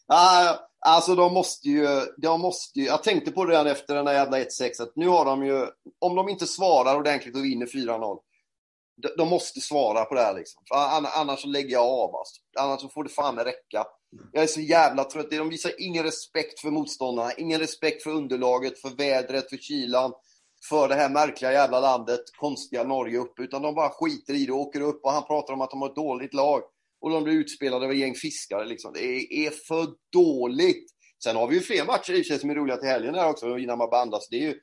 Ja. 0.08 0.69
Alltså 0.82 1.16
de 1.16 1.34
måste 1.34 1.68
ju, 1.68 1.88
de 2.18 2.42
måste 2.42 2.80
ju, 2.80 2.86
jag 2.86 3.04
tänkte 3.04 3.32
på 3.32 3.46
det 3.46 3.52
redan 3.52 3.68
efter 3.68 3.96
den 3.96 4.06
där 4.06 4.14
jävla 4.14 4.40
1-6 4.40 4.82
att 4.82 4.96
nu 4.96 5.08
har 5.08 5.26
de 5.26 5.46
ju, 5.46 5.68
om 6.00 6.16
de 6.16 6.30
inte 6.30 6.48
svarar 6.48 6.96
ordentligt 6.96 7.36
och 7.36 7.46
vinner 7.46 7.66
4-0, 7.66 8.18
de, 9.02 9.10
de, 9.18 9.30
måste 9.30 9.62
svara 9.62 10.06
på 10.06 10.16
det 10.16 10.22
här 10.22 10.34
liksom. 10.34 10.64
Annars 11.16 11.42
så 11.42 11.48
lägger 11.48 11.70
jag 11.70 11.86
av 11.86 12.16
alltså. 12.16 12.42
Annars 12.60 12.82
så 12.82 12.90
får 12.90 13.04
det 13.04 13.10
fan 13.10 13.36
räcka. 13.40 13.86
Jag 14.32 14.44
är 14.44 14.48
så 14.48 14.62
jävla 14.62 15.04
trött. 15.04 15.30
De 15.30 15.50
visar 15.50 15.72
ingen 15.78 16.04
respekt 16.04 16.60
för 16.60 16.72
motståndarna, 16.72 17.34
ingen 17.34 17.60
respekt 17.60 18.04
för 18.04 18.10
underlaget, 18.10 18.82
för 18.82 18.90
vädret, 18.90 19.50
för 19.50 19.58
kylan, 19.58 20.14
för 20.70 20.88
det 20.88 20.96
här 20.96 21.10
märkliga 21.10 21.52
jävla 21.52 21.80
landet, 21.80 22.22
konstiga 22.40 22.84
Norge 22.84 23.18
uppe, 23.18 23.42
utan 23.42 23.62
de 23.62 23.76
bara 23.76 23.90
skiter 23.90 24.34
i 24.34 24.46
det 24.46 24.52
och 24.52 24.60
åker 24.60 24.82
upp 24.82 25.04
och 25.04 25.12
han 25.12 25.24
pratar 25.24 25.54
om 25.54 25.62
att 25.62 25.72
de 25.72 25.82
har 25.82 25.90
ett 25.90 25.96
dåligt 25.96 26.34
lag 26.34 26.62
och 27.02 27.10
de 27.10 27.24
blir 27.24 27.34
utspelade 27.34 27.86
av 27.86 27.92
ett 27.92 27.98
gäng 27.98 28.16
fiskare. 28.16 28.66
Liksom. 28.66 28.94
Det 28.94 29.46
är 29.46 29.52
för 29.68 29.88
dåligt. 30.14 30.86
Sen 31.24 31.36
har 31.36 31.48
vi 31.48 31.56
ju 31.56 31.62
fler 31.62 31.86
matcher 31.86 32.14
i 32.14 32.24
sig 32.24 32.40
som 32.40 32.50
är 32.50 32.56
roliga 32.56 32.78
till 32.78 32.90
helgen 32.90 33.16
här 33.16 33.30
också 33.30 33.58
innan 33.58 33.78
man 33.78 33.90
bandas. 33.90 34.28
Det 34.30 34.36
är 34.36 34.42
ju 34.42 34.56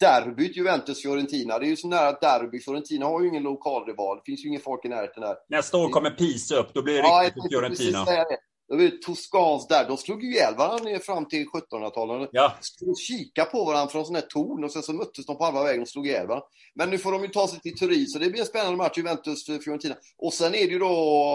derbyt 0.00 0.56
Juventus-Fiorentina. 0.56 1.58
Det 1.58 1.66
är 1.66 1.68
ju 1.68 1.76
så 1.76 1.88
nära 1.88 2.12
derby. 2.12 2.60
Fiorentina 2.60 3.06
har 3.06 3.22
ju 3.22 3.28
ingen 3.28 3.42
lokalrival. 3.42 4.16
Det 4.16 4.22
finns 4.26 4.44
ju 4.44 4.48
ingen 4.48 4.60
folk 4.60 4.84
i 4.84 4.88
närheten 4.88 5.22
här. 5.22 5.36
Nästa 5.48 5.76
år 5.78 5.88
kommer 5.88 6.10
Pisa 6.10 6.56
upp. 6.56 6.74
Då 6.74 6.82
blir 6.82 6.94
det 6.94 7.00
ja, 7.00 7.22
riktigt 7.24 7.42
för 7.42 7.48
Fiorentina. 7.48 8.04
Det 8.04 8.38
var 8.76 9.02
Toscans 9.02 9.68
där. 9.68 9.88
De 9.88 9.96
slog 9.96 10.22
ju 10.22 10.32
ihjäl 10.32 10.54
varandra 10.56 10.98
fram 10.98 11.28
till 11.28 11.46
1700-talet. 11.46 12.28
Ja. 12.32 12.52
Stod 12.60 12.88
och 12.88 12.98
kikade 12.98 13.50
på 13.50 13.64
varandra 13.64 13.92
från 13.92 14.06
sån 14.06 14.14
här 14.14 14.22
torn 14.22 14.64
och 14.64 14.72
sen 14.72 14.82
så 14.82 14.92
möttes 14.92 15.26
de 15.26 15.38
på 15.38 15.44
halva 15.44 15.64
vägen 15.64 15.82
och 15.82 15.88
slog 15.88 16.06
ihjäl 16.06 16.26
varandra. 16.26 16.46
Men 16.74 16.90
nu 16.90 16.98
får 16.98 17.12
de 17.12 17.22
ju 17.22 17.28
ta 17.28 17.48
sig 17.48 17.60
till 17.60 17.78
Turin, 17.78 18.06
så 18.06 18.18
det 18.18 18.30
blir 18.30 18.40
en 18.40 18.46
spännande 18.46 18.76
match, 18.76 18.96
Juventus-Fiorentina. 18.96 19.94
Och 20.18 20.32
sen 20.32 20.54
är 20.54 20.66
det 20.66 20.72
ju 20.72 20.78
då... 20.78 20.92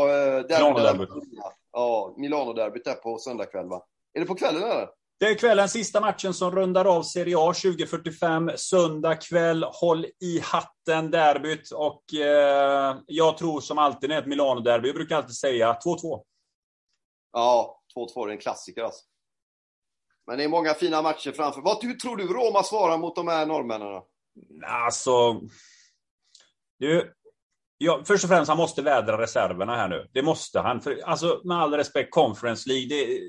Eh, 0.09 0.57
Milano-derbyt. 0.57 1.09
Ja, 1.71 2.15
Milano-derbyt 2.17 2.85
där 2.85 2.93
på 2.93 3.17
söndag 3.17 3.45
kväll, 3.45 3.67
va? 3.67 3.85
Är 4.13 4.19
det 4.19 4.25
på 4.25 4.35
kvällen 4.35 4.63
eller? 4.63 4.87
Det 5.19 5.25
är 5.25 5.35
kvällens 5.35 5.71
sista 5.71 6.01
matchen 6.01 6.33
som 6.33 6.51
rundar 6.51 6.85
av 6.85 7.03
Serie 7.03 7.35
A 7.37 7.53
2045. 7.53 8.51
Söndag 8.55 9.15
kväll. 9.15 9.63
Håll 9.63 10.05
i 10.05 10.39
hatten 10.43 11.11
derbyt. 11.11 11.71
Och 11.71 12.13
eh, 12.13 12.97
jag 13.05 13.37
tror 13.37 13.61
som 13.61 13.77
alltid 13.77 14.09
när 14.09 14.15
det 14.15 14.19
är 14.19 14.21
ett 14.21 14.29
Milano-derby, 14.29 14.87
jag 14.87 14.95
brukar 14.95 15.15
alltid 15.15 15.35
säga 15.35 15.77
2-2. 15.85 16.21
Ja, 17.35 17.81
2-2 17.95 18.27
är 18.27 18.31
en 18.31 18.37
klassiker 18.37 18.83
alltså. 18.83 19.03
Men 20.27 20.37
det 20.37 20.43
är 20.43 20.47
många 20.47 20.73
fina 20.73 21.01
matcher 21.01 21.31
framför. 21.31 21.61
Vad 21.61 21.79
tror 21.79 22.17
du 22.17 22.27
Roma 22.27 22.63
svarar 22.63 22.97
mot 22.97 23.15
de 23.15 23.27
här 23.27 23.45
norrmännen? 23.45 24.01
Alltså... 24.65 25.41
Du, 26.79 27.13
ja, 27.77 28.03
först 28.07 28.23
och 28.23 28.29
främst, 28.29 28.49
han 28.49 28.57
måste 28.57 28.81
vädra 28.81 29.21
reserverna 29.21 29.75
här 29.75 29.87
nu. 29.89 30.09
Det 30.13 30.21
måste 30.21 30.59
han. 30.59 30.81
För, 30.81 31.01
alltså, 31.05 31.41
med 31.43 31.57
all 31.57 31.73
respekt, 31.73 32.13
Conference 32.13 32.69
League, 32.69 32.87
det, 32.89 33.19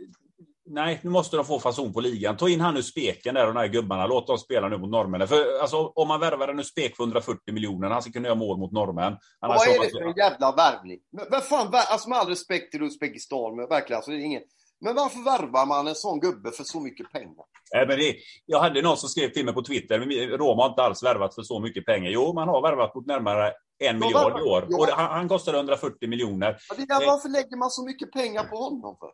Nej, 0.68 1.00
nu 1.02 1.10
måste 1.10 1.36
de 1.36 1.44
få 1.44 1.58
fason 1.58 1.92
på 1.92 2.00
ligan. 2.00 2.36
Ta 2.36 2.48
in 2.48 2.60
han 2.60 2.76
ur 2.76 2.82
speken 2.82 3.34
där 3.34 3.46
och 3.46 3.54
de 3.54 3.60
här 3.60 3.68
gubbarna. 3.68 4.06
Låt 4.06 4.26
dem 4.26 4.38
spela 4.38 4.68
nu 4.68 4.78
mot 4.78 4.90
norrmännen. 4.90 5.28
För 5.28 5.58
alltså, 5.60 5.76
om 5.76 6.08
man 6.08 6.20
värvar 6.20 6.48
en 6.48 6.58
ur 6.58 6.62
spek 6.62 6.96
för 6.96 7.02
140 7.02 7.54
miljoner, 7.54 7.90
han 7.90 8.02
ska 8.02 8.12
kunna 8.12 8.28
göra 8.28 8.38
mål 8.38 8.58
mot 8.58 8.72
norrmän. 8.72 9.16
Vad 9.40 9.68
är 9.68 9.80
det 9.80 9.90
för 9.90 10.02
en 10.02 10.16
jävla 10.16 10.52
värvning? 10.52 10.98
Men, 11.30 11.40
fan, 11.40 11.68
alltså 11.72 12.08
med 12.08 12.18
all 12.18 12.28
respekt 12.28 12.72
till 12.72 12.82
Uzbekistan, 12.82 13.56
men 13.56 13.68
verkligen, 13.68 13.96
alltså, 13.96 14.10
det 14.10 14.16
är 14.16 14.20
ingen... 14.20 14.42
Men 14.80 14.94
varför 14.94 15.24
värvar 15.24 15.66
man 15.66 15.88
en 15.88 15.94
sån 15.94 16.20
gubbe 16.20 16.50
för 16.50 16.64
så 16.64 16.80
mycket 16.80 17.12
pengar? 17.12 17.44
Äh, 17.76 17.88
men 17.88 17.98
det, 17.98 18.16
jag 18.46 18.60
hade 18.60 18.82
någon 18.82 18.96
som 18.96 19.08
skrev 19.08 19.28
till 19.28 19.44
mig 19.44 19.54
på 19.54 19.62
Twitter, 19.62 19.98
men 19.98 20.08
Roma 20.38 20.62
har 20.62 20.68
inte 20.68 20.82
alls 20.82 21.02
värvat 21.02 21.34
för 21.34 21.42
så 21.42 21.60
mycket 21.60 21.86
pengar. 21.86 22.10
Jo, 22.10 22.32
man 22.32 22.48
har 22.48 22.62
värvat 22.62 22.94
mot 22.94 23.06
närmare 23.06 23.52
en 23.78 23.98
miljard 23.98 24.40
i 24.40 24.42
år. 24.42 24.66
Ja. 24.68 24.78
Och 24.78 24.86
han, 24.86 25.10
han 25.10 25.28
kostade 25.28 25.58
140 25.58 26.08
miljoner. 26.08 26.56
Ja, 26.68 26.74
det 26.78 26.86
där, 26.86 27.06
varför 27.06 27.28
lägger 27.28 27.56
man 27.56 27.70
så 27.70 27.84
mycket 27.84 28.12
pengar 28.12 28.44
på 28.44 28.56
honom 28.56 28.96
för? 29.00 29.10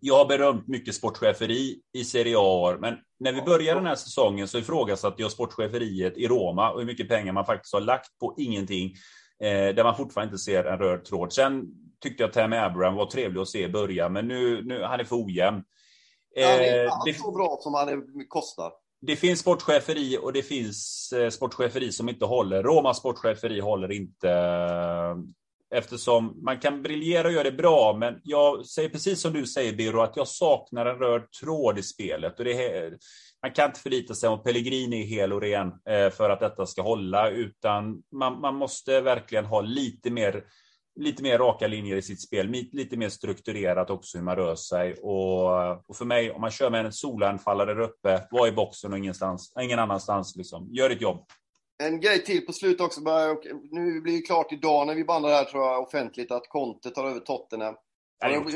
Jag 0.00 0.18
har 0.18 0.26
berömt 0.26 0.68
mycket 0.68 0.94
sportcheferi 0.94 1.80
i 1.92 2.04
Serie 2.04 2.36
A, 2.38 2.76
men 2.80 2.94
när 3.18 3.32
vi 3.32 3.42
började 3.42 3.80
den 3.80 3.86
här 3.86 3.94
säsongen 3.94 4.48
så 4.48 4.58
ifrågasatte 4.58 5.22
jag 5.22 5.32
sportcheferiet 5.32 6.16
i 6.16 6.28
Roma 6.28 6.70
och 6.70 6.78
hur 6.78 6.86
mycket 6.86 7.08
pengar 7.08 7.32
man 7.32 7.46
faktiskt 7.46 7.74
har 7.74 7.80
lagt 7.80 8.18
på 8.18 8.34
ingenting, 8.38 8.94
eh, 9.42 9.74
där 9.74 9.84
man 9.84 9.96
fortfarande 9.96 10.32
inte 10.32 10.44
ser 10.44 10.64
en 10.64 10.78
röd 10.78 11.04
tråd. 11.04 11.32
Sen 11.32 11.64
tyckte 12.00 12.22
jag 12.22 12.32
Tammy 12.32 12.56
Abraham 12.56 12.94
var 12.94 13.06
trevlig 13.06 13.40
att 13.40 13.48
se 13.48 13.64
i 13.64 13.68
början, 13.68 14.12
men 14.12 14.28
nu, 14.28 14.62
nu 14.64 14.82
han 14.82 15.00
är 15.00 15.04
för 15.04 15.24
ojämn. 15.24 15.62
Eh, 16.36 16.48
han 16.48 16.60
är 16.60 17.08
inte 17.08 17.20
så 17.20 17.32
bra 17.32 17.58
som 17.60 17.74
han 17.74 18.02
kostar. 18.28 18.72
Det 19.00 19.16
finns 19.16 19.40
sportcheferi 19.40 20.18
och 20.22 20.32
det 20.32 20.42
finns 20.42 21.12
eh, 21.16 21.30
sportcheferi 21.30 21.92
som 21.92 22.08
inte 22.08 22.24
håller. 22.24 22.62
Romas 22.62 22.98
sportcheferi 22.98 23.60
håller 23.60 23.92
inte 23.92 24.28
Eftersom 25.74 26.40
man 26.44 26.58
kan 26.58 26.82
briljera 26.82 27.28
och 27.28 27.34
göra 27.34 27.44
det 27.44 27.52
bra, 27.52 27.96
men 27.96 28.20
jag 28.24 28.66
säger 28.66 28.88
precis 28.88 29.20
som 29.20 29.32
du 29.32 29.46
säger 29.46 29.72
Biro, 29.72 30.00
att 30.00 30.16
jag 30.16 30.28
saknar 30.28 30.86
en 30.86 30.98
röd 30.98 31.32
tråd 31.40 31.78
i 31.78 31.82
spelet. 31.82 32.38
Och 32.38 32.44
det 32.44 32.66
är, 32.66 32.98
man 33.42 33.52
kan 33.52 33.66
inte 33.66 33.80
förlita 33.80 34.14
sig 34.14 34.28
om 34.28 34.42
Pellegrini 34.42 35.02
är 35.02 35.06
hel 35.06 35.32
och 35.32 35.40
ren 35.40 35.68
eh, 35.68 36.10
för 36.10 36.30
att 36.30 36.40
detta 36.40 36.66
ska 36.66 36.82
hålla, 36.82 37.30
utan 37.30 38.02
man, 38.12 38.40
man 38.40 38.54
måste 38.54 39.00
verkligen 39.00 39.44
ha 39.44 39.60
lite 39.60 40.10
mer 40.10 40.44
lite 41.00 41.22
mer 41.22 41.38
raka 41.38 41.66
linjer 41.66 41.96
i 41.96 42.02
sitt 42.02 42.22
spel, 42.22 42.48
lite 42.72 42.96
mer 42.96 43.08
strukturerat 43.08 43.90
också 43.90 44.18
hur 44.18 44.24
man 44.24 44.36
rör 44.36 44.54
sig. 44.54 44.94
Och, 44.94 45.90
och 45.90 45.96
för 45.96 46.04
mig, 46.04 46.30
om 46.30 46.40
man 46.40 46.50
kör 46.50 46.70
med 46.70 46.86
en 46.86 46.92
solanfallare 46.92 47.74
där 47.74 47.80
uppe, 47.80 48.26
var 48.30 48.48
i 48.48 48.52
boxen 48.52 48.92
och 48.92 48.98
ingenstans, 48.98 49.52
ingen 49.60 49.78
annanstans. 49.78 50.36
Liksom. 50.36 50.68
Gör 50.72 50.88
ditt 50.88 51.00
jobb. 51.00 51.26
En 51.80 52.00
grej 52.00 52.24
till 52.24 52.46
på 52.46 52.52
slutet 52.52 52.80
också. 52.80 53.00
Bara, 53.00 53.36
nu 53.70 54.00
blir 54.00 54.16
det 54.16 54.22
klart 54.22 54.52
idag 54.52 54.86
när 54.86 54.94
vi 54.94 55.04
bandar 55.04 55.30
här 55.30 55.44
tror 55.44 55.64
jag 55.64 55.82
offentligt 55.82 56.30
att 56.30 56.48
Conte 56.48 56.90
tar 56.90 57.06
över 57.06 57.20
Tottenham. 57.20 57.74
Jag, 58.20 58.50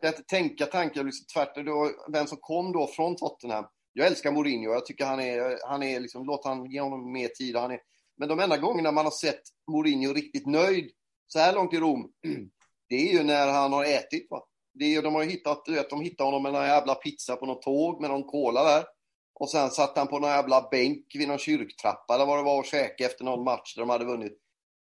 jag 0.00 0.26
tänka 0.26 0.66
tankar 0.66 1.04
liksom 1.04 1.26
tvärt 1.34 1.66
då, 1.66 1.90
vem 2.12 2.26
som 2.26 2.38
kom 2.40 2.72
då 2.72 2.86
från 2.86 3.16
Tottenham. 3.16 3.64
Jag 3.92 4.06
älskar 4.06 4.32
Mourinho. 4.32 4.72
Jag 4.72 4.86
tycker 4.86 5.04
han 5.04 5.20
är, 5.20 5.68
han 5.68 5.82
är 5.82 6.00
liksom, 6.00 6.24
låt 6.24 6.44
han 6.44 6.70
ge 6.70 6.80
honom 6.80 7.12
mer 7.12 7.28
tid. 7.28 7.56
Han 7.56 7.70
är, 7.70 7.78
men 8.16 8.28
de 8.28 8.40
enda 8.40 8.56
gångerna 8.56 8.92
man 8.92 9.04
har 9.04 9.12
sett 9.12 9.42
Mourinho 9.70 10.12
riktigt 10.12 10.46
nöjd 10.46 10.90
så 11.26 11.38
här 11.38 11.54
långt 11.54 11.72
i 11.74 11.76
Rom, 11.76 12.10
det 12.88 12.94
är 12.94 13.12
ju 13.12 13.22
när 13.22 13.48
han 13.48 13.72
har 13.72 13.84
ätit. 13.84 14.26
Va? 14.30 14.42
Det 14.74 14.94
är 14.94 15.02
de 15.02 15.14
har 15.14 15.22
hittat, 15.22 15.64
du 15.64 15.74
vet, 15.74 15.90
de 15.90 16.00
hittade 16.00 16.26
honom 16.26 16.42
med 16.42 16.52
någon 16.52 16.66
jävla 16.66 16.94
pizza 16.94 17.36
på 17.36 17.46
något 17.46 17.62
tåg 17.62 18.00
med 18.00 18.10
någon 18.10 18.24
cola 18.24 18.64
där. 18.64 18.84
Och 19.34 19.50
sen 19.50 19.70
satt 19.70 19.98
han 19.98 20.06
på 20.06 20.18
någon 20.18 20.30
jävla 20.30 20.68
bänk 20.70 21.06
vid 21.14 21.28
någon 21.28 21.38
kyrktrappa 21.38 22.14
eller 22.14 22.26
vad 22.26 22.38
det 22.38 22.42
var 22.42 22.58
och 22.58 22.64
käkade 22.64 23.10
efter 23.10 23.24
någon 23.24 23.44
match 23.44 23.74
där 23.74 23.82
de 23.82 23.90
hade 23.90 24.04
vunnit. 24.04 24.38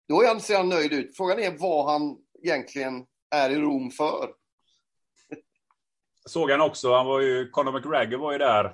Då 0.09 0.41
ser 0.41 0.57
han 0.57 0.69
nöjd 0.69 0.93
ut. 0.93 1.17
Frågan 1.17 1.39
är 1.39 1.59
vad 1.59 1.93
han 1.93 2.17
egentligen 2.45 3.07
är 3.31 3.51
i 3.51 3.57
Rom 3.57 3.91
för. 3.91 4.29
Såg 6.29 6.51
han 6.51 6.61
också, 6.61 6.95
han 6.95 7.07
var 7.07 7.21
ju, 7.21 7.51
Conor 7.51 7.73
McGregor 7.73 8.19
var 8.19 8.33
ju 8.33 8.39
där. 8.39 8.65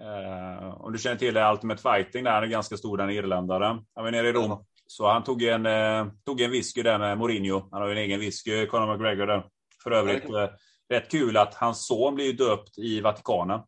Eh, 0.00 0.80
om 0.80 0.92
du 0.92 0.98
känner 0.98 1.16
till 1.16 1.34
det, 1.34 1.50
Ultimate 1.50 1.82
Fighting 1.82 2.24
där, 2.24 2.32
han 2.32 2.42
är 2.42 2.46
ganska 2.46 2.76
stor 2.76 2.96
den 2.96 3.10
irländaren. 3.10 3.84
Han 3.94 4.04
var 4.04 4.10
nere 4.10 4.28
i 4.28 4.32
Rom. 4.32 4.64
Så 4.86 5.08
han 5.08 5.24
tog 5.24 5.42
en, 5.42 5.66
eh, 5.66 6.06
tog 6.24 6.40
en 6.40 6.50
whisky 6.50 6.82
där 6.82 6.98
med 6.98 7.18
Mourinho. 7.18 7.68
Han 7.70 7.80
har 7.80 7.88
ju 7.88 7.92
en 7.92 8.02
egen 8.02 8.20
whisky, 8.20 8.66
Conor 8.66 8.92
McGregor 8.92 9.26
där. 9.26 9.46
För 9.82 9.90
övrigt, 9.90 10.24
eh, 10.24 10.48
rätt 10.88 11.10
kul 11.10 11.36
att 11.36 11.54
hans 11.54 11.86
son 11.86 12.14
blir 12.14 12.32
döpt 12.32 12.78
i 12.78 13.00
Vatikanen. 13.00 13.60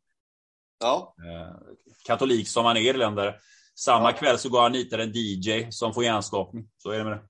Ja. 0.83 1.15
Eh, 1.19 1.57
katolik 2.07 2.49
som 2.49 2.65
han 2.65 2.77
är 2.77 2.81
irländare. 2.81 3.35
Samma 3.75 4.11
ja. 4.11 4.17
kväll 4.17 4.39
så 4.39 4.49
går 4.49 4.61
han 4.61 4.75
hit 4.75 4.93
en 4.93 5.13
DJ 5.15 5.71
som 5.71 5.95
får 5.95 6.05
hjärnskakning. 6.05 6.69
Så 6.79 6.91
är 6.91 6.99
det 6.99 7.05
med 7.05 7.13
det. 7.13 7.23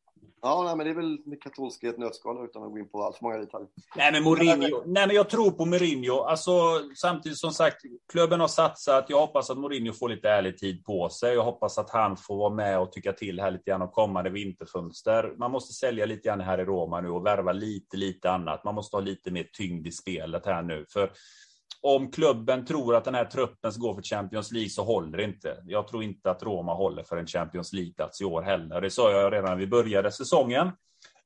Ja, 0.44 0.62
nej, 0.62 0.76
men 0.76 0.86
det 0.86 0.92
är 0.92 0.94
väl 0.94 1.18
med 1.24 1.42
katolska 1.42 1.86
i 1.86 1.90
ett 1.90 1.98
nötskal 1.98 2.44
utan 2.44 2.62
att 2.62 2.70
gå 2.70 2.78
in 2.78 2.88
på 2.88 3.02
allt 3.02 3.16
för 3.16 3.24
många 3.24 3.38
detaljer. 3.38 3.68
Nej, 3.96 4.12
men 4.12 4.22
Mourinho. 4.22 4.82
Nej, 4.86 5.06
men 5.06 5.16
jag 5.16 5.30
tror 5.30 5.50
på 5.50 5.64
Mourinho. 5.64 6.20
Alltså, 6.20 6.52
samtidigt 6.96 7.38
som 7.38 7.50
sagt, 7.50 7.76
klubben 8.12 8.40
har 8.40 8.48
satsat. 8.48 9.04
Jag 9.08 9.20
hoppas 9.20 9.50
att 9.50 9.58
Mourinho 9.58 9.92
får 9.92 10.08
lite 10.08 10.28
ärlig 10.28 10.58
tid 10.58 10.84
på 10.84 11.08
sig. 11.08 11.34
Jag 11.34 11.44
hoppas 11.44 11.78
att 11.78 11.90
han 11.90 12.16
får 12.16 12.36
vara 12.36 12.54
med 12.54 12.78
och 12.78 12.92
tycka 12.92 13.12
till 13.12 13.40
här 13.40 13.50
lite 13.50 13.70
grann 13.70 13.82
om 13.82 13.88
kommande 13.88 14.30
vinterfönster. 14.30 15.34
Man 15.38 15.50
måste 15.50 15.72
sälja 15.72 16.06
lite 16.06 16.28
grann 16.28 16.40
här 16.40 16.60
i 16.60 16.64
Roma 16.64 17.00
nu 17.00 17.08
och 17.08 17.26
värva 17.26 17.52
lite, 17.52 17.96
lite 17.96 18.30
annat. 18.30 18.64
Man 18.64 18.74
måste 18.74 18.96
ha 18.96 19.00
lite 19.02 19.30
mer 19.30 19.46
tyngd 19.52 19.86
i 19.86 19.92
spelet 19.92 20.46
här 20.46 20.62
nu. 20.62 20.86
För 20.92 21.12
om 21.82 22.10
klubben 22.10 22.64
tror 22.64 22.96
att 22.96 23.04
den 23.04 23.14
här 23.14 23.24
truppen 23.24 23.72
ska 23.72 23.80
gå 23.80 23.94
för 23.94 24.02
Champions 24.02 24.52
League 24.52 24.70
så 24.70 24.84
håller 24.84 25.18
det 25.18 25.24
inte. 25.24 25.56
Jag 25.66 25.88
tror 25.88 26.02
inte 26.02 26.30
att 26.30 26.42
Roma 26.42 26.74
håller 26.74 27.02
för 27.02 27.16
en 27.16 27.26
Champions 27.26 27.72
League-plats 27.72 28.20
i 28.20 28.24
år 28.24 28.42
heller. 28.42 28.80
Det 28.80 28.90
sa 28.90 29.10
jag 29.10 29.32
redan 29.32 29.50
när 29.50 29.56
vi 29.56 29.66
började 29.66 30.12
säsongen. 30.12 30.70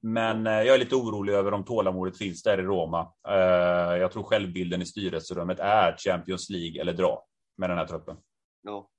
Men 0.00 0.46
eh, 0.46 0.52
jag 0.52 0.74
är 0.74 0.78
lite 0.78 0.94
orolig 0.94 1.32
över 1.32 1.54
om 1.54 1.64
tålamodet 1.64 2.18
finns 2.18 2.42
där 2.42 2.58
i 2.58 2.62
Roma. 2.62 3.12
Eh, 3.28 3.96
jag 3.96 4.12
tror 4.12 4.22
självbilden 4.22 4.82
i 4.82 4.86
styrelserummet 4.86 5.58
är 5.60 5.96
Champions 5.98 6.50
League 6.50 6.80
eller 6.80 6.92
dra 6.92 7.24
med 7.56 7.70
den 7.70 7.78
här 7.78 7.86
truppen. 7.86 8.16
Ja. 8.62 8.90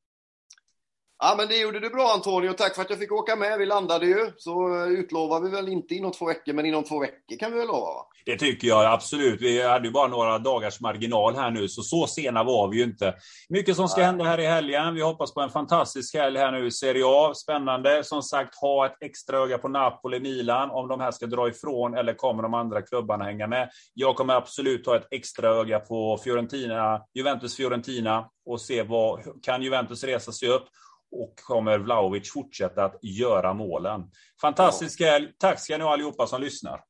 Ja, 1.20 1.36
men 1.38 1.48
det 1.48 1.58
gjorde 1.58 1.80
du 1.80 1.90
bra 1.90 2.12
Antonio. 2.14 2.54
Tack 2.54 2.76
för 2.76 2.82
att 2.82 2.90
jag 2.90 3.00
fick 3.00 3.12
åka 3.12 3.36
med. 3.36 3.60
Vi 3.60 3.66
landade 3.66 4.06
ju. 4.06 4.32
Så 4.38 4.76
eh, 4.76 4.88
utlovar 4.88 5.42
vi 5.42 5.50
väl 5.50 5.70
inte 5.70 5.96
inom 5.96 6.12
två 6.12 6.26
veckor, 6.26 6.54
men 6.54 6.66
inom 6.66 6.84
två 6.84 7.00
veckor 7.00 7.38
kan 7.40 7.52
vi 7.52 7.58
väl 7.58 7.68
lova? 7.68 7.80
Va? 7.80 8.08
Det 8.26 8.38
tycker 8.38 8.68
jag 8.68 8.86
absolut. 8.86 9.42
Vi 9.42 9.62
hade 9.68 9.88
ju 9.88 9.92
bara 9.92 10.08
några 10.08 10.40
dagars 10.40 10.82
marginal 10.82 11.36
här 11.36 11.52
nu, 11.52 11.68
så 11.68 11.82
så 11.82 12.08
sena 12.08 12.44
var 12.44 12.68
vi 12.68 12.78
ju 12.78 12.84
inte. 12.84 13.16
Mycket 13.50 13.76
som 13.76 13.88
ska 13.88 14.04
hända 14.04 14.24
här 14.24 14.40
i 14.40 14.46
helgen. 14.46 14.96
Vi 14.96 15.02
hoppas 15.02 15.34
på 15.34 15.42
en 15.42 15.50
fantastisk 15.50 16.16
helg 16.16 16.38
här 16.38 16.52
nu 16.52 16.68
i 16.68 16.72
Serie 16.72 17.04
A. 17.06 17.34
Spännande. 17.36 18.04
Som 18.04 18.22
sagt, 18.22 18.56
ha 18.56 18.86
ett 18.86 18.98
extra 19.02 19.38
öga 19.38 19.58
på 19.58 19.68
Napoli, 19.68 20.20
Milan, 20.20 20.70
om 20.72 20.88
de 20.88 21.00
här 21.00 21.12
ska 21.12 21.26
dra 21.26 21.50
ifrån 21.50 21.98
eller 21.98 22.14
kommer 22.14 22.44
de 22.44 22.54
andra 22.54 22.82
klubbarna 22.82 23.24
hänga 23.24 23.48
med. 23.48 23.70
Jag 23.94 24.16
kommer 24.16 24.34
absolut 24.34 24.86
ha 24.86 24.96
ett 24.96 25.08
extra 25.12 25.50
öga 25.50 25.80
på 25.80 26.20
Fiorentina, 26.24 27.02
Juventus-Fiorentina 27.14 28.26
och 28.46 28.62
se 28.62 28.84
vad 28.84 29.20
kan 29.44 29.62
Juventus 29.62 30.04
resa 30.04 30.32
sig 30.32 30.50
upp 30.50 30.68
och 31.12 31.34
kommer 31.44 31.78
Vlahovic 31.78 32.32
fortsätta 32.32 32.86
att 32.86 33.00
göra 33.02 33.54
målen. 33.54 34.02
Fantastisk 34.42 35.02
helg. 35.02 35.28
Tack 35.38 35.60
ska 35.60 35.78
ni 35.78 35.84
ha 35.84 35.94
allihopa 35.94 36.28
som 36.28 36.42
lyssnar. 36.42 36.82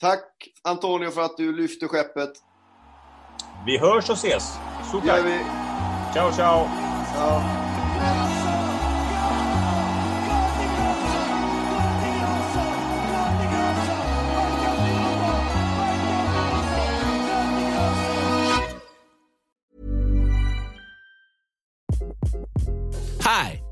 Tack 0.00 0.48
Antonio 0.64 1.10
för 1.10 1.20
att 1.20 1.36
du 1.36 1.56
lyfter 1.56 1.88
skeppet. 1.88 2.32
Vi 3.66 3.78
hörs 3.78 4.10
och 4.10 4.16
ses. 4.16 4.54
Så 4.92 5.00
tack. 5.00 5.24
Ciao, 6.14 6.32
ciao. 6.32 6.68
ciao. 7.14 7.65